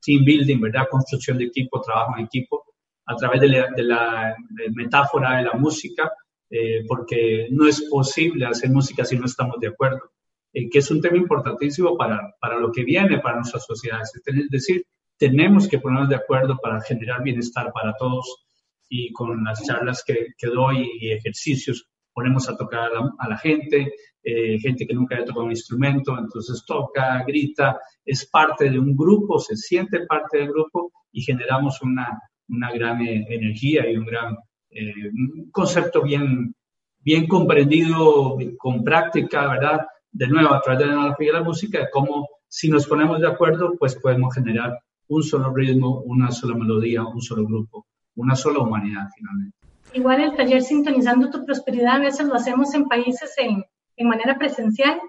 team 0.00 0.24
building, 0.24 0.60
¿verdad? 0.60 0.88
Construcción 0.90 1.38
de 1.38 1.44
equipo, 1.44 1.80
trabajo 1.80 2.14
en 2.16 2.24
equipo, 2.24 2.64
a 3.06 3.16
través 3.16 3.40
de 3.40 3.48
la, 3.48 3.68
de 3.74 3.82
la 3.82 4.36
metáfora 4.74 5.38
de 5.38 5.44
la 5.44 5.52
música, 5.54 6.12
eh, 6.50 6.84
porque 6.86 7.48
no 7.50 7.66
es 7.66 7.82
posible 7.90 8.46
hacer 8.46 8.70
música 8.70 9.04
si 9.04 9.18
no 9.18 9.26
estamos 9.26 9.58
de 9.60 9.68
acuerdo, 9.68 10.12
eh, 10.52 10.68
que 10.70 10.78
es 10.78 10.90
un 10.90 11.00
tema 11.00 11.16
importantísimo 11.16 11.96
para, 11.96 12.34
para 12.40 12.58
lo 12.58 12.70
que 12.72 12.84
viene 12.84 13.20
para 13.20 13.36
nuestras 13.36 13.64
sociedades. 13.64 14.12
Es 14.24 14.50
decir, 14.50 14.84
tenemos 15.16 15.68
que 15.68 15.78
ponernos 15.78 16.08
de 16.08 16.16
acuerdo 16.16 16.58
para 16.62 16.80
generar 16.80 17.22
bienestar 17.22 17.72
para 17.72 17.94
todos 17.98 18.46
y 18.88 19.12
con 19.12 19.44
las 19.44 19.62
charlas 19.64 20.02
que, 20.06 20.28
que 20.36 20.46
doy 20.46 20.88
y 21.00 21.12
ejercicios 21.12 21.86
ponemos 22.12 22.48
a 22.48 22.56
tocar 22.56 22.90
a 23.18 23.28
la, 23.28 23.38
gente, 23.38 23.92
eh, 24.24 24.58
gente 24.58 24.86
que 24.86 24.94
nunca 24.94 25.14
haya 25.14 25.24
tocado 25.24 25.44
un 25.44 25.52
instrumento, 25.52 26.18
entonces 26.18 26.64
toca, 26.66 27.22
grita, 27.24 27.78
es 28.04 28.28
parte 28.28 28.70
de 28.70 28.78
un 28.78 28.96
grupo, 28.96 29.38
se 29.38 29.56
siente 29.56 30.04
parte 30.06 30.38
del 30.38 30.48
grupo 30.48 30.90
y 31.12 31.22
generamos 31.22 31.80
una, 31.80 32.20
una 32.48 32.72
gran 32.72 33.00
energía 33.02 33.88
y 33.88 33.96
un 33.96 34.04
gran 34.04 34.36
un 34.70 35.50
concepto 35.50 36.02
bien, 36.02 36.54
bien 36.98 37.26
comprendido, 37.26 38.36
con 38.58 38.84
práctica, 38.84 39.48
¿verdad? 39.48 39.86
De 40.12 40.26
nuevo, 40.26 40.54
a 40.54 40.60
través 40.60 40.80
de 40.80 40.86
la 40.86 40.92
analogía 40.94 41.32
de 41.32 41.38
la 41.38 41.44
música, 41.44 41.88
cómo 41.92 42.28
si 42.48 42.68
nos 42.70 42.86
ponemos 42.86 43.20
de 43.20 43.28
acuerdo, 43.28 43.74
pues 43.78 43.96
podemos 43.96 44.34
generar 44.34 44.78
un 45.08 45.22
solo 45.22 45.52
ritmo, 45.54 46.00
una 46.00 46.30
sola 46.30 46.56
melodía, 46.56 47.04
un 47.04 47.20
solo 47.20 47.44
grupo, 47.44 47.86
una 48.16 48.34
sola 48.34 48.60
humanidad 48.60 49.08
finalmente. 49.16 49.56
Igual 49.92 50.20
el 50.20 50.36
taller 50.36 50.62
Sintonizando 50.62 51.30
tu 51.30 51.44
Prosperidad, 51.44 51.96
a 51.96 52.00
veces 52.00 52.26
lo 52.26 52.34
hacemos 52.34 52.74
en 52.74 52.86
países 52.86 53.34
en, 53.38 53.64
en 53.96 54.08
manera 54.08 54.36
presencial. 54.38 55.00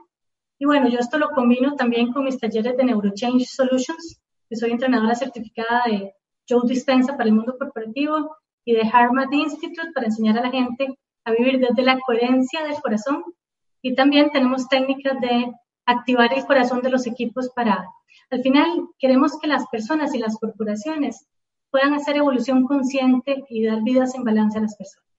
Y 0.58 0.66
bueno, 0.66 0.90
yo 0.90 1.00
esto 1.00 1.18
lo 1.18 1.30
combino 1.30 1.76
también 1.76 2.12
con 2.12 2.26
mis 2.26 2.40
talleres 2.40 2.76
de 2.78 2.84
Neurochange 2.84 3.46
Solutions, 3.46 4.22
que 4.50 4.56
soy 4.56 4.72
entrenadora 4.72 5.16
certificada 5.16 5.84
de 5.86 6.14
Joe 6.48 6.62
Dispensa 6.66 7.16
para 7.16 7.30
el 7.30 7.36
mundo 7.36 7.56
corporativo 7.58 8.36
y 8.66 8.74
de 8.74 8.82
Harvard 8.82 9.32
Institute 9.32 9.92
para 9.94 10.08
enseñar 10.08 10.38
a 10.38 10.42
la 10.42 10.50
gente 10.50 10.98
a 11.26 11.32
vivir 11.32 11.60
desde 11.60 11.84
la 11.84 12.00
coherencia 12.00 12.64
del 12.64 12.76
corazón. 12.82 13.24
Y 13.82 13.96
también 13.96 14.32
tenemos 14.32 14.68
técnicas 14.68 15.20
de 15.22 15.52
activar 15.86 16.34
el 16.34 16.46
corazón 16.46 16.82
de 16.82 16.90
los 16.90 17.08
equipos 17.08 17.50
para, 17.56 17.88
al 18.30 18.42
final, 18.42 18.68
queremos 19.00 19.40
que 19.42 19.48
las 19.48 19.68
personas 19.68 20.14
y 20.14 20.20
las 20.20 20.38
corporaciones 20.38 21.26
puedan 21.72 21.94
hacer 21.94 22.18
evolución 22.18 22.66
consciente 22.66 23.44
y 23.50 23.66
dar 23.66 23.82
vidas 23.84 24.16
en 24.16 24.24
balance 24.24 24.58
a 24.58 24.62
las 24.62 24.76
personas. 24.76 25.10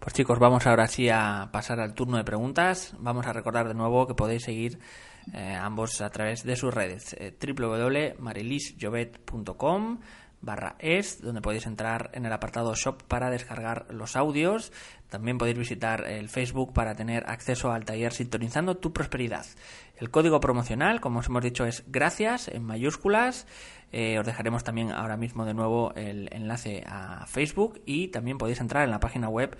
Pues 0.00 0.14
chicos, 0.14 0.38
vamos 0.38 0.66
ahora 0.66 0.86
sí 0.86 1.08
a 1.08 1.48
pasar 1.52 1.80
al 1.80 1.94
turno 1.94 2.16
de 2.16 2.24
preguntas. 2.24 2.94
Vamos 2.98 3.26
a 3.26 3.32
recordar 3.32 3.66
de 3.66 3.74
nuevo 3.74 4.06
que 4.06 4.14
podéis 4.14 4.44
seguir 4.44 4.78
eh, 5.34 5.54
ambos 5.54 6.00
a 6.00 6.10
través 6.10 6.44
de 6.44 6.54
sus 6.54 6.72
redes 6.72 7.14
eh, 7.18 7.32
barra 10.46 10.76
es, 10.78 11.20
donde 11.20 11.42
podéis 11.42 11.66
entrar 11.66 12.08
en 12.14 12.24
el 12.24 12.32
apartado 12.32 12.74
shop 12.74 13.02
para 13.02 13.28
descargar 13.28 13.92
los 13.92 14.16
audios. 14.16 14.72
También 15.10 15.36
podéis 15.36 15.58
visitar 15.58 16.06
el 16.06 16.30
Facebook 16.30 16.72
para 16.72 16.94
tener 16.94 17.28
acceso 17.28 17.72
al 17.72 17.84
taller 17.84 18.14
Sintonizando 18.14 18.78
tu 18.78 18.94
Prosperidad. 18.94 19.44
El 19.98 20.10
código 20.10 20.40
promocional, 20.40 21.02
como 21.02 21.18
os 21.18 21.26
hemos 21.26 21.42
dicho, 21.42 21.66
es 21.66 21.84
gracias 21.88 22.48
en 22.48 22.64
mayúsculas. 22.64 23.46
Eh, 23.92 24.18
os 24.18 24.26
dejaremos 24.26 24.64
también 24.64 24.90
ahora 24.90 25.18
mismo 25.18 25.44
de 25.44 25.54
nuevo 25.54 25.92
el 25.94 26.28
enlace 26.32 26.82
a 26.86 27.26
Facebook 27.26 27.82
y 27.84 28.08
también 28.08 28.38
podéis 28.38 28.60
entrar 28.60 28.84
en 28.84 28.90
la 28.90 29.00
página 29.00 29.28
web 29.28 29.58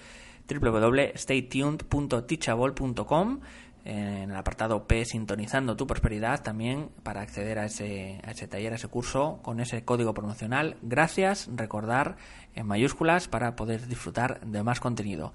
www.staytuned.teachable.com 0.49 3.41
en 3.87 4.31
el 4.31 4.37
apartado 4.37 4.87
P 4.87 5.05
sintonizando 5.05 5.77
tu 5.77 5.87
prosperidad 5.87 6.43
también 6.43 6.91
para 7.03 7.23
acceder 7.23 7.59
a 7.59 7.67
ese, 7.67 8.21
a 8.25 8.33
ese 8.33 8.49
taller, 8.49 8.73
a 8.73 8.77
ese 8.77 8.89
curso 8.89 9.41
con 9.43 9.61
ese 9.61 9.85
código 9.85 10.13
promocional. 10.13 10.77
Gracias, 10.83 11.49
recordar 11.55 12.17
en 12.55 12.67
mayúsculas 12.67 13.29
para 13.29 13.55
poder 13.55 13.87
disfrutar 13.87 14.41
de 14.41 14.63
más 14.63 14.81
contenido. 14.81 15.33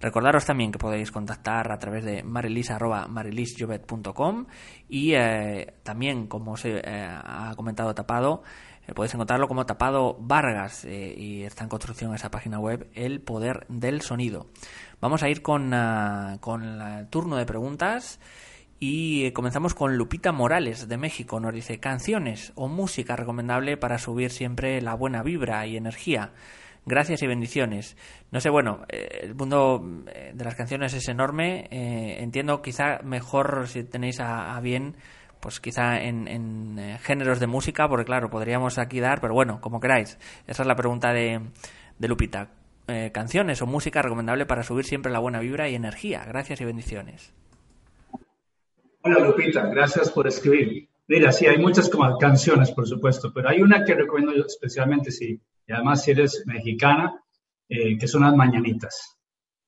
Recordaros 0.00 0.46
también 0.46 0.72
que 0.72 0.78
podéis 0.78 1.12
contactar 1.12 1.70
a 1.70 1.78
través 1.78 2.04
de 2.04 2.22
marilis.marilisjovet.com 2.22 4.46
y 4.88 5.12
eh, 5.12 5.74
también, 5.82 6.26
como 6.26 6.56
se 6.56 6.78
eh, 6.78 6.82
ha 6.84 7.52
comentado 7.54 7.94
Tapado, 7.94 8.42
eh, 8.90 8.94
podéis 8.94 9.14
encontrarlo 9.14 9.48
como 9.48 9.66
Tapado 9.66 10.16
Vargas 10.20 10.84
y 10.84 11.44
está 11.44 11.64
en 11.64 11.70
construcción 11.70 12.14
esa 12.14 12.30
página 12.30 12.58
web, 12.58 12.88
El 12.94 13.20
Poder 13.20 13.66
del 13.68 14.00
Sonido. 14.02 14.48
Vamos 15.00 15.22
a 15.22 15.28
ir 15.28 15.42
con, 15.42 15.72
ah, 15.72 16.38
con 16.40 16.80
el 16.82 17.08
turno 17.08 17.36
de 17.36 17.46
preguntas. 17.46 18.20
Y 18.82 19.30
comenzamos 19.32 19.74
con 19.74 19.98
Lupita 19.98 20.32
Morales 20.32 20.88
de 20.88 20.96
México. 20.96 21.38
Nos 21.38 21.52
dice 21.52 21.78
canciones 21.80 22.52
o 22.54 22.66
música 22.66 23.14
recomendable 23.14 23.76
para 23.76 23.98
subir 23.98 24.30
siempre 24.30 24.80
la 24.80 24.94
buena 24.94 25.22
vibra 25.22 25.66
y 25.66 25.76
energía. 25.76 26.32
Gracias 26.86 27.22
y 27.22 27.26
bendiciones. 27.26 27.96
No 28.30 28.40
sé, 28.40 28.48
bueno, 28.48 28.86
eh, 28.88 29.20
el 29.22 29.34
mundo 29.34 29.84
eh, 30.06 30.32
de 30.34 30.44
las 30.44 30.54
canciones 30.54 30.94
es 30.94 31.06
enorme. 31.08 31.68
Eh, 31.70 32.16
entiendo 32.20 32.62
quizá 32.62 33.00
mejor 33.04 33.68
si 33.68 33.84
tenéis 33.84 34.18
a, 34.20 34.58
bien, 34.60 34.96
pues 35.40 35.60
quizá 35.60 36.00
en, 36.02 36.28
en, 36.28 36.98
géneros 37.00 37.40
de 37.40 37.46
música, 37.46 37.88
porque 37.88 38.04
claro, 38.04 38.30
podríamos 38.30 38.78
aquí 38.78 39.00
dar, 39.00 39.20
pero 39.20 39.34
bueno, 39.34 39.60
como 39.60 39.80
queráis. 39.80 40.18
Esa 40.46 40.62
es 40.62 40.66
la 40.66 40.76
pregunta 40.76 41.12
de, 41.12 41.40
Lupita. 41.98 42.50
canciones 43.12 43.62
o 43.62 43.66
música 43.66 44.02
recomendable 44.02 44.46
para 44.46 44.62
subir 44.62 44.84
siempre 44.84 45.12
la 45.12 45.18
buena 45.18 45.40
vibra 45.40 45.68
y 45.68 45.74
energía. 45.74 46.24
Gracias 46.26 46.60
y 46.60 46.64
bendiciones. 46.64 47.32
Hola 49.02 49.20
Lupita, 49.20 49.66
gracias 49.66 50.10
por 50.10 50.26
escribir. 50.26 50.88
Mira, 51.08 51.32
sí, 51.32 51.46
hay 51.46 51.58
muchas 51.58 51.88
como 51.88 52.16
canciones, 52.18 52.70
por 52.70 52.86
supuesto, 52.86 53.32
pero 53.32 53.48
hay 53.48 53.62
una 53.62 53.84
que 53.84 53.94
recomiendo 53.94 54.34
yo 54.34 54.44
especialmente 54.46 55.10
si 55.10 55.40
y 55.70 55.72
además 55.72 56.02
si 56.02 56.10
eres 56.10 56.42
mexicana, 56.46 57.22
eh, 57.68 57.96
que 57.96 58.08
son 58.08 58.22
las 58.22 58.34
mañanitas. 58.34 59.16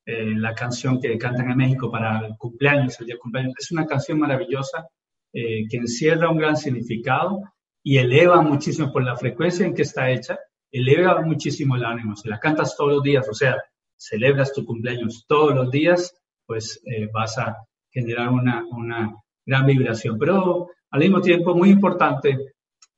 Eh, 0.04 0.34
la 0.34 0.52
canción 0.52 1.00
que 1.00 1.16
cantan 1.16 1.48
en 1.48 1.56
México 1.56 1.92
para 1.92 2.26
el 2.26 2.36
cumpleaños, 2.36 2.98
el 2.98 3.06
día 3.06 3.14
de 3.14 3.20
cumpleaños, 3.20 3.54
es 3.56 3.70
una 3.70 3.86
canción 3.86 4.18
maravillosa 4.18 4.88
eh, 5.32 5.66
que 5.68 5.76
encierra 5.76 6.30
un 6.30 6.38
gran 6.38 6.56
significado 6.56 7.40
y 7.82 7.98
eleva 7.98 8.40
muchísimo 8.42 8.92
por 8.92 9.04
la 9.04 9.16
frecuencia 9.16 9.66
en 9.66 9.74
que 9.74 9.82
está 9.82 10.10
hecha, 10.10 10.38
eleva 10.70 11.20
muchísimo 11.22 11.76
el 11.76 11.84
ánimo. 11.84 12.16
Si 12.16 12.28
la 12.28 12.38
cantas 12.38 12.76
todos 12.76 12.92
los 12.92 13.02
días, 13.02 13.28
o 13.28 13.34
sea, 13.34 13.56
celebras 13.96 14.52
tu 14.52 14.64
cumpleaños 14.64 15.24
todos 15.26 15.54
los 15.54 15.70
días, 15.70 16.14
pues 16.46 16.82
vas 17.12 17.38
a 17.38 17.56
generar 17.90 18.28
una, 18.28 18.64
una 18.70 19.14
gran 19.44 19.66
vibración. 19.66 20.18
Pero 20.18 20.68
al 20.90 21.00
mismo 21.00 21.20
tiempo, 21.20 21.54
muy 21.54 21.70
importante, 21.70 22.52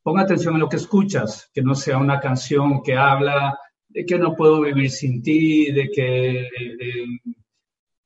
Ponga 0.04 0.20
atención 0.20 0.54
a 0.54 0.58
lo 0.58 0.68
que 0.68 0.76
escuchas, 0.76 1.50
que 1.54 1.62
no 1.62 1.74
sea 1.74 1.96
una 1.96 2.20
canción 2.20 2.82
que 2.82 2.94
habla 2.94 3.58
de 3.88 4.04
que 4.04 4.18
no 4.18 4.36
puedo 4.36 4.60
vivir 4.60 4.90
sin 4.90 5.22
ti, 5.22 5.72
de 5.72 5.88
que 5.88 6.46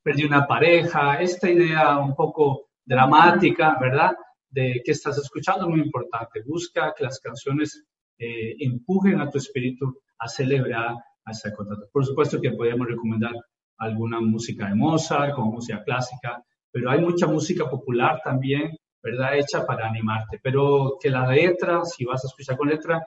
perdí 0.01 0.23
una 0.23 0.47
pareja, 0.47 1.21
esta 1.21 1.51
idea 1.51 1.99
un 1.99 2.15
poco 2.15 2.68
dramática, 2.89 3.77
¿verdad? 3.81 4.17
De 4.51 4.81
que 4.85 4.93
estás 4.93 5.19
escuchando 5.19 5.65
es 5.65 5.71
muy 5.71 5.81
importante. 5.81 6.43
Busca 6.47 6.95
que 6.97 7.05
las 7.05 7.21
canciones 7.21 7.85
eh, 8.19 8.57
empujen 8.61 9.21
a 9.21 9.31
tu 9.31 9.39
espíritu 9.39 10.01
a 10.19 10.29
celebrar 10.29 10.95
a 11.25 11.31
ese 11.31 11.53
contacto. 11.53 11.89
Por 11.93 12.05
supuesto 12.05 12.41
que 12.41 12.53
podemos 12.53 12.87
recomendar 12.89 13.35
alguna 13.79 14.21
música 14.21 14.69
de 14.69 14.75
Mozart, 14.75 15.35
como 15.35 15.53
música 15.53 15.85
clásica, 15.85 16.43
pero 16.73 16.91
hay 16.91 17.01
mucha 17.01 17.27
música 17.27 17.69
popular 17.69 18.21
también 18.25 18.73
¿verdad? 19.03 19.39
Hecha 19.39 19.65
para 19.65 19.89
animarte, 19.89 20.41
pero 20.43 20.97
que 21.01 21.11
la 21.11 21.31
letra, 21.31 21.85
si 21.85 22.05
vas 22.05 22.25
a 22.25 22.29
escuchar 22.29 22.57
con 22.57 22.69
letra, 22.69 23.05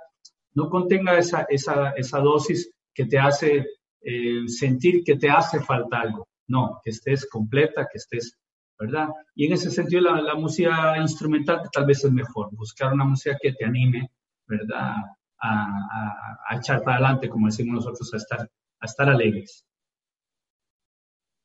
no 0.53 0.69
contenga 0.69 1.17
esa, 1.17 1.45
esa, 1.49 1.91
esa 1.91 2.19
dosis 2.19 2.71
que 2.93 3.05
te 3.05 3.17
hace 3.17 3.65
eh, 4.01 4.47
sentir 4.47 5.03
que 5.03 5.15
te 5.15 5.29
hace 5.29 5.59
falta 5.61 6.01
algo. 6.01 6.27
No, 6.47 6.79
que 6.84 6.89
estés 6.89 7.29
completa, 7.29 7.88
que 7.89 7.97
estés, 7.97 8.38
¿verdad? 8.82 9.09
Y 9.36 9.45
en 9.45 9.53
ese 9.53 9.69
sentido 9.69 10.01
la, 10.01 10.19
la 10.19 10.34
música 10.34 10.97
instrumental 10.97 11.61
tal 11.71 11.86
vez 11.86 12.03
es 12.03 12.11
mejor, 12.11 12.49
buscar 12.51 12.91
una 12.91 13.05
música 13.05 13.38
que 13.39 13.53
te 13.53 13.63
anime, 13.63 14.09
¿verdad? 14.47 14.95
A, 15.38 15.47
a, 15.47 16.38
a 16.49 16.57
echar 16.57 16.82
para 16.82 16.97
adelante, 16.97 17.29
como 17.29 17.45
decimos 17.45 17.75
nosotros, 17.75 18.11
a 18.13 18.17
estar, 18.17 18.39
a 18.41 18.86
estar 18.86 19.07
alegres. 19.07 19.65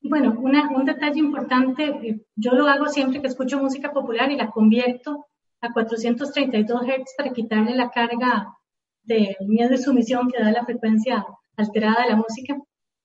Bueno, 0.01 0.39
un 0.41 0.84
detalle 0.87 1.18
importante, 1.18 1.84
eh, 1.84 2.20
yo 2.37 2.53
lo 2.53 2.68
hago 2.68 2.89
siempre 2.89 3.20
que 3.20 3.26
escucho 3.26 3.59
música 3.59 3.93
popular 3.93 4.30
y 4.30 4.37
la 4.37 4.51
convierto 4.51 5.26
a 5.61 5.72
432 5.72 6.82
Hz 6.87 7.14
para 7.18 7.32
quitarle 7.32 7.76
la 7.76 7.91
carga 7.91 8.55
de 9.03 9.37
miedo 9.41 9.74
y 9.74 9.78
sumisión 9.78 10.30
que 10.30 10.43
da 10.43 10.53
la 10.53 10.64
frecuencia 10.64 11.26
alterada 11.57 12.05
de 12.05 12.11
la 12.11 12.16
música. 12.16 12.57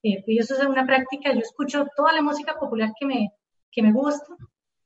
Eh, 0.04 0.24
y 0.26 0.40
eso 0.40 0.56
es 0.56 0.66
una 0.66 0.86
práctica, 0.86 1.34
yo 1.34 1.40
escucho 1.40 1.86
toda 1.98 2.14
la 2.14 2.22
música 2.22 2.58
popular 2.58 2.92
que 2.98 3.06
me, 3.06 3.32
que 3.72 3.82
me 3.82 3.92
gusta 3.92 4.36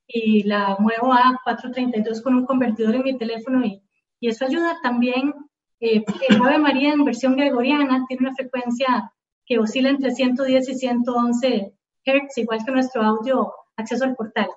y 0.07 0.43
la 0.43 0.77
muevo 0.79 1.13
a 1.13 1.39
432 1.43 2.21
con 2.21 2.35
un 2.35 2.45
convertidor 2.45 2.95
en 2.95 3.03
mi 3.03 3.17
teléfono 3.17 3.65
y, 3.65 3.81
y 4.19 4.29
eso 4.29 4.45
ayuda 4.45 4.77
también, 4.81 5.33
eh, 5.79 6.03
el 6.29 6.41
Ave 6.41 6.57
María 6.57 6.93
en 6.93 7.03
versión 7.03 7.35
gregoriana 7.35 8.05
tiene 8.07 8.27
una 8.27 8.35
frecuencia 8.35 9.11
que 9.45 9.59
oscila 9.59 9.89
entre 9.89 10.11
110 10.11 10.69
y 10.69 10.75
111 10.75 11.73
Hertz, 12.05 12.37
igual 12.37 12.59
que 12.65 12.71
nuestro 12.71 13.03
audio 13.03 13.53
acceso 13.75 14.05
al 14.05 14.15
portal. 14.15 14.47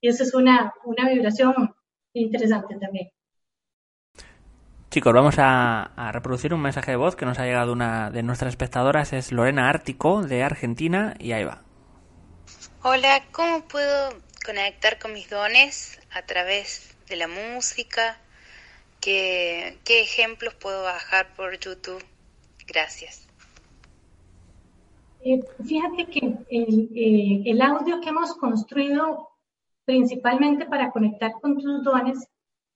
Y 0.00 0.08
eso 0.08 0.22
es 0.22 0.34
una, 0.34 0.74
una 0.84 1.08
vibración 1.08 1.74
interesante 2.12 2.76
también. 2.76 3.08
Chicos, 4.90 5.12
vamos 5.12 5.34
a, 5.38 6.10
reproducir 6.12 6.54
un 6.54 6.62
mensaje 6.62 6.92
de 6.92 6.96
voz 6.96 7.16
que 7.16 7.26
nos 7.26 7.38
ha 7.38 7.44
llegado 7.44 7.72
una 7.72 8.10
de 8.10 8.22
nuestras 8.22 8.50
espectadoras, 8.50 9.12
es 9.12 9.32
Lorena 9.32 9.68
Ártico 9.68 10.22
de 10.22 10.42
Argentina, 10.42 11.14
y 11.18 11.32
ahí 11.32 11.44
va. 11.44 11.65
Hola, 12.88 13.20
¿cómo 13.32 13.62
puedo 13.62 14.10
conectar 14.44 15.00
con 15.00 15.12
mis 15.12 15.28
dones 15.28 15.98
a 16.14 16.22
través 16.22 16.96
de 17.08 17.16
la 17.16 17.26
música? 17.26 18.16
¿Qué, 19.00 19.76
qué 19.84 20.02
ejemplos 20.02 20.54
puedo 20.54 20.84
bajar 20.84 21.34
por 21.34 21.58
YouTube? 21.58 22.04
Gracias. 22.64 23.26
Eh, 25.24 25.40
fíjate 25.66 26.06
que 26.06 26.26
eh, 26.48 27.42
el, 27.46 27.60
audio 27.60 28.00
que 28.00 28.10
hemos 28.10 28.36
construido 28.36 29.30
principalmente 29.84 30.64
para 30.66 30.92
conectar 30.92 31.32
con 31.40 31.58
tus 31.58 31.82
dones 31.82 32.28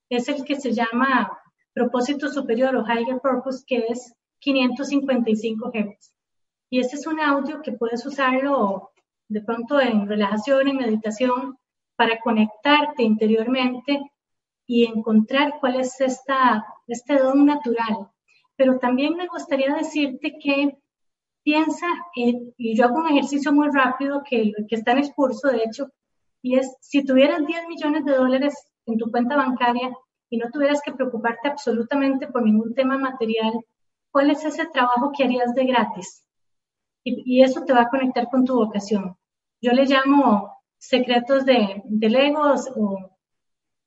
es 0.09 0.27
el 0.27 0.45
que 0.45 0.57
se 0.57 0.73
llama 0.73 1.41
propósito 1.73 2.29
superior 2.29 2.75
o 2.75 2.85
higher 2.85 3.21
purpose, 3.21 3.63
que 3.65 3.87
es 3.89 4.13
555 4.41 5.71
Hz. 5.73 6.13
Y 6.69 6.81
ese 6.81 6.97
es 6.97 7.07
un 7.07 7.21
audio 7.21 7.63
que 7.63 7.71
puedes 7.71 8.05
usarlo 8.05 8.90
de 9.31 9.41
pronto 9.41 9.81
en 9.81 10.07
relajación, 10.07 10.69
en 10.69 10.77
meditación, 10.77 11.57
para 11.97 12.19
conectarte 12.21 13.03
interiormente 13.03 14.01
y 14.67 14.85
encontrar 14.85 15.55
cuál 15.61 15.77
es 15.81 16.01
esta, 16.01 16.67
este 16.87 17.17
don 17.19 17.47
natural. 17.47 18.11
Pero 18.57 18.79
también 18.79 19.17
me 19.17 19.29
gustaría 19.29 19.75
decirte 19.75 20.37
que 20.43 20.77
piensa, 21.43 21.87
y 22.15 22.77
yo 22.77 22.85
hago 22.85 22.99
un 22.99 23.09
ejercicio 23.09 23.53
muy 23.53 23.69
rápido 23.73 24.23
que, 24.29 24.53
que 24.69 24.77
está 24.77 24.93
en 24.93 24.99
el 24.99 25.15
curso, 25.15 25.49
de 25.49 25.63
hecho, 25.65 25.89
y 26.43 26.59
es, 26.59 26.77
si 26.81 27.05
tuvieras 27.05 27.47
10 27.47 27.69
millones 27.69 28.05
de 28.05 28.17
dólares 28.17 28.55
en 28.87 28.99
tu 28.99 29.11
cuenta 29.11 29.37
bancaria 29.37 29.93
y 30.29 30.39
no 30.39 30.51
tuvieras 30.51 30.81
que 30.83 30.93
preocuparte 30.93 31.49
absolutamente 31.49 32.27
por 32.27 32.43
ningún 32.43 32.75
tema 32.75 32.99
material, 32.99 33.53
¿cuál 34.11 34.31
es 34.31 34.45
ese 34.45 34.67
trabajo 34.67 35.13
que 35.17 35.25
harías 35.25 35.55
de 35.55 35.67
gratis? 35.67 36.25
Y, 37.05 37.43
eso 37.43 37.65
te 37.65 37.73
va 37.73 37.83
a 37.83 37.89
conectar 37.89 38.29
con 38.29 38.45
tu 38.45 38.55
vocación. 38.55 39.17
Yo 39.61 39.73
le 39.73 39.85
llamo 39.85 40.63
secretos 40.79 41.45
de, 41.45 41.83
de 41.85 42.09
legos 42.09 42.71
o, 42.75 43.17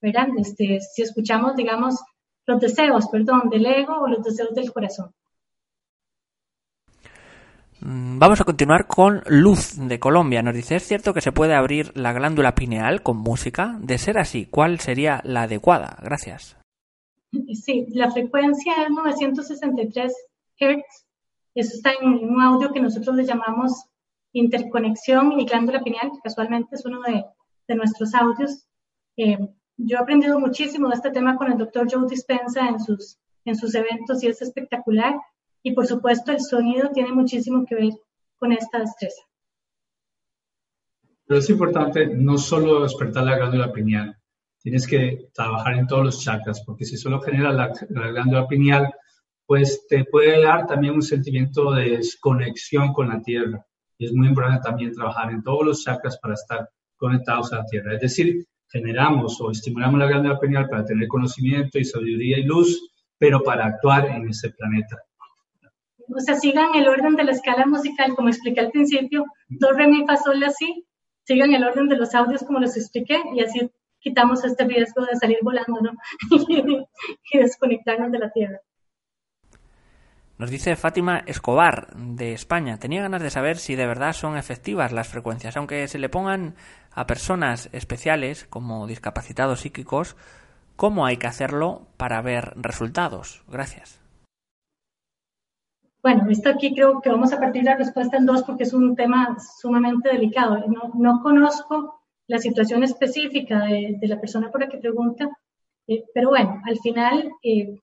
verán, 0.02 0.38
este, 0.38 0.80
si 0.80 1.02
escuchamos, 1.02 1.56
digamos, 1.56 2.00
los 2.46 2.60
deseos, 2.60 3.08
perdón, 3.08 3.50
del 3.50 3.66
ego 3.66 4.00
o 4.02 4.08
los 4.08 4.24
deseos 4.24 4.54
del 4.54 4.72
corazón. 4.72 5.14
Mm, 7.80 8.20
vamos 8.20 8.40
a 8.40 8.46
continuar 8.46 8.88
con 8.88 9.24
Luz 9.28 9.76
de 9.78 10.00
Colombia. 10.00 10.42
Nos 10.42 10.54
dice, 10.54 10.76
¿es 10.76 10.84
cierto 10.84 11.14
que 11.14 11.22
se 11.22 11.32
puede 11.32 11.54
abrir 11.54 11.92
la 11.98 12.14
glándula 12.14 12.56
pineal 12.56 13.02
con 13.02 13.18
música? 13.18 13.78
De 13.82 13.98
ser 13.98 14.18
así, 14.18 14.46
¿cuál 14.46 14.80
sería 14.80 15.22
la 15.24 15.44
adecuada? 15.44 15.98
Gracias. 16.02 16.58
Sí, 17.54 17.88
la 17.90 18.12
frecuencia 18.12 18.74
es 18.84 18.90
963 18.90 20.14
Hz. 20.60 21.06
Eso 21.56 21.76
está 21.76 21.92
en 22.00 22.08
un 22.08 22.42
audio 22.42 22.72
que 22.72 22.80
nosotros 22.80 23.16
le 23.16 23.26
llamamos 23.26 23.86
interconexión 24.34 25.40
y 25.40 25.46
glándula 25.46 25.82
pineal, 25.82 26.12
que 26.12 26.20
casualmente 26.22 26.76
es 26.76 26.86
uno 26.86 27.02
de, 27.02 27.26
nuestros 27.76 28.14
audios. 28.14 28.68
Eh, 29.18 29.38
yo 29.78 29.98
he 29.98 30.00
aprendido 30.00 30.40
muchísimo 30.40 30.90
de 30.90 30.96
este 30.96 31.12
tema 31.12 31.38
con 31.38 31.52
el 31.52 31.58
doctor 31.58 31.88
Joe 31.90 32.08
Dispensa 32.08 32.68
en 32.68 32.80
sus, 32.80 33.18
en 33.46 33.56
sus 33.56 33.74
eventos 33.74 34.24
y 34.24 34.28
es 34.28 34.42
espectacular. 34.42 35.16
Y 35.64 35.74
por 35.74 35.88
supuesto 35.88 36.32
el 36.32 36.42
sonido 36.42 36.90
tiene 36.92 37.14
muchísimo 37.14 37.66
que 37.66 37.76
ver 37.76 37.94
con 38.38 38.52
esta 38.52 38.80
destreza. 38.80 39.22
Pero 41.26 41.40
es 41.40 41.50
importante 41.50 42.08
no 42.08 42.38
solo 42.38 42.84
despertar 42.84 43.24
la 43.24 43.38
glándula 43.38 43.72
pineal, 43.72 44.18
tienes 44.64 44.88
que 44.88 45.30
trabajar 45.34 45.76
en 45.76 45.88
todos 45.88 46.06
los 46.06 46.24
chakras, 46.24 46.64
porque 46.66 46.86
si 46.86 46.98
solo 46.98 47.22
genera 47.22 47.52
la, 47.52 47.72
glándula 47.90 48.48
pineal, 48.48 48.94
pues 49.46 49.86
te 49.88 50.06
puede 50.06 50.42
dar 50.42 50.66
también 50.68 50.94
un 50.94 51.02
sentimiento 51.02 51.72
de 51.72 51.98
desconexión 51.98 52.94
con 52.94 53.10
la 53.10 53.22
tierra. 53.22 53.66
Y 53.98 54.06
es 54.06 54.14
muy 54.14 54.28
importante 54.28 54.62
también 54.64 54.94
trabajar 54.94 55.32
en 55.32 55.44
todos 55.44 55.66
los 55.66 55.84
chakras 55.84 56.18
para 56.20 56.34
estar 56.34 56.70
conectados 56.98 57.54
a 57.54 57.58
la 57.58 57.66
tierra. 57.66 57.96
Es 57.96 58.02
decir, 58.02 58.46
generamos 58.70 59.40
o 59.42 59.52
estimulamos 59.52 60.00
la 60.00 60.08
glándula 60.08 60.40
pineal 60.40 60.70
para 60.70 60.86
tener 60.86 61.08
conocimiento 61.08 61.80
y 61.80 61.86
sabiduría 61.86 62.40
y 62.40 62.44
luz, 62.44 62.92
pero 63.18 63.44
para 63.44 63.66
actuar 63.66 64.08
en 64.08 64.28
ese 64.30 64.50
planeta 64.52 64.98
o 66.16 66.20
sea, 66.20 66.36
sigan 66.36 66.76
el 66.76 66.88
orden 66.88 67.16
de 67.16 67.24
la 67.24 67.32
escala 67.32 67.66
musical, 67.66 68.16
como 68.16 68.30
expliqué 68.30 68.60
al 68.60 68.72
principio, 68.72 69.26
do, 69.48 69.72
re, 69.72 69.88
mi, 69.88 70.06
fa, 70.06 70.18
sol, 70.18 70.40
la, 70.40 70.50
si, 70.50 70.86
sigan 71.24 71.54
el 71.54 71.64
orden 71.64 71.88
de 71.88 71.96
los 71.96 72.14
audios 72.16 72.44
como 72.44 72.60
los 72.60 72.76
expliqué 72.76 73.22
y 73.34 73.42
así 73.42 73.72
quitamos 74.00 74.44
este 74.44 74.66
riesgo 74.66 75.06
de 75.06 75.16
salir 75.16 75.38
volando, 75.42 75.80
¿no? 75.82 75.92
y 77.32 77.38
desconectarnos 77.38 78.12
de 78.12 78.20
la 78.20 78.32
Tierra. 78.32 78.60
Nos 80.38 80.50
dice 80.50 80.76
Fátima 80.76 81.24
Escobar, 81.28 81.96
de 81.96 82.34
España. 82.34 82.78
Tenía 82.78 83.04
ganas 83.04 83.22
de 83.22 83.30
saber 83.30 83.58
si 83.58 83.76
de 83.76 83.86
verdad 83.86 84.14
son 84.14 84.36
efectivas 84.36 84.92
las 84.92 85.08
frecuencias, 85.08 85.56
aunque 85.56 85.88
se 85.88 86.00
le 86.00 86.10
pongan 86.10 86.56
a 86.92 87.06
personas 87.06 87.70
especiales, 87.72 88.46
como 88.50 88.88
discapacitados 88.88 89.62
psíquicos, 89.62 90.16
¿cómo 90.76 91.06
hay 91.06 91.18
que 91.18 91.28
hacerlo 91.28 91.88
para 91.98 92.22
ver 92.22 92.54
resultados? 92.56 93.44
Gracias. 93.48 94.02
Bueno, 96.02 96.30
esto 96.30 96.50
aquí 96.50 96.74
creo 96.74 97.00
que 97.00 97.10
vamos 97.10 97.32
a 97.32 97.40
partir 97.40 97.64
la 97.64 97.78
respuesta 97.78 98.18
en 98.18 98.26
dos 98.26 98.44
porque 98.44 98.64
es 98.64 98.74
un 98.74 98.96
tema 98.96 99.38
sumamente 99.40 100.10
delicado. 100.10 100.66
No, 100.96 101.22
conozco 101.22 102.02
la 102.28 102.40
situación 102.40 102.84
específica 102.84 103.66
de, 103.66 103.98
la 104.02 104.20
persona 104.20 104.52
por 104.52 104.62
la 104.62 104.68
que 104.68 104.80
pregunta, 104.80 105.30
eh, 105.88 106.04
pero 106.14 106.30
bueno, 106.30 106.62
al 106.66 106.78
final 106.80 107.32
eh, 107.42 107.80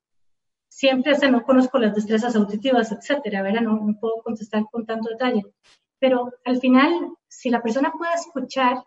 siempre 0.71 1.14
se 1.16 1.31
no 1.31 1.43
conozco 1.43 1.79
las 1.79 1.95
destrezas 1.95 2.35
auditivas, 2.37 2.91
etcétera, 2.93 3.43
¿verdad? 3.43 3.61
No, 3.61 3.79
no, 3.79 3.99
puedo 4.01 4.23
contestar 4.23 4.64
con 4.73 4.87
tanto 4.87 5.11
detalle. 5.11 5.43
Pero 5.99 6.33
al 6.47 6.59
final, 6.61 6.91
si 7.29 7.51
la 7.51 7.61
persona 7.61 7.93
puede 7.93 8.14
escuchar, 8.14 8.83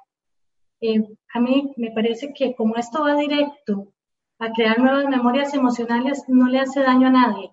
eh, 0.81 1.03
a 1.35 1.39
mí 1.39 1.71
me 1.77 1.91
parece 1.91 2.33
que 2.33 2.55
como 2.55 2.75
esto 2.77 3.03
va 3.03 3.15
directo 3.15 3.93
a 4.39 4.51
crear 4.51 4.79
nuevas 4.79 5.05
memorias 5.05 5.53
emocionales, 5.53 6.23
no 6.27 6.47
le 6.47 6.59
hace 6.59 6.81
daño 6.81 7.09
a 7.09 7.11
nadie 7.11 7.51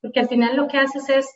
porque 0.00 0.20
al 0.20 0.28
final 0.28 0.56
lo 0.56 0.68
que 0.68 0.78
haces 0.78 1.08
es, 1.08 1.26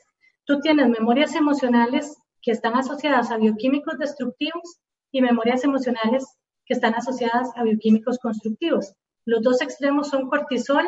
tú 0.45 0.61
tienes 0.61 0.89
memorias 0.89 1.35
emocionales 1.35 2.16
que 2.43 2.53
están 2.53 2.74
asociadas 2.74 3.30
a 3.30 3.37
bioquímicos 3.37 3.99
destructivos 3.99 4.80
y 5.11 5.22
memorias 5.22 5.64
emocionales 5.64 6.24
que 6.66 6.74
están 6.74 6.95
asociadas 6.95 7.51
a 7.57 7.62
bioquímicos 7.62 8.18
constructivos. 8.18 8.95
Los 9.26 9.43
dos 9.43 9.62
extremos 9.62 10.09
son 10.09 10.28
cortisol 10.28 10.85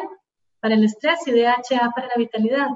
para 0.67 0.75
el 0.75 0.83
estrés 0.83 1.21
y 1.27 1.31
DHA 1.31 1.93
para 1.95 2.09
la 2.09 2.19
vitalidad. 2.19 2.67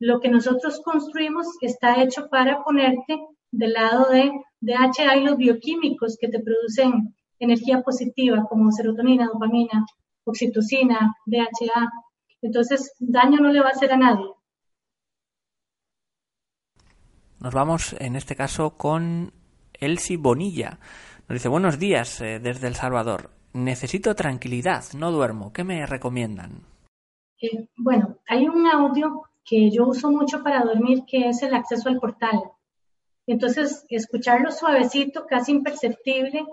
Lo 0.00 0.18
que 0.18 0.28
nosotros 0.28 0.80
construimos 0.84 1.46
está 1.60 2.02
hecho 2.02 2.28
para 2.28 2.64
ponerte 2.64 3.20
del 3.52 3.72
lado 3.72 4.10
de 4.10 4.32
DHA 4.60 5.16
y 5.16 5.22
los 5.22 5.36
bioquímicos 5.36 6.16
que 6.20 6.26
te 6.26 6.40
producen 6.40 7.14
energía 7.38 7.82
positiva 7.82 8.44
como 8.48 8.72
serotonina, 8.72 9.28
dopamina, 9.32 9.86
oxitocina, 10.24 11.14
DHA, 11.24 11.88
entonces, 12.42 12.94
daño 12.98 13.38
no 13.38 13.52
le 13.52 13.60
va 13.60 13.68
a 13.68 13.72
hacer 13.72 13.92
a 13.92 13.96
nadie. 13.96 14.26
Nos 17.38 17.54
vamos 17.54 17.94
en 18.00 18.16
este 18.16 18.34
caso 18.34 18.76
con 18.76 19.32
Elsie 19.74 20.16
Bonilla. 20.16 20.80
Nos 21.28 21.36
dice, 21.36 21.48
buenos 21.48 21.78
días 21.78 22.20
eh, 22.22 22.40
desde 22.40 22.66
El 22.66 22.74
Salvador. 22.74 23.30
Necesito 23.52 24.16
tranquilidad, 24.16 24.82
no 24.96 25.12
duermo. 25.12 25.52
¿Qué 25.52 25.62
me 25.62 25.86
recomiendan? 25.86 26.69
Eh, 27.40 27.68
bueno, 27.76 28.18
hay 28.26 28.46
un 28.48 28.66
audio 28.66 29.22
que 29.44 29.70
yo 29.70 29.86
uso 29.86 30.10
mucho 30.10 30.42
para 30.42 30.64
dormir 30.64 31.04
que 31.06 31.28
es 31.28 31.42
el 31.42 31.54
acceso 31.54 31.88
al 31.88 31.98
portal. 31.98 32.42
Entonces, 33.26 33.84
escucharlo 33.88 34.50
suavecito, 34.50 35.26
casi 35.26 35.52
imperceptible, 35.52 36.44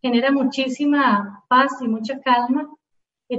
genera 0.00 0.30
muchísima 0.30 1.44
paz 1.48 1.72
y 1.80 1.88
mucha 1.88 2.20
calma 2.20 2.68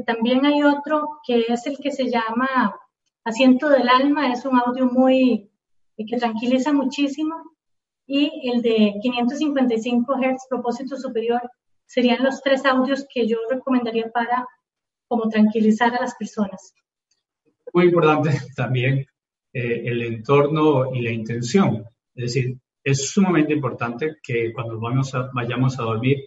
también 0.03 0.45
hay 0.45 0.63
otro 0.63 1.19
que 1.25 1.45
es 1.47 1.65
el 1.67 1.77
que 1.77 1.91
se 1.91 2.09
llama 2.09 2.75
Asiento 3.23 3.69
del 3.69 3.87
Alma, 3.89 4.31
es 4.31 4.45
un 4.45 4.57
audio 4.57 4.87
muy 4.87 5.49
que 5.97 6.17
tranquiliza 6.17 6.73
muchísimo. 6.73 7.35
y 8.07 8.51
el 8.51 8.61
de 8.61 8.99
555 9.01 10.15
Hz 10.15 10.47
propósito 10.47 10.95
superior 10.95 11.41
serían 11.87 12.23
los 12.23 12.41
tres 12.41 12.63
audios 12.65 13.05
que 13.11 13.27
yo 13.27 13.37
recomendaría 13.49 14.11
para 14.11 14.47
como 15.07 15.27
tranquilizar 15.29 15.95
a 15.95 16.01
las 16.01 16.13
personas. 16.15 16.73
Muy 17.75 17.87
importante 17.87 18.31
también 18.55 19.05
eh, 19.51 19.81
el 19.83 20.01
entorno 20.01 20.95
y 20.95 21.01
la 21.01 21.11
intención. 21.11 21.83
Es 22.15 22.33
decir, 22.33 22.57
es 22.81 23.09
sumamente 23.09 23.51
importante 23.51 24.15
que 24.23 24.53
cuando 24.53 24.79
vamos 24.79 25.13
a, 25.13 25.29
vayamos 25.33 25.77
a 25.77 25.83
dormir, 25.83 26.19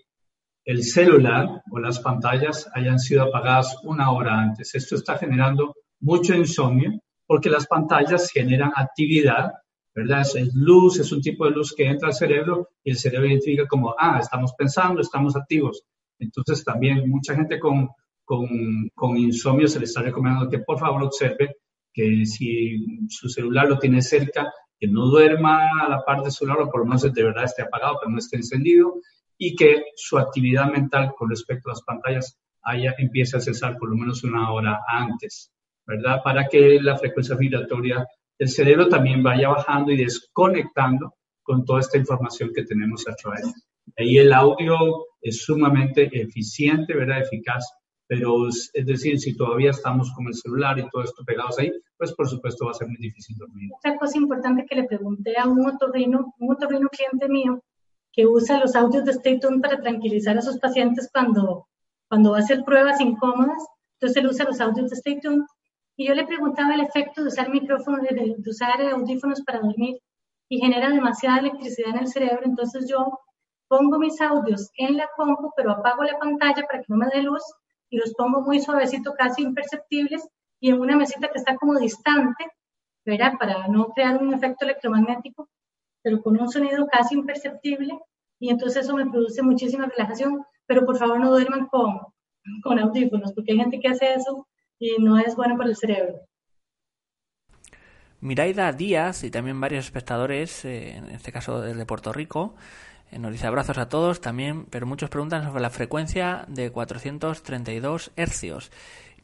el 0.67 0.83
celular 0.83 1.63
o 1.71 1.79
las 1.79 2.01
pantallas 2.01 2.69
hayan 2.75 2.99
sido 2.99 3.23
apagadas 3.23 3.79
una 3.85 4.11
hora 4.13 4.39
antes. 4.39 4.75
Esto 4.75 4.97
está 4.97 5.17
generando 5.17 5.75
mucho 6.01 6.35
insomnio 6.35 7.01
porque 7.27 7.49
las 7.49 7.67
pantallas 7.67 8.31
generan 8.31 8.73
actividad, 8.77 9.51
¿verdad? 9.95 10.21
Es 10.21 10.55
luz, 10.55 11.01
es 11.01 11.11
un 11.13 11.23
tipo 11.23 11.47
de 11.47 11.53
luz 11.53 11.75
que 11.75 11.87
entra 11.87 12.09
al 12.09 12.15
cerebro 12.15 12.69
y 12.85 12.91
el 12.91 12.99
cerebro 12.99 13.27
identifica 13.27 13.67
como, 13.67 13.95
ah, 13.99 14.19
estamos 14.21 14.53
pensando, 14.53 15.01
estamos 15.01 15.35
activos. 15.35 15.83
Entonces 16.19 16.63
también 16.63 17.09
mucha 17.09 17.35
gente 17.35 17.59
con, 17.59 17.89
con, 18.29 18.91
con 18.95 19.17
insomnio 19.17 19.67
se 19.67 19.79
le 19.79 19.87
está 19.87 20.03
recomendando 20.03 20.51
que 20.51 20.59
por 20.59 20.79
favor 20.79 21.03
observe 21.03 21.57
que 21.91 22.27
si 22.27 23.09
su 23.09 23.31
celular 23.31 23.67
lo 23.67 23.79
tiene 23.79 24.03
cerca, 24.03 24.53
que 24.79 24.87
no 24.87 25.07
duerma 25.07 25.71
a 25.83 25.89
la 25.89 26.05
parte 26.05 26.25
del 26.25 26.33
celular 26.33 26.61
o 26.61 26.71
por 26.71 26.81
lo 26.81 26.87
menos 26.87 27.03
de 27.03 27.25
verdad 27.25 27.45
esté 27.45 27.63
apagado, 27.63 27.97
pero 27.99 28.11
no 28.11 28.19
esté 28.19 28.37
encendido 28.37 29.01
y 29.39 29.57
que 29.57 29.83
su 29.97 30.19
actividad 30.19 30.71
mental 30.71 31.15
con 31.17 31.31
respecto 31.31 31.71
a 31.71 31.73
las 31.73 31.83
pantallas 31.83 32.39
haya, 32.65 32.95
empiece 32.99 33.39
a 33.39 33.41
cesar 33.41 33.79
por 33.79 33.89
lo 33.89 33.97
menos 33.97 34.23
una 34.23 34.53
hora 34.53 34.79
antes. 34.87 35.51
¿verdad? 35.87 36.21
Para 36.23 36.47
que 36.49 36.79
la 36.83 36.99
frecuencia 36.99 37.35
vibratoria 37.35 38.07
del 38.39 38.49
cerebro 38.51 38.89
también 38.89 39.23
vaya 39.23 39.49
bajando 39.49 39.91
y 39.91 39.97
desconectando 39.97 41.15
con 41.43 41.65
toda 41.65 41.81
esta 41.81 41.97
información 41.97 42.53
que 42.55 42.65
tenemos 42.65 43.09
a 43.09 43.15
través. 43.15 43.51
Ahí 43.97 44.19
el 44.19 44.35
audio 44.35 44.77
es 45.23 45.43
sumamente 45.43 46.11
eficiente, 46.13 46.95
¿verdad? 46.95 47.23
Eficaz, 47.23 47.65
pero 48.09 48.49
es, 48.49 48.71
decir, 48.73 49.21
si 49.21 49.37
todavía 49.37 49.71
estamos 49.71 50.11
con 50.15 50.27
el 50.27 50.35
celular 50.35 50.79
y 50.79 50.89
todo 50.89 51.03
esto 51.03 51.23
pegados 51.27 51.59
ahí, 51.59 51.71
pues 51.99 52.15
por 52.15 52.27
supuesto 52.27 52.65
va 52.65 52.71
a 52.71 52.75
ser 52.75 52.89
muy 52.89 52.97
difícil 52.97 53.37
dormir. 53.37 53.71
Otra 53.77 53.99
cosa 53.99 54.17
importante 54.17 54.65
que 54.65 54.77
le 54.77 54.85
pregunté 54.85 55.39
a 55.39 55.47
un 55.47 55.67
otorrino, 55.67 56.35
un 56.39 56.53
otorrino 56.53 56.89
cliente 56.89 57.29
mío, 57.29 57.63
que 58.11 58.27
usa 58.27 58.59
los 58.59 58.75
audios 58.75 59.05
de 59.05 59.13
Stay 59.13 59.39
Tuned 59.39 59.61
para 59.61 59.81
tranquilizar 59.83 60.39
a 60.39 60.43
sus 60.43 60.59
pacientes 60.59 61.11
cuando, 61.13 61.69
cuando 62.09 62.31
va 62.33 62.39
a 62.39 62.41
hacer 62.41 62.65
pruebas 62.65 62.99
incómodas. 63.01 63.63
Entonces 64.01 64.17
él 64.17 64.29
usa 64.29 64.47
los 64.47 64.61
audios 64.61 64.89
de 64.89 64.97
Stay 64.97 65.21
Tuned 65.21 65.45
y 65.97 66.09
yo 66.09 66.15
le 66.15 66.27
preguntaba 66.27 66.75
el 66.75 66.81
efecto 66.81 67.21
de 67.21 67.29
usar 67.29 67.51
micrófonos, 67.51 68.01
de, 68.03 68.37
usar 68.47 68.81
audífonos 68.81 69.43
para 69.43 69.61
dormir 69.61 69.99
y 70.49 70.59
genera 70.59 70.89
demasiada 70.89 71.41
electricidad 71.41 71.91
en 71.91 71.99
el 71.99 72.09
cerebro, 72.09 72.41
entonces 72.45 72.89
yo 72.89 73.21
pongo 73.69 73.99
mis 73.99 74.19
audios 74.23 74.71
en 74.79 74.97
la 74.97 75.11
compu, 75.15 75.51
pero 75.55 75.73
apago 75.73 76.05
la 76.05 76.19
pantalla 76.19 76.67
para 76.67 76.79
que 76.79 76.87
no 76.89 76.97
me 76.97 77.09
dé 77.13 77.23
luz 77.23 77.43
y 77.91 77.97
los 77.97 78.15
pongo 78.15 78.41
muy 78.41 78.61
suavecito, 78.61 79.15
casi 79.15 79.43
imperceptibles, 79.43 80.29
y 80.61 80.71
en 80.71 80.81
una 80.81 80.97
mesita 80.97 81.29
que 81.29 81.39
está 81.39 81.57
como 81.57 81.79
distante, 81.79 82.47
¿verdad? 83.05 83.35
Para 83.39 83.69
no 83.69 83.89
crear 83.89 84.21
un 84.23 84.35
efecto 84.35 84.65
electromagnético, 84.65 85.49
pero 86.03 86.23
con 86.23 86.41
un 86.41 86.49
sonido 86.51 86.87
casi 86.87 87.15
imperceptible, 87.15 87.99
y 88.39 88.51
entonces 88.51 88.85
eso 88.85 88.95
me 88.97 89.07
produce 89.07 89.43
muchísima 89.43 89.87
relajación, 89.87 90.45
pero 90.67 90.85
por 90.85 90.99
favor 90.99 91.19
no 91.19 91.31
duerman 91.31 91.67
con, 91.67 91.99
con 92.63 92.79
audífonos, 92.79 93.33
porque 93.33 93.53
hay 93.53 93.59
gente 93.59 93.81
que 93.81 93.89
hace 93.89 94.15
eso 94.15 94.47
y 94.79 94.97
no 95.03 95.19
es 95.19 95.35
bueno 95.35 95.57
para 95.57 95.71
el 95.71 95.77
cerebro. 95.77 96.21
Miraida 98.21 98.73
Díaz 98.73 99.23
y 99.23 99.31
también 99.31 99.61
varios 99.61 99.85
espectadores, 99.85 100.65
eh, 100.65 100.97
en 100.97 101.11
este 101.11 101.31
caso 101.31 101.61
desde 101.61 101.87
Puerto 101.87 102.13
Rico, 102.13 102.55
nos 103.17 103.33
dice 103.33 103.47
abrazos 103.47 103.79
a 103.79 103.89
todos 103.89 104.21
también, 104.21 104.67
pero 104.67 104.87
muchos 104.87 105.11
preguntan 105.11 105.45
sobre 105.45 105.63
la 105.63 105.71
frecuencia 105.71 106.45
de 106.49 106.71
432 106.71 108.13
hercios. 108.17 108.71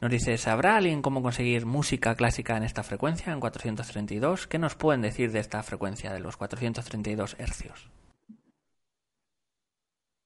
Nos 0.01 0.11
dice, 0.11 0.37
¿sabrá 0.37 0.77
alguien 0.77 1.01
cómo 1.01 1.21
conseguir 1.21 1.65
música 1.65 2.15
clásica 2.15 2.57
en 2.57 2.63
esta 2.63 2.83
frecuencia, 2.83 3.31
en 3.31 3.39
432? 3.39 4.47
¿Qué 4.47 4.59
nos 4.59 4.75
pueden 4.75 5.01
decir 5.01 5.31
de 5.31 5.39
esta 5.39 5.63
frecuencia 5.63 6.11
de 6.11 6.19
los 6.19 6.35
432 6.37 7.35
hercios? 7.39 7.89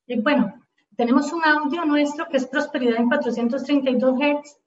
Eh, 0.07 0.19
bueno, 0.21 0.53
tenemos 0.95 1.31
un 1.33 1.43
audio 1.43 1.85
nuestro 1.85 2.27
que 2.29 2.37
es 2.37 2.47
Prosperidad 2.47 2.97
en 2.97 3.09
432 3.09 4.19
Hz 4.19 4.59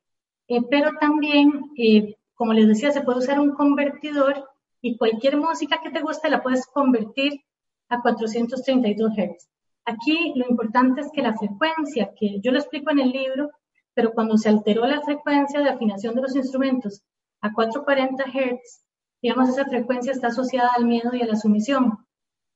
eh, 0.48 0.60
pero 0.68 0.90
también, 1.00 1.70
eh, 1.76 2.16
como 2.34 2.52
les 2.52 2.68
decía, 2.68 2.92
se 2.92 3.00
puede 3.00 3.18
usar 3.18 3.40
un 3.40 3.52
convertidor 3.52 4.48
y 4.80 4.96
cualquier 4.96 5.36
música 5.36 5.80
que 5.82 5.90
te 5.90 6.00
guste 6.00 6.28
la 6.28 6.42
puedes 6.42 6.66
convertir 6.66 7.40
a 7.92 8.00
432 8.00 9.12
Hz. 9.12 9.48
Aquí 9.84 10.32
lo 10.36 10.48
importante 10.48 11.00
es 11.00 11.10
que 11.12 11.22
la 11.22 11.36
frecuencia, 11.36 12.12
que 12.18 12.40
yo 12.40 12.52
lo 12.52 12.58
explico 12.58 12.90
en 12.90 13.00
el 13.00 13.10
libro, 13.10 13.50
pero 13.94 14.12
cuando 14.12 14.36
se 14.36 14.48
alteró 14.48 14.86
la 14.86 15.02
frecuencia 15.02 15.60
de 15.60 15.70
afinación 15.70 16.14
de 16.14 16.22
los 16.22 16.36
instrumentos 16.36 17.02
a 17.40 17.52
440 17.52 18.24
Hz, 18.24 18.84
digamos, 19.20 19.48
esa 19.48 19.64
frecuencia 19.66 20.12
está 20.12 20.28
asociada 20.28 20.70
al 20.76 20.86
miedo 20.86 21.14
y 21.14 21.22
a 21.22 21.26
la 21.26 21.36
sumisión. 21.36 21.98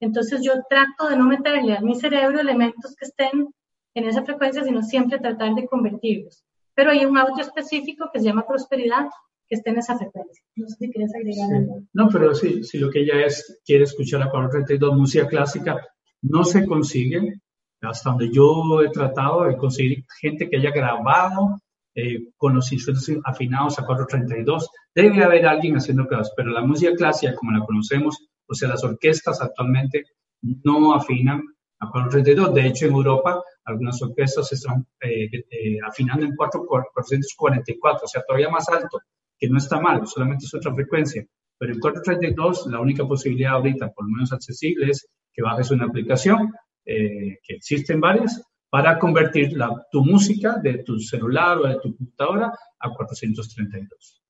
Entonces 0.00 0.42
yo 0.42 0.52
trato 0.68 1.08
de 1.08 1.16
no 1.16 1.24
meterle 1.24 1.76
a 1.76 1.80
mi 1.80 1.94
cerebro 1.94 2.40
elementos 2.40 2.94
que 2.96 3.06
estén 3.06 3.48
en 3.94 4.04
esa 4.04 4.24
frecuencia, 4.24 4.62
sino 4.64 4.82
siempre 4.82 5.18
tratar 5.18 5.54
de 5.54 5.66
convertirlos 5.66 6.46
pero 6.76 6.90
hay 6.90 7.04
un 7.06 7.16
audio 7.16 7.42
específico 7.42 8.10
que 8.12 8.20
se 8.20 8.26
llama 8.26 8.46
prosperidad 8.46 9.08
que 9.48 9.56
está 9.56 9.70
en 9.70 9.78
esa 9.78 9.96
frecuencia. 9.96 10.42
No 10.56 10.68
sé 10.68 10.76
si 10.78 10.90
quieres 10.90 11.12
agregar 11.14 11.54
algo. 11.54 11.82
No, 11.92 12.08
pero 12.08 12.34
sí, 12.34 12.64
si 12.64 12.78
lo 12.78 12.90
que 12.90 13.00
ella 13.00 13.24
es, 13.24 13.60
quiere 13.64 13.84
escuchar 13.84 14.20
la 14.20 14.30
432 14.30 14.96
música 14.96 15.26
clásica, 15.26 15.80
no 16.22 16.44
se 16.44 16.66
consigue. 16.66 17.40
Hasta 17.82 18.10
donde 18.10 18.32
yo 18.32 18.82
he 18.82 18.88
tratado 18.90 19.44
de 19.44 19.56
conseguir 19.56 20.04
gente 20.20 20.48
que 20.48 20.56
haya 20.56 20.70
grabado 20.70 21.60
eh, 21.94 22.28
con 22.36 22.54
los 22.54 22.72
instrumentos 22.72 23.22
afinados 23.24 23.78
a 23.78 23.86
432. 23.86 24.68
Debe 24.94 25.22
haber 25.22 25.46
alguien 25.46 25.76
haciendo 25.76 26.06
cosas, 26.06 26.32
pero 26.36 26.50
la 26.50 26.62
música 26.62 26.94
clásica, 26.94 27.34
como 27.34 27.52
la 27.52 27.64
conocemos, 27.64 28.26
o 28.48 28.54
sea, 28.54 28.68
las 28.68 28.82
orquestas 28.82 29.40
actualmente 29.40 30.04
no 30.42 30.94
afinan 30.94 31.42
a 31.78 31.90
432. 31.90 32.54
De 32.54 32.66
hecho, 32.66 32.86
en 32.86 32.92
Europa 32.92 33.42
algunas 33.64 34.00
orquestas 34.02 34.48
se 34.48 34.54
están 34.54 34.86
eh, 35.00 35.28
eh, 35.32 35.78
afinando 35.86 36.24
en 36.24 36.34
444, 36.36 38.04
o 38.04 38.08
sea, 38.08 38.22
todavía 38.26 38.48
más 38.48 38.68
alto, 38.68 39.00
que 39.38 39.48
no 39.48 39.58
está 39.58 39.80
mal, 39.80 40.06
solamente 40.06 40.44
es 40.46 40.54
otra 40.54 40.74
frecuencia. 40.74 41.24
Pero 41.58 41.72
en 41.72 41.80
432, 41.80 42.66
la 42.68 42.80
única 42.80 43.06
posibilidad 43.06 43.52
ahorita, 43.52 43.90
por 43.92 44.04
lo 44.06 44.12
menos 44.12 44.32
accesible, 44.32 44.90
es 44.90 45.08
que 45.32 45.42
bajes 45.42 45.70
una 45.70 45.86
aplicación, 45.86 46.52
eh, 46.84 47.38
que 47.42 47.54
existen 47.54 48.00
varias, 48.00 48.42
para 48.68 48.98
convertir 48.98 49.56
tu 49.90 50.04
música 50.04 50.58
de 50.62 50.82
tu 50.82 50.98
celular 50.98 51.58
o 51.58 51.66
de 51.66 51.76
tu 51.76 51.96
computadora 51.96 52.52
a 52.78 52.90
432. 52.90 54.22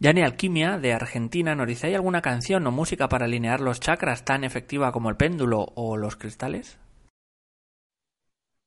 Yani 0.00 0.22
Alquimia, 0.22 0.78
de 0.78 0.92
Argentina, 0.92 1.56
nos 1.56 1.66
dice, 1.66 1.88
¿hay 1.88 1.94
alguna 1.94 2.22
canción 2.22 2.64
o 2.66 2.70
música 2.70 3.08
para 3.08 3.24
alinear 3.24 3.60
los 3.60 3.80
chakras 3.80 4.24
tan 4.24 4.44
efectiva 4.44 4.92
como 4.92 5.10
el 5.10 5.16
péndulo 5.16 5.66
o 5.74 5.96
los 5.96 6.14
cristales? 6.14 6.78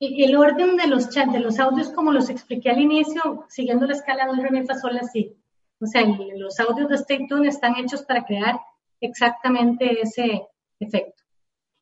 El 0.02 0.36
orden 0.36 0.78
de 0.78 0.88
los 0.88 1.10
chats, 1.10 1.32
de 1.32 1.40
los 1.40 1.60
audios, 1.60 1.90
como 1.90 2.12
los 2.12 2.30
expliqué 2.30 2.72
al 2.72 2.82
inicio, 2.82 3.46
siguiendo 3.50 3.86
la 3.86 3.94
escala 3.94 4.26
de 4.26 4.42
re, 4.42 4.52
mi, 4.52 4.66
sol, 4.66 4.98
así. 5.00 5.38
O 5.80 5.86
sea, 5.86 6.04
los 6.36 6.60
audios 6.60 6.90
de 6.90 6.96
Stay 6.96 7.28
Tune 7.28 7.48
están 7.48 7.76
hechos 7.78 8.04
para 8.04 8.26
crear 8.26 8.60
exactamente 9.00 10.02
ese 10.02 10.48
efecto. 10.80 11.24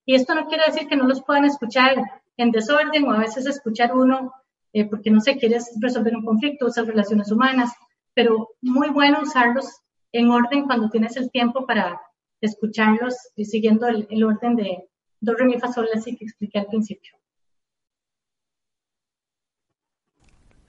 Y 0.05 0.15
esto 0.15 0.35
no 0.35 0.47
quiere 0.47 0.65
decir 0.65 0.87
que 0.87 0.95
no 0.95 1.05
los 1.05 1.23
puedan 1.23 1.45
escuchar 1.45 1.95
en 2.37 2.51
desorden 2.51 3.05
o 3.05 3.11
a 3.11 3.19
veces 3.19 3.45
escuchar 3.45 3.95
uno 3.95 4.33
eh, 4.73 4.85
porque 4.85 5.09
no 5.09 5.19
sé, 5.19 5.37
quieres 5.37 5.71
resolver 5.79 6.15
un 6.15 6.25
conflicto, 6.25 6.67
usar 6.67 6.85
relaciones 6.85 7.31
humanas, 7.31 7.73
pero 8.13 8.49
muy 8.61 8.89
bueno 8.89 9.21
usarlos 9.21 9.81
en 10.11 10.29
orden 10.29 10.65
cuando 10.65 10.89
tienes 10.89 11.17
el 11.17 11.31
tiempo 11.31 11.65
para 11.65 11.99
escucharlos 12.41 13.15
y 13.35 13.45
siguiendo 13.45 13.87
el, 13.87 14.07
el 14.09 14.23
orden 14.23 14.55
de 14.55 14.87
do, 15.19 15.33
re, 15.33 15.45
mi, 15.45 15.59
fa, 15.59 15.71
sol, 15.71 15.89
así 15.93 16.15
que 16.15 16.25
expliqué 16.25 16.59
al 16.59 16.67
principio. 16.67 17.18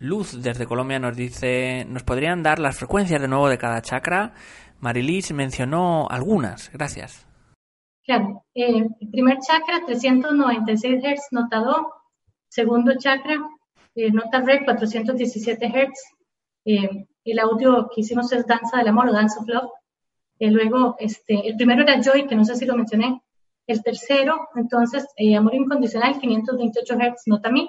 Luz 0.02 0.42
desde 0.42 0.64
Colombia 0.64 0.98
nos 0.98 1.14
dice, 1.14 1.84
¿nos 1.86 2.04
podrían 2.04 2.42
dar 2.42 2.58
las 2.58 2.78
frecuencias 2.78 3.20
de 3.20 3.28
nuevo 3.28 3.50
de 3.50 3.58
cada 3.58 3.82
chakra? 3.82 4.32
Marilis 4.80 5.30
mencionó 5.32 6.08
algunas, 6.08 6.72
gracias. 6.72 7.26
Claro, 8.02 8.46
eh, 8.54 8.86
el 8.98 9.10
primer 9.10 9.40
chakra 9.40 9.84
396 9.84 11.04
Hz, 11.04 11.32
nota 11.32 11.58
Do. 11.58 11.92
Segundo 12.48 12.94
chakra, 12.96 13.46
eh, 13.94 14.10
nota 14.10 14.40
Re 14.40 14.64
417 14.64 15.66
Hz. 15.68 15.92
Eh, 16.64 17.06
el 17.26 17.38
audio 17.38 17.90
que 17.94 18.00
hicimos 18.00 18.32
es 18.32 18.46
Danza 18.46 18.78
del 18.78 18.88
Amor 18.88 19.12
Dance 19.12 19.38
of 19.38 19.46
Love. 19.48 19.70
luego, 20.38 20.96
este, 20.98 21.46
el 21.46 21.56
primero 21.56 21.82
era 21.82 22.00
Joy, 22.02 22.26
que 22.26 22.36
no 22.36 22.46
sé 22.46 22.56
si 22.56 22.64
lo 22.64 22.74
mencioné. 22.74 23.20
El 23.66 23.82
tercero, 23.82 24.48
entonces, 24.54 25.06
Amor 25.36 25.54
Incondicional, 25.54 26.18
528 26.18 26.94
Hz, 26.94 27.26
nota 27.26 27.50
Mi. 27.50 27.68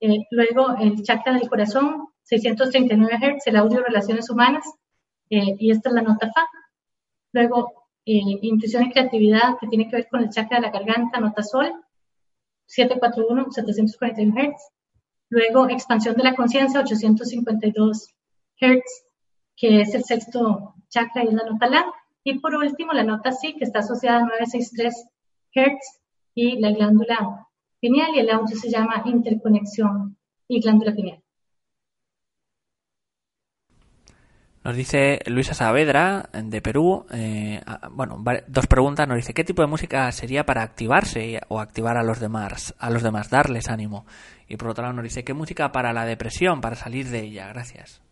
Eh, 0.00 0.26
luego 0.30 0.76
el 0.78 1.02
chakra 1.02 1.34
del 1.34 1.48
corazón, 1.48 2.08
639 2.22 3.36
Hz, 3.38 3.46
el 3.46 3.56
audio 3.56 3.82
relaciones 3.82 4.30
humanas, 4.30 4.64
eh, 5.28 5.56
y 5.58 5.70
esta 5.70 5.90
es 5.90 5.94
la 5.94 6.02
nota 6.02 6.30
Fa. 6.32 6.46
Luego 7.32 7.80
intuición 8.04 8.86
y 8.86 8.92
creatividad, 8.92 9.58
que 9.60 9.68
tiene 9.68 9.88
que 9.88 9.96
ver 9.96 10.08
con 10.08 10.22
el 10.22 10.30
chakra 10.30 10.58
de 10.58 10.66
la 10.66 10.72
garganta, 10.72 11.20
nota 11.20 11.42
sol, 11.42 11.72
741, 12.66 13.52
741 13.52 14.34
Hz. 14.34 14.72
Luego, 15.28 15.68
expansión 15.68 16.16
de 16.16 16.24
la 16.24 16.34
conciencia, 16.34 16.80
852 16.80 18.08
Hz, 18.60 18.82
que 19.56 19.80
es 19.82 19.94
el 19.94 20.02
sexto 20.02 20.74
chakra 20.88 21.24
y 21.24 21.28
es 21.28 21.34
la 21.34 21.44
nota 21.44 21.68
La. 21.68 21.92
Y 22.24 22.38
por 22.38 22.54
último, 22.54 22.92
la 22.92 23.04
nota 23.04 23.32
Si, 23.32 23.54
que 23.54 23.64
está 23.64 23.80
asociada 23.80 24.18
a 24.18 24.24
963 24.24 25.06
Hz 25.54 26.00
y 26.34 26.58
la 26.58 26.72
glándula 26.72 27.48
pineal, 27.80 28.14
y 28.14 28.20
el 28.20 28.30
audio 28.30 28.56
se 28.56 28.70
llama 28.70 29.02
interconexión 29.06 30.16
y 30.48 30.60
glándula 30.60 30.94
pineal. 30.94 31.22
Nos 34.62 34.76
dice 34.76 35.20
Luisa 35.26 35.54
Saavedra, 35.54 36.28
de 36.34 36.60
Perú, 36.60 37.06
eh, 37.12 37.62
bueno, 37.92 38.22
dos 38.46 38.66
preguntas. 38.66 39.08
Nos 39.08 39.16
dice, 39.16 39.32
¿qué 39.32 39.42
tipo 39.42 39.62
de 39.62 39.68
música 39.68 40.12
sería 40.12 40.44
para 40.44 40.62
activarse 40.62 41.40
o 41.48 41.60
activar 41.60 41.96
a 41.96 42.02
los 42.02 42.20
demás, 42.20 42.74
a 42.78 42.90
los 42.90 43.02
demás, 43.02 43.30
darles 43.30 43.70
ánimo? 43.70 44.04
Y 44.48 44.58
por 44.58 44.68
otro 44.68 44.82
lado 44.82 44.94
nos 44.94 45.04
dice, 45.04 45.24
¿qué 45.24 45.32
música 45.32 45.72
para 45.72 45.94
la 45.94 46.04
depresión, 46.04 46.60
para 46.60 46.76
salir 46.76 47.08
de 47.08 47.20
ella? 47.20 47.48
Gracias. 47.48 48.02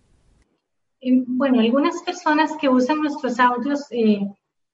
Bueno, 1.02 1.60
algunas 1.60 2.02
personas 2.02 2.56
que 2.58 2.70
usan 2.70 3.02
nuestros 3.02 3.38
audios, 3.38 3.86
eh, 3.90 4.20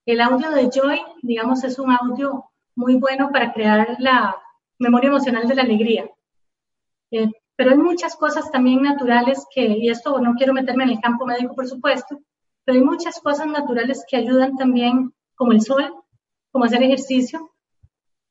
el 0.07 0.21
audio 0.21 0.53
de 0.53 0.71
Joy, 0.71 1.01
digamos, 1.23 1.65
es 1.65 1.81
un 1.81 1.91
audio 1.91 2.45
muy 2.77 2.95
bueno 2.97 3.31
para 3.33 3.53
crear 3.53 3.97
la 3.99 4.37
memoria 4.85 5.09
emocional 5.09 5.49
de 5.49 5.55
la 5.55 5.63
alegría. 5.63 6.09
Eh, 7.11 7.31
pero 7.57 7.71
hay 7.71 7.79
muchas 7.79 8.17
cosas 8.17 8.51
también 8.51 8.83
naturales 8.83 9.47
que, 9.55 9.67
y 9.67 9.89
esto 9.89 10.19
no 10.21 10.35
quiero 10.35 10.53
meterme 10.53 10.85
en 10.85 10.91
el 10.91 11.01
campo 11.01 11.27
médico, 11.27 11.55
por 11.55 11.67
supuesto, 11.67 12.21
pero 12.65 12.79
hay 12.79 12.85
muchas 12.85 13.21
cosas 13.21 13.47
naturales 13.47 14.05
que 14.09 14.17
ayudan 14.17 14.57
también, 14.57 15.13
como 15.35 15.53
el 15.53 15.61
sol, 15.61 15.93
como 16.51 16.65
hacer 16.65 16.83
ejercicio. 16.83 17.51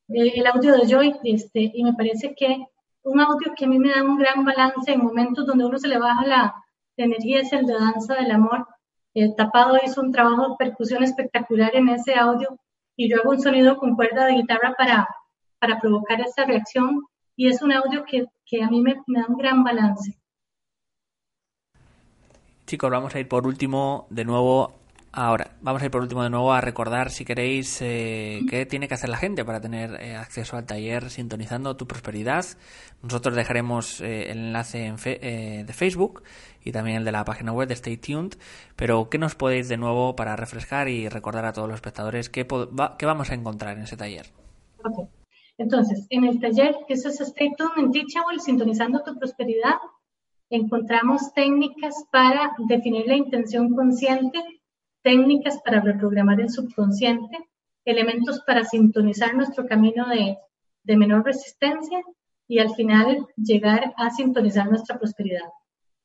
Eh, 0.10 0.34
el 0.36 0.47
audio 0.47 0.76
de 0.78 0.88
Joy, 0.88 1.16
este, 1.24 1.72
y 1.74 1.84
me 1.84 1.93
parece 1.93 2.34
que 2.36 2.66
un 3.04 3.20
audio 3.20 3.54
que 3.56 3.66
a 3.66 3.68
mí 3.68 3.80
me 3.80 3.89
da 3.89 4.04
un 4.04 4.18
gran 4.18 4.45
balance 4.45 4.91
en 4.91 5.01
momentos 5.01 5.45
donde 5.45 5.66
uno 5.66 5.78
se 5.78 5.88
le 5.88 5.97
baja 5.97 6.26
la, 6.26 6.56
energía 6.95 7.39
es 7.39 7.51
el 7.54 7.66
de 7.66 7.74
Danza 7.74 8.16
del 8.16 8.32
Amor. 8.32 8.68
El 9.14 9.36
Tapado 9.36 9.78
hizo 9.84 10.01
un 10.01 10.12
trabajo 10.12 10.49
de 10.49 10.56
percusión 10.58 11.04
espectacular 11.04 11.76
en 11.76 11.89
ese 11.89 12.16
audio 12.16 12.58
y 12.95 13.10
yo 13.10 13.20
hago 13.20 13.32
un 13.32 13.41
sonido 13.41 13.78
con 13.78 13.95
cuerda 13.95 14.26
de 14.26 14.34
guitarra 14.34 14.76
para, 14.78 15.08
para 15.64 15.80
provocar 15.80 16.20
esa 16.20 16.43
reacción 16.43 17.05
y 17.38 17.47
es 17.47 17.61
un 17.61 17.72
audio 17.72 18.03
que, 18.03 18.26
a 18.61 18.70
mí 18.70 18.82
me, 18.82 18.95
da 19.07 19.26
un 19.30 19.38
gran 19.38 19.64
balance. 19.64 20.20
Chicos, 22.68 22.91
vamos 22.91 23.16
a 23.16 23.22
ir 23.22 23.30
por 23.30 23.47
último 23.47 24.05
de 24.09 24.26
nuevo 24.26 24.74
Ahora, 25.16 25.51
vamos 25.61 25.82
a 25.82 25.86
ir 25.86 25.91
por 25.91 26.01
último 26.01 26.24
de 26.24 26.32
nuevo 26.32 26.51
a 26.51 26.59
recordar, 26.59 27.11
si 27.11 27.24
queréis, 27.24 27.78
eh, 27.84 28.41
qué 28.49 28.66
tiene 28.66 28.88
que 28.88 28.95
hacer 28.95 29.09
la 29.09 29.18
gente 29.18 29.45
para 29.45 29.61
tener 29.61 30.01
eh, 30.01 30.16
acceso 30.16 30.57
al 30.57 30.66
taller 30.66 31.11
sintonizando 31.11 31.78
tu 31.78 31.86
prosperidad. 31.86 32.43
Nosotros 33.03 33.36
dejaremos 33.36 34.01
eh, 34.01 34.32
el 34.32 34.39
enlace 34.39 34.88
en 34.88 34.95
de 34.95 35.74
Facebook 35.74 36.24
y 36.64 36.72
también 36.72 36.97
el 36.97 37.05
de 37.05 37.11
la 37.11 37.24
página 37.26 37.53
web 37.53 37.68
de 37.68 37.76
Stay 37.76 37.97
Tuned. 37.97 38.34
Pero, 38.76 39.07
¿qué 39.07 39.20
nos 39.20 39.36
podéis 39.36 39.70
de 39.70 39.78
nuevo 39.78 40.16
para 40.16 40.36
refrescar 40.36 40.89
y 40.89 41.07
recordar 41.07 41.45
a 41.45 41.53
todos 41.53 41.68
los 41.68 41.76
espectadores 41.76 42.30
qué, 42.30 42.47
qué 42.97 43.05
vamos 43.05 43.30
a 43.30 43.36
encontrar 43.36 43.78
en 43.78 43.84
ese 43.84 43.95
taller? 43.95 44.26
Entonces, 45.64 46.05
en 46.09 46.26
el 46.26 46.41
taller, 46.41 46.76
que 46.86 46.95
es 46.95 47.05
Stay 47.05 47.53
Tuned 47.55 47.78
en 47.78 47.91
Teachable, 47.93 48.39
sintonizando 48.39 49.01
tu 49.01 49.18
prosperidad, 49.18 49.78
encontramos 50.49 51.34
técnicas 51.34 51.95
para 52.11 52.51
definir 52.68 53.07
la 53.07 53.16
intención 53.16 53.74
consciente 53.74 54.43
técnicas 55.03 55.61
para 55.64 55.80
reprogramar 55.80 56.41
el 56.41 56.49
subconsciente, 56.49 57.38
elementos 57.86 58.41
para 58.45 58.66
sintonizar 58.66 59.36
nuestro 59.36 59.66
camino 59.66 60.05
de, 60.09 60.38
menor 60.97 61.24
resistencia 61.24 62.01
y 62.45 62.59
al 62.59 62.76
final 62.76 63.26
llegar 63.38 63.93
a 63.95 64.09
sintonizar 64.09 64.68
nuestra 64.68 64.99
prosperidad. 64.99 65.49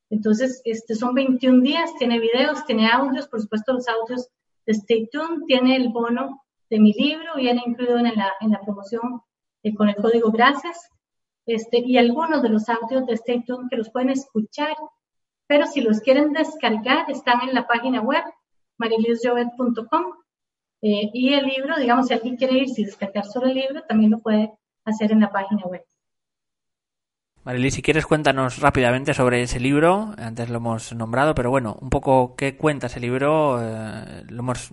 Entonces, 0.09 0.63
este 0.65 0.95
son 0.95 1.15
21 1.15 1.63
días, 1.63 1.91
tiene 1.99 2.21
videos, 2.21 2.65
tiene 2.65 2.89
audios, 2.89 3.27
por 3.27 3.41
supuesto 3.41 3.73
los 3.73 3.89
audios 3.89 4.29
de 4.67 4.73
Stay 4.73 5.09
Tuned, 5.11 5.47
tiene 5.49 5.75
el 5.75 5.89
bono 5.89 6.45
de 6.71 6.79
mi 6.79 6.93
libro, 6.93 7.35
viene 7.35 7.61
incluido 7.67 7.99
en 7.99 8.15
la, 8.15 8.33
en 8.41 8.51
la 8.51 8.61
promoción 8.61 9.21
eh, 9.63 9.75
con 9.75 9.89
el 9.89 9.97
código 9.97 10.31
gracias, 10.31 10.91
este, 11.47 11.79
y 11.79 11.97
algunos 11.97 12.43
de 12.43 12.51
los 12.51 12.69
audios 12.69 13.07
de 13.07 13.15
Stay 13.15 13.43
Tuned 13.45 13.69
que 13.71 13.77
los 13.77 13.91
pueden 13.91 14.11
escuchar, 14.11 14.77
pero 15.47 15.67
si 15.67 15.81
los 15.81 16.01
quieren 16.01 16.33
descargar, 16.33 17.11
están 17.11 17.41
en 17.49 17.55
la 17.55 17.67
página 17.67 18.03
web 18.03 18.23
marilisjovet.com. 18.77 20.05
Eh, 20.83 21.11
y 21.13 21.33
el 21.33 21.47
libro, 21.47 21.77
digamos, 21.77 22.07
si 22.07 22.15
alguien 22.15 22.37
quiere 22.37 22.59
ir 22.59 22.69
y 22.77 22.85
descargar 22.85 23.25
solo 23.25 23.47
el 23.47 23.55
libro, 23.55 23.83
también 23.83 24.11
lo 24.11 24.21
puede 24.21 24.53
hacer 24.85 25.11
en 25.11 25.21
la 25.21 25.33
página 25.33 25.63
web. 25.65 25.85
Marilis, 27.49 27.77
si 27.77 27.81
quieres 27.81 28.05
cuéntanos 28.05 28.61
rápidamente 28.61 29.15
sobre 29.15 29.41
ese 29.41 29.59
libro, 29.59 30.13
antes 30.19 30.51
lo 30.51 30.59
hemos 30.59 30.95
nombrado, 30.95 31.35
pero 31.35 31.49
bueno, 31.49 31.79
un 31.81 31.89
poco 31.89 32.37
qué 32.37 32.59
cuenta 32.59 32.89
ese 32.89 33.01
libro, 33.01 33.59
eh, 33.59 34.23
lo, 34.29 34.41
hemos, 34.41 34.71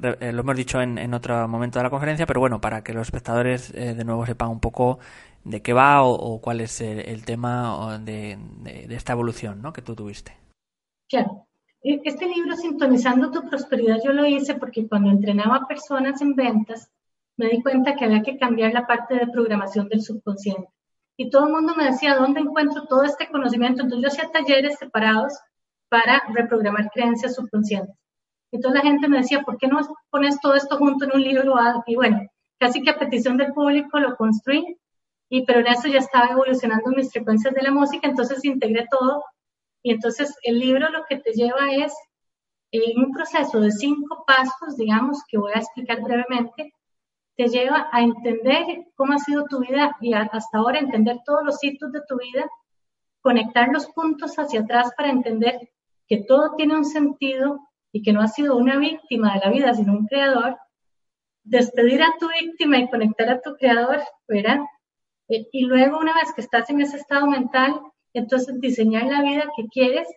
eh, 0.00 0.30
lo 0.32 0.42
hemos 0.42 0.56
dicho 0.56 0.80
en, 0.80 1.12
otro 1.12 1.48
momento 1.48 1.80
de 1.80 1.82
la 1.82 1.90
conferencia, 1.90 2.24
pero 2.24 2.38
bueno, 2.38 2.60
para 2.60 2.84
que 2.84 2.92
los 2.92 3.08
espectadores 3.08 3.72
de 3.72 4.04
nuevo 4.04 4.24
sepan 4.24 4.48
un 4.48 4.60
poco 4.60 5.00
de 5.42 5.60
qué 5.60 5.72
va 5.72 6.04
o, 6.04 6.40
cuál 6.40 6.60
es 6.60 6.80
el, 6.80 7.24
tema 7.24 7.98
de, 7.98 8.38
de, 8.62 8.94
esta 8.94 9.14
evolución 9.14 9.60
¿no? 9.60 9.72
que 9.72 9.82
tú 9.82 9.96
tuviste. 9.96 10.36
Claro, 11.08 11.48
e, 11.82 12.00
este 12.04 12.28
libro, 12.28 12.54
Sintonizando 12.54 13.32
tu 13.32 13.48
Prosperidad, 13.50 13.98
yo 14.04 14.12
lo 14.12 14.24
hice 14.24 14.54
porque 14.54 14.86
cuando 14.86 15.10
entrenaba 15.10 15.66
personas 15.66 16.22
en 16.22 16.36
ventas, 16.36 16.92
me 17.36 17.48
di 17.48 17.60
cuenta 17.60 17.96
que 17.96 18.04
había 18.04 18.22
que 18.22 18.38
cambiar 18.38 18.72
la 18.72 18.86
parte 18.86 19.16
de 19.16 19.26
programación 19.26 19.88
del 19.88 20.02
subconsciente. 20.02 20.77
Y 21.20 21.30
todo 21.30 21.46
el 21.46 21.52
mundo 21.52 21.74
me 21.74 21.84
decía, 21.84 22.14
¿dónde 22.14 22.40
encuentro 22.40 22.86
todo 22.86 23.02
este 23.02 23.28
conocimiento? 23.28 23.82
Entonces 23.82 24.02
yo 24.02 24.08
hacía 24.08 24.30
talleres 24.32 24.78
separados 24.78 25.34
para 25.88 26.22
reprogramar 26.32 26.90
creencias 26.90 27.34
subconscientes. 27.34 27.96
Entonces 28.52 28.82
la 28.82 28.88
gente 28.88 29.08
me 29.08 29.18
decía, 29.18 29.42
¿por 29.42 29.58
qué 29.58 29.66
no 29.66 29.80
pones 30.10 30.40
todo 30.40 30.54
esto 30.54 30.78
junto 30.78 31.04
en 31.04 31.16
un 31.16 31.22
libro? 31.22 31.54
Y 31.86 31.96
bueno, 31.96 32.22
casi 32.58 32.82
que 32.82 32.90
a 32.90 32.98
petición 32.98 33.36
del 33.36 33.52
público 33.52 33.98
lo 33.98 34.16
construí, 34.16 34.78
y, 35.28 35.44
pero 35.44 35.58
en 35.60 35.66
eso 35.66 35.88
ya 35.88 35.98
estaba 35.98 36.28
evolucionando 36.28 36.90
mis 36.90 37.10
frecuencias 37.10 37.52
de 37.52 37.62
la 37.62 37.72
música, 37.72 38.08
entonces 38.08 38.44
integré 38.44 38.86
todo 38.88 39.24
y 39.82 39.90
entonces 39.90 40.34
el 40.42 40.58
libro 40.58 40.88
lo 40.88 41.04
que 41.04 41.18
te 41.18 41.32
lleva 41.32 41.72
es 41.72 41.92
en 42.70 43.04
un 43.04 43.12
proceso 43.12 43.60
de 43.60 43.72
cinco 43.72 44.24
pasos, 44.24 44.76
digamos, 44.76 45.22
que 45.28 45.38
voy 45.38 45.52
a 45.52 45.58
explicar 45.58 46.00
brevemente, 46.00 46.72
te 47.38 47.46
lleva 47.46 47.88
a 47.92 48.02
entender 48.02 48.64
cómo 48.96 49.12
ha 49.12 49.18
sido 49.18 49.44
tu 49.44 49.60
vida 49.60 49.96
y 50.00 50.12
hasta 50.12 50.58
ahora 50.58 50.80
entender 50.80 51.20
todos 51.24 51.44
los 51.44 51.62
hitos 51.62 51.92
de 51.92 52.00
tu 52.08 52.18
vida, 52.18 52.50
conectar 53.20 53.68
los 53.68 53.86
puntos 53.86 54.36
hacia 54.40 54.62
atrás 54.62 54.90
para 54.96 55.10
entender 55.10 55.70
que 56.08 56.24
todo 56.24 56.56
tiene 56.56 56.74
un 56.74 56.84
sentido 56.84 57.60
y 57.92 58.02
que 58.02 58.12
no 58.12 58.22
has 58.22 58.34
sido 58.34 58.56
una 58.56 58.76
víctima 58.76 59.34
de 59.34 59.38
la 59.38 59.50
vida, 59.52 59.72
sino 59.72 59.92
un 59.92 60.08
creador, 60.08 60.58
despedir 61.44 62.02
a 62.02 62.16
tu 62.18 62.28
víctima 62.28 62.78
y 62.78 62.90
conectar 62.90 63.30
a 63.30 63.40
tu 63.40 63.54
creador, 63.54 64.00
¿verdad? 64.26 64.58
Eh, 65.28 65.46
y 65.52 65.64
luego, 65.64 65.98
una 65.98 66.14
vez 66.14 66.32
que 66.34 66.40
estás 66.40 66.68
en 66.70 66.80
ese 66.80 66.96
estado 66.96 67.28
mental, 67.28 67.80
entonces 68.14 68.60
diseñar 68.60 69.04
la 69.04 69.22
vida 69.22 69.44
que 69.56 69.68
quieres 69.68 70.08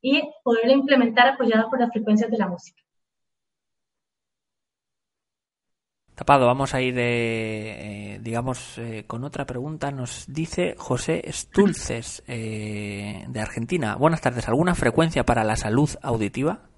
y 0.00 0.22
poderla 0.42 0.72
implementar 0.72 1.28
apoyada 1.28 1.68
por 1.68 1.78
las 1.78 1.90
frecuencias 1.90 2.30
de 2.30 2.38
la 2.38 2.48
música. 2.48 2.82
Tapado, 6.20 6.44
vamos 6.44 6.74
a 6.74 6.82
ir, 6.82 6.96
eh, 6.98 8.18
digamos, 8.20 8.76
eh, 8.76 9.04
con 9.06 9.24
otra 9.24 9.46
pregunta. 9.46 9.90
Nos 9.90 10.26
dice 10.28 10.74
José 10.76 11.22
Stulces, 11.32 12.22
eh, 12.28 13.24
de 13.26 13.40
Argentina. 13.40 13.96
Buenas 13.96 14.20
tardes. 14.20 14.46
¿Alguna 14.46 14.74
frecuencia 14.74 15.24
para 15.24 15.44
la 15.44 15.56
salud 15.56 15.88
auditiva? 16.02 16.68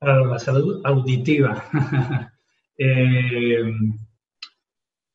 Para 0.00 0.24
la 0.24 0.40
salud 0.40 0.80
auditiva. 0.84 1.62
en 2.76 3.96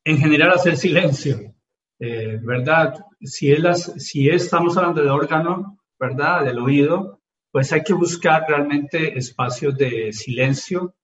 general, 0.06 0.52
hacer 0.52 0.78
silencio. 0.78 1.56
Eh, 2.00 2.40
¿verdad? 2.42 3.06
Si, 3.20 3.54
si 3.98 4.30
estamos 4.30 4.78
hablando 4.78 5.04
de 5.04 5.10
órgano, 5.10 5.78
¿verdad? 6.00 6.46
Del 6.46 6.60
oído, 6.60 7.19
pues 7.52 7.72
hay 7.74 7.84
que 7.84 7.94
buscar 7.94 8.46
realmente 8.48 9.18
espacios 9.18 9.78
de 9.78 10.14
silencio. 10.14 10.96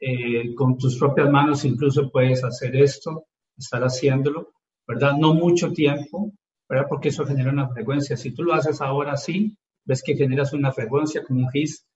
Eh, 0.00 0.54
con 0.54 0.76
tus 0.76 0.98
propias 0.98 1.30
manos 1.30 1.64
incluso 1.64 2.10
puedes 2.10 2.44
hacer 2.44 2.76
esto, 2.76 3.26
estar 3.56 3.82
haciéndolo, 3.82 4.52
¿verdad? 4.86 5.12
No 5.18 5.32
mucho 5.34 5.72
tiempo, 5.72 6.32
¿verdad? 6.68 6.86
Porque 6.88 7.08
eso 7.08 7.24
genera 7.24 7.50
una 7.50 7.68
frecuencia. 7.68 8.16
Si 8.16 8.32
tú 8.32 8.42
lo 8.42 8.54
haces 8.54 8.80
ahora 8.80 9.16
sí, 9.16 9.56
ves 9.84 10.02
que 10.02 10.16
generas 10.16 10.52
una 10.52 10.72
frecuencia 10.72 11.22
como 11.24 11.40
un 11.40 11.50
his 11.52 11.86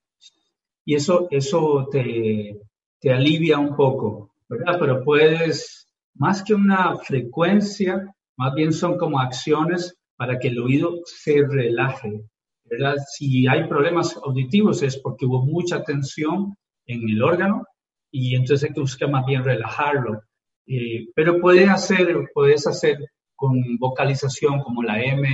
y 0.89 0.95
eso, 0.95 1.29
eso 1.31 1.87
te, 1.93 2.59
te 2.99 3.13
alivia 3.13 3.59
un 3.59 3.77
poco, 3.77 4.31
¿verdad? 4.49 4.79
Pero 4.81 5.05
puedes, 5.05 5.87
más 6.15 6.43
que 6.43 6.55
una 6.55 6.97
frecuencia, 6.97 8.11
más 8.39 8.55
bien 8.55 8.73
son 8.73 8.97
como 8.97 9.21
acciones 9.21 9.95
para 10.17 10.39
que 10.39 10.49
el 10.49 10.59
oído 10.59 11.01
se 11.05 11.47
relaje. 11.47 12.23
¿Verdad? 12.71 12.97
Si 13.15 13.47
hay 13.47 13.67
problemas 13.69 14.17
auditivos 14.25 14.83
es 14.83 14.97
porque 14.99 15.27
hubo 15.27 15.45
mucha 15.45 15.83
tensión 15.83 16.57
en 16.87 17.09
el 17.09 17.23
órgano 17.23 17.65
y 18.11 18.35
entonces 18.35 18.69
hay 18.69 18.75
que 18.75 18.81
buscar 18.81 19.11
más 19.11 19.27
bien 19.27 19.45
relajarlo. 19.45 20.23
Eh, 20.67 21.09
pero 21.15 21.41
puedes 21.41 21.69
hacer, 21.69 22.31
puedes 22.35 22.67
hacer 22.67 22.99
con 23.35 23.79
vocalización 23.79 24.61
como 24.61 24.83
la 24.83 25.03
M, 25.03 25.29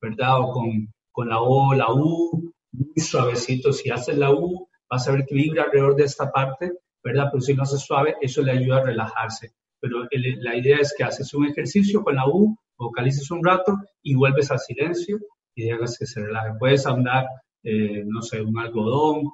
¿verdad? 0.00 0.40
O 0.40 0.52
con, 0.52 0.92
con 1.10 1.28
la 1.28 1.40
O, 1.40 1.74
la 1.74 1.92
U, 1.92 2.52
muy 2.72 2.94
suavecito. 2.96 3.72
Si 3.72 3.90
haces 3.90 4.16
la 4.16 4.30
U, 4.30 4.68
vas 4.88 5.06
a 5.08 5.12
ver 5.12 5.24
que 5.26 5.34
vibra 5.34 5.64
alrededor 5.64 5.96
de 5.96 6.04
esta 6.04 6.30
parte, 6.30 6.72
¿verdad? 7.02 7.28
Pero 7.30 7.40
si 7.40 7.54
no 7.54 7.62
haces 7.62 7.80
suave, 7.80 8.16
eso 8.20 8.42
le 8.42 8.52
ayuda 8.52 8.78
a 8.78 8.84
relajarse. 8.84 9.52
Pero 9.80 10.06
la 10.12 10.56
idea 10.56 10.78
es 10.78 10.94
que 10.96 11.04
haces 11.04 11.32
un 11.34 11.46
ejercicio 11.46 12.02
con 12.02 12.16
la 12.16 12.26
U, 12.26 12.56
vocalices 12.76 13.30
un 13.30 13.44
rato 13.44 13.76
y 14.02 14.14
vuelves 14.14 14.50
al 14.50 14.58
silencio 14.58 15.18
y 15.54 15.64
dejas 15.64 15.96
que 15.98 16.06
se 16.06 16.24
relaje. 16.24 16.58
Puedes 16.58 16.86
andar, 16.86 17.26
eh, 17.62 18.04
no 18.06 18.22
sé, 18.22 18.40
un 18.40 18.58
algodón. 18.58 19.32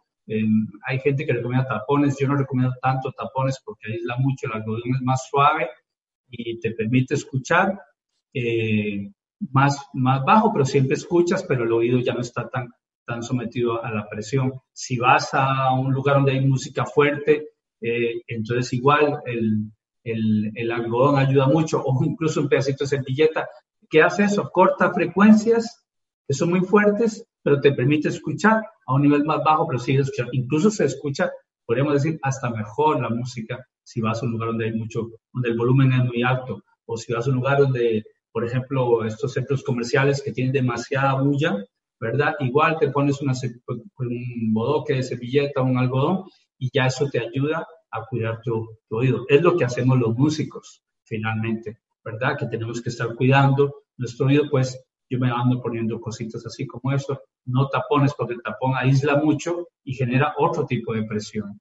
hay 0.87 0.99
gente 1.01 1.25
que 1.25 1.33
recomienda 1.33 1.69
tapones. 1.69 2.17
Yo 2.19 2.29
no 2.29 2.37
recomiendo 2.37 2.75
tanto 2.83 3.13
tapones 3.13 3.61
porque 3.65 3.93
aísla 3.93 4.17
mucho. 4.19 4.47
El 4.47 4.55
algodón 4.55 4.95
es 4.95 5.03
más 5.03 5.29
suave 5.31 5.69
y 6.31 6.59
te 6.61 6.73
permite 6.73 7.15
escuchar 7.15 7.79
eh, 8.35 9.11
más, 9.53 9.87
más 9.95 10.25
bajo, 10.25 10.53
pero 10.53 10.65
siempre 10.65 10.95
escuchas, 10.95 11.45
pero 11.45 11.65
el 11.65 11.73
oído 11.73 12.01
ya 12.01 12.15
no 12.15 12.21
está 12.21 12.49
tan, 12.49 12.69
tan 13.07 13.23
sometido 13.23 13.83
a 13.83 13.91
la 13.91 14.09
presión. 14.09 14.53
Si 14.73 14.99
vas 14.99 15.31
a 15.33 15.73
un 15.73 15.93
lugar 15.93 16.17
donde 16.17 16.33
hay 16.33 16.41
música 16.41 16.85
fuerte, 16.85 17.51
eh, 17.81 18.23
entonces 18.27 18.73
igual 18.73 19.21
el, 19.27 19.71
el, 20.05 20.53
el, 20.55 20.71
algodón 20.73 21.19
ayuda 21.19 21.47
mucho, 21.47 21.83
o 21.85 22.05
incluso 22.05 22.41
un 22.41 22.49
pedacito 22.49 22.85
de 22.85 22.89
servilleta. 22.89 23.49
¿Qué 23.89 24.03
hace 24.03 24.25
eso? 24.25 24.51
Corta 24.51 24.93
frecuencias 24.93 25.86
que 26.27 26.35
son 26.35 26.51
muy 26.51 26.61
fuertes, 26.61 27.25
pero 27.43 27.61
te 27.61 27.73
permite 27.73 28.09
escuchar 28.09 28.63
a 28.87 28.95
un 28.95 29.03
nivel 29.03 29.25
más 29.25 29.43
bajo, 29.45 29.67
pero 29.67 29.79
sigue 29.79 30.01
escuchando. 30.01 30.33
Incluso 30.33 30.71
se 30.71 30.85
escucha, 30.85 31.31
podríamos 31.65 31.95
decir, 31.95 32.19
hasta 32.23 32.51
mejor 32.51 33.01
la 33.01 33.09
música 33.09 33.65
si 33.83 34.01
vas 34.01 34.21
a 34.21 34.27
un 34.27 34.33
lugar 34.33 34.49
donde 34.49 34.65
hay 34.65 34.73
mucho, 34.73 35.11
donde 35.33 35.51
el 35.51 35.57
volumen 35.57 35.93
es 35.93 36.05
muy 36.05 36.23
alto, 36.23 36.65
o 36.87 36.97
si 36.97 37.13
vas 37.13 37.27
a 37.27 37.31
un 37.31 37.37
lugar 37.37 37.59
donde, 37.59 38.05
por 38.33 38.45
ejemplo, 38.45 39.05
estos 39.05 39.33
centros 39.33 39.63
comerciales 39.63 40.23
que 40.23 40.33
tienen 40.33 40.53
demasiada 40.53 41.21
bulla, 41.21 41.57
¿verdad? 42.01 42.35
Igual 42.41 42.79
te 42.81 42.91
pones 42.91 43.23
una, 43.23 43.33
un 43.99 44.53
bodoque 44.53 44.95
de 44.95 45.05
cepilleta, 45.05 45.63
un 45.63 45.79
algodón, 45.79 46.25
y 46.59 46.69
ya 46.73 46.87
eso 46.87 47.09
te 47.11 47.21
ayuda 47.21 47.67
a 47.91 48.05
cuidar 48.07 48.41
tu 48.43 48.69
oído. 48.91 49.25
Es 49.29 49.41
lo 49.43 49.57
que 49.57 49.65
hacemos 49.65 49.99
los 49.99 50.17
músicos, 50.17 50.83
finalmente, 51.05 51.79
¿verdad? 52.05 52.37
Que 52.37 52.47
tenemos 52.47 52.83
que 52.83 52.91
estar 52.91 53.15
cuidando 53.15 53.85
nuestro 53.97 54.27
oído, 54.27 54.51
pues 54.51 54.85
yo 55.09 55.19
me 55.19 55.31
ando 55.31 55.61
poniendo 55.61 56.01
cositas 56.01 56.45
así 56.47 56.67
como 56.67 56.93
eso, 56.93 57.21
no 57.45 57.69
tapones 57.69 58.15
porque 58.15 58.35
el 58.35 58.43
tapón 58.43 58.75
aísla 58.77 59.17
mucho 59.17 59.69
y 59.85 59.95
genera 59.95 60.35
otro 60.39 60.67
tipo 60.67 60.93
de 60.93 61.05
presión. 61.05 61.61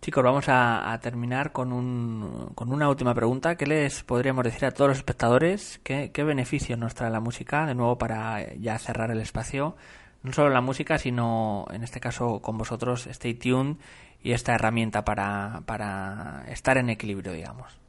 Chicos, 0.00 0.22
vamos 0.22 0.44
a, 0.48 0.98
terminar 1.02 1.52
con, 1.52 1.72
un, 1.72 2.50
con, 2.54 2.70
una 2.70 2.90
última 2.90 3.14
pregunta. 3.14 3.56
¿Qué 3.56 3.66
les 3.66 4.02
podríamos 4.04 4.44
decir 4.44 4.66
a 4.66 4.70
todos 4.70 4.90
los 4.90 4.98
espectadores? 4.98 5.80
¿Qué, 5.82 6.10
¿Qué 6.12 6.22
beneficios 6.24 6.78
nos 6.78 6.94
trae 6.94 7.10
la 7.10 7.20
música? 7.20 7.64
De 7.64 7.74
nuevo, 7.74 7.96
para 7.96 8.54
ya 8.56 8.78
cerrar 8.78 9.10
el 9.10 9.20
espacio. 9.22 9.76
No 10.22 10.34
solo 10.34 10.50
la 10.50 10.60
música, 10.60 10.98
sino 10.98 11.64
en 11.70 11.84
este 11.84 12.00
caso 12.00 12.42
con 12.42 12.58
vosotros, 12.58 13.06
Stay 13.06 13.32
Tuned 13.32 13.76
y 14.22 14.32
esta 14.32 14.54
herramienta 14.54 15.06
para, 15.06 15.62
para 15.64 16.44
estar 16.48 16.76
en 16.76 16.90
equilibrio, 16.90 17.32
digamos. 17.32 17.83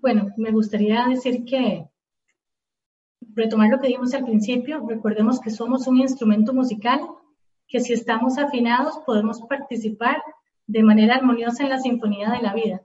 Bueno, 0.00 0.32
me 0.36 0.50
gustaría 0.50 1.06
decir 1.06 1.44
que 1.44 1.86
retomar 3.34 3.70
lo 3.70 3.80
que 3.80 3.88
dijimos 3.88 4.14
al 4.14 4.24
principio, 4.24 4.84
recordemos 4.88 5.40
que 5.40 5.50
somos 5.50 5.86
un 5.86 5.98
instrumento 5.98 6.52
musical, 6.52 7.00
que 7.68 7.80
si 7.80 7.92
estamos 7.92 8.38
afinados 8.38 8.98
podemos 9.06 9.40
participar 9.42 10.16
de 10.66 10.82
manera 10.82 11.16
armoniosa 11.16 11.62
en 11.62 11.70
la 11.70 11.80
sinfonía 11.80 12.30
de 12.30 12.42
la 12.42 12.54
vida. 12.54 12.82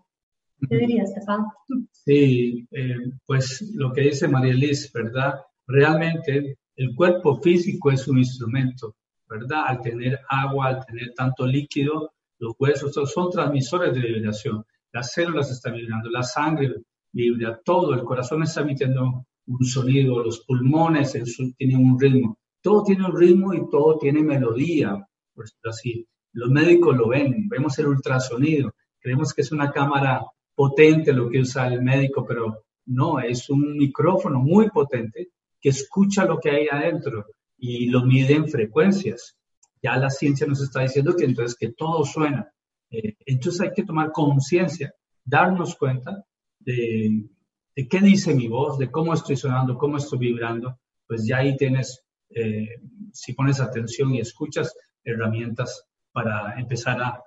¿Qué 0.70 0.78
dirías, 0.78 1.10
Estefan? 1.10 1.46
Sí, 1.92 2.68
eh, 2.72 2.96
pues 3.26 3.74
lo 3.74 3.92
que 3.92 4.02
dice 4.02 4.28
María 4.28 4.54
Liz, 4.54 4.92
¿verdad? 4.94 5.34
Realmente 5.68 6.58
el 6.76 6.96
cuerpo 6.96 7.42
físico 7.42 7.92
es 7.92 8.08
un 8.08 8.20
instrumento, 8.20 8.96
¿verdad? 9.28 9.64
Al 9.68 9.82
tener 9.82 10.20
agua, 10.30 10.68
al 10.68 10.86
tener 10.86 11.14
tanto 11.16 11.46
líquido, 11.46 12.14
los 12.40 12.54
huesos 12.60 12.94
son 13.12 13.30
transmisores 13.30 13.94
de 13.94 14.02
vibración. 14.02 14.66
Las 14.94 15.12
células 15.12 15.50
están 15.52 15.74
vibrando, 15.74 16.10
la 16.10 16.24
sangre 16.24 16.76
vibra, 17.12 17.60
todo, 17.66 17.94
el 17.94 18.04
corazón 18.04 18.44
está 18.44 18.62
emitiendo 18.62 19.26
un 19.48 19.66
sonido, 19.66 20.24
los 20.24 20.46
pulmones 20.46 21.18
tienen 21.58 21.78
un 21.78 22.00
ritmo. 22.00 22.38
Todo 22.62 22.84
tiene 22.84 23.06
un 23.06 23.18
ritmo 23.18 23.54
y 23.54 23.70
todo 23.70 23.98
tiene 23.98 24.22
melodía, 24.22 25.06
por 25.34 25.46
así. 25.70 26.08
Los 26.32 26.50
médicos 26.50 26.96
lo 26.96 27.10
ven, 27.10 27.50
vemos 27.50 27.78
el 27.80 27.88
ultrasonido, 27.88 28.74
creemos 29.00 29.34
que 29.34 29.42
es 29.42 29.52
una 29.52 29.72
cámara 29.72 30.24
potente 30.56 31.12
lo 31.12 31.30
que 31.30 31.42
usa 31.42 31.68
el 31.68 31.82
médico, 31.82 32.26
pero 32.26 32.64
no, 32.86 33.20
es 33.20 33.50
un 33.50 33.78
micrófono 33.78 34.40
muy 34.40 34.70
potente 34.70 35.30
que 35.60 35.70
escucha 35.70 36.26
lo 36.26 36.40
que 36.40 36.52
hay 36.52 36.68
adentro 36.68 37.26
y 37.58 37.88
lo 37.88 38.06
mide 38.06 38.36
en 38.36 38.48
frecuencias. 38.48 39.36
Ya 39.82 39.98
la 39.98 40.10
ciencia 40.10 40.48
nos 40.48 40.62
está 40.62 40.82
diciendo 40.82 41.16
que 41.16 41.26
entonces 41.26 41.58
que 41.58 41.74
todo 41.74 42.06
suena. 42.06 42.52
Eh, 42.94 43.18
entonces 43.26 43.62
hay 43.62 43.74
que 43.74 43.84
tomar 43.84 44.12
conciencia, 44.12 44.94
darnos 45.26 45.76
cuenta 45.76 46.24
de, 46.60 47.28
de, 47.76 47.88
qué 47.88 48.00
dice 48.00 48.34
mi 48.34 48.48
voz, 48.48 48.78
de 48.78 48.90
cómo 48.90 49.14
estoy 49.14 49.36
sonando, 49.36 49.78
cómo 49.78 49.98
estoy 49.98 50.20
vibrando. 50.20 50.80
Pues 51.08 51.28
ya 51.28 51.38
ahí 51.38 51.58
tienes, 51.58 52.02
eh, 52.30 52.80
si 53.12 53.34
pones 53.34 53.60
atención 53.60 54.14
y 54.14 54.20
escuchas, 54.20 54.74
herramientas 55.04 55.86
para 56.12 56.60
empezar 56.60 57.02
a, 57.02 57.20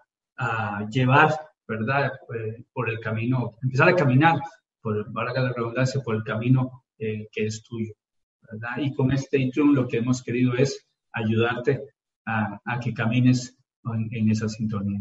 llevar, 0.91 1.35
¿verdad? 1.67 2.13
Eh, 2.35 2.65
por 2.73 2.91
el 2.91 3.01
camino, 3.01 3.57
empezar 3.63 3.89
a 3.89 3.97
caminar, 3.97 4.39
por, 4.83 5.11
valga 5.11 5.41
la 5.41 5.53
redundancia, 5.53 6.03
por 6.03 6.15
el 6.15 6.23
camino 6.23 6.85
eh, 6.99 7.27
que 7.33 7.47
es 7.47 7.63
tuyo, 7.63 7.95
¿verdad? 8.43 8.79
Y 8.79 8.95
con 8.95 9.13
este 9.13 9.39
intro 9.39 9.65
lo 9.65 9.89
que 9.89 9.99
hemos 9.99 10.23
querido 10.23 10.55
es 10.55 10.87
ayudarte 11.13 11.83
a, 12.27 12.79
que 12.83 12.93
camines 12.93 13.57
en, 13.85 14.31
esa 14.31 14.49
sintonía. 14.49 15.01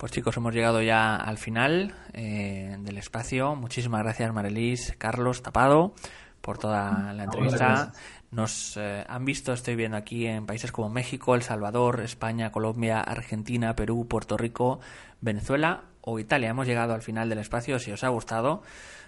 Pues 0.00 0.12
chicos, 0.12 0.34
hemos 0.38 0.54
llegado 0.54 0.80
ya 0.80 1.14
al 1.14 1.36
final 1.36 1.92
eh, 2.14 2.74
del 2.80 2.96
espacio. 2.96 3.54
Muchísimas 3.54 4.02
gracias, 4.02 4.32
Marelis, 4.32 4.94
Carlos, 4.96 5.42
Tapado, 5.42 5.94
por 6.40 6.56
toda 6.56 7.12
la 7.12 7.24
entrevista. 7.24 7.92
Nos 8.30 8.78
eh, 8.78 9.04
han 9.06 9.26
visto, 9.26 9.52
estoy 9.52 9.76
viendo 9.76 9.98
aquí, 9.98 10.26
en 10.26 10.46
países 10.46 10.72
como 10.72 10.88
México, 10.88 11.34
El 11.34 11.42
Salvador, 11.42 12.00
España, 12.00 12.50
Colombia, 12.50 12.98
Argentina, 13.02 13.76
Perú, 13.76 14.06
Puerto 14.08 14.38
Rico, 14.38 14.80
Venezuela 15.20 15.82
o 16.02 16.18
Italia. 16.18 16.50
Hemos 16.50 16.66
llegado 16.66 16.94
al 16.94 17.02
final 17.02 17.28
del 17.28 17.38
espacio. 17.38 17.78
Si 17.78 17.92
os 17.92 18.04
ha 18.04 18.08
gustado 18.08 18.62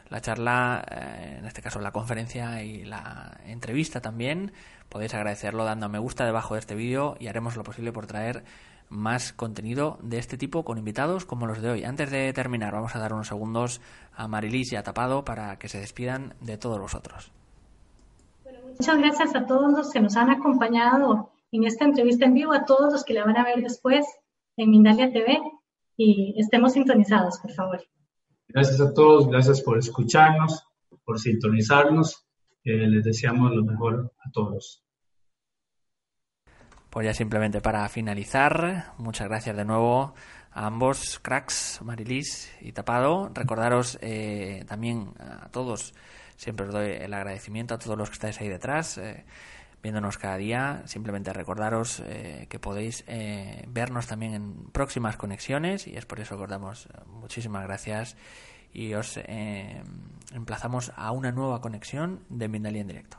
la 0.08 0.20
charla, 0.20 0.84
eh, 0.90 1.36
en 1.38 1.46
este 1.46 1.62
caso 1.62 1.80
la 1.80 1.90
conferencia 1.90 2.62
y 2.62 2.84
la 2.84 3.38
entrevista 3.46 4.00
también, 4.00 4.52
podéis 4.88 5.14
agradecerlo 5.14 5.64
dando 5.64 5.88
me 5.88 5.98
gusta 5.98 6.24
debajo 6.24 6.54
de 6.54 6.60
este 6.60 6.74
vídeo 6.74 7.16
y 7.18 7.28
haremos 7.28 7.56
lo 7.56 7.64
posible 7.64 7.92
por 7.92 8.06
traer 8.06 8.44
más 8.90 9.32
contenido 9.32 9.98
de 10.02 10.18
este 10.18 10.36
tipo 10.36 10.64
con 10.64 10.76
invitados 10.76 11.24
como 11.24 11.46
los 11.46 11.62
de 11.62 11.70
hoy. 11.70 11.84
Antes 11.84 12.10
de 12.10 12.30
terminar, 12.34 12.74
vamos 12.74 12.94
a 12.94 12.98
dar 12.98 13.14
unos 13.14 13.28
segundos 13.28 13.80
a 14.14 14.28
Marilis 14.28 14.72
y 14.72 14.76
a 14.76 14.82
Tapado 14.82 15.24
para 15.24 15.58
que 15.58 15.68
se 15.68 15.80
despidan 15.80 16.34
de 16.40 16.58
todos 16.58 16.78
vosotros. 16.78 17.32
Muchas 18.78 18.98
gracias 18.98 19.34
a 19.34 19.46
todos 19.46 19.72
los 19.72 19.90
que 19.90 20.00
nos 20.00 20.16
han 20.16 20.30
acompañado 20.30 21.30
en 21.52 21.64
esta 21.64 21.86
entrevista 21.86 22.26
en 22.26 22.34
vivo, 22.34 22.52
a 22.52 22.64
todos 22.64 22.92
los 22.92 23.04
que 23.04 23.14
la 23.14 23.24
van 23.24 23.38
a 23.38 23.44
ver 23.44 23.62
después 23.62 24.04
en 24.56 24.70
Mindalia 24.70 25.10
TV 25.10 25.40
y 25.96 26.34
estemos 26.38 26.72
sintonizados, 26.72 27.38
por 27.40 27.52
favor. 27.52 27.82
Gracias 28.48 28.80
a 28.80 28.92
todos, 28.92 29.28
gracias 29.28 29.60
por 29.62 29.78
escucharnos, 29.78 30.66
por 31.04 31.18
sintonizarnos. 31.18 32.26
Eh, 32.64 32.86
les 32.86 33.04
deseamos 33.04 33.52
lo 33.52 33.64
mejor 33.64 34.12
a 34.24 34.30
todos. 34.30 34.84
Pues 36.90 37.06
ya 37.06 37.14
simplemente 37.14 37.60
para 37.60 37.88
finalizar, 37.88 38.92
muchas 38.98 39.28
gracias 39.28 39.56
de 39.56 39.64
nuevo 39.64 40.14
a 40.50 40.66
ambos 40.66 41.18
cracks, 41.20 41.80
Marilis 41.82 42.52
y 42.60 42.72
Tapado. 42.72 43.30
Recordaros 43.32 43.98
eh, 44.02 44.64
también 44.68 45.14
a 45.18 45.48
todos 45.48 45.94
Siempre 46.42 46.66
os 46.66 46.72
doy 46.72 46.90
el 46.90 47.14
agradecimiento 47.14 47.74
a 47.74 47.78
todos 47.78 47.96
los 47.96 48.08
que 48.10 48.14
estáis 48.14 48.40
ahí 48.40 48.48
detrás, 48.48 48.98
eh, 48.98 49.24
viéndonos 49.82 50.18
cada 50.18 50.36
día. 50.36 50.82
Simplemente 50.86 51.32
recordaros 51.32 52.02
eh, 52.06 52.46
que 52.48 52.58
podéis 52.58 53.04
eh, 53.06 53.64
vernos 53.68 54.06
también 54.06 54.34
en 54.34 54.54
próximas 54.70 55.16
conexiones 55.16 55.86
y 55.86 55.96
es 55.96 56.06
por 56.06 56.20
eso 56.20 56.36
que 56.36 56.44
os 56.44 56.50
damos 56.50 56.88
muchísimas 57.06 57.64
gracias 57.64 58.16
y 58.72 58.94
os 58.94 59.20
emplazamos 60.32 60.92
a 60.96 61.12
una 61.12 61.30
nueva 61.30 61.60
conexión 61.60 62.20
de 62.30 62.48
Mindalia 62.48 62.80
en 62.80 62.86
directo. 62.86 63.18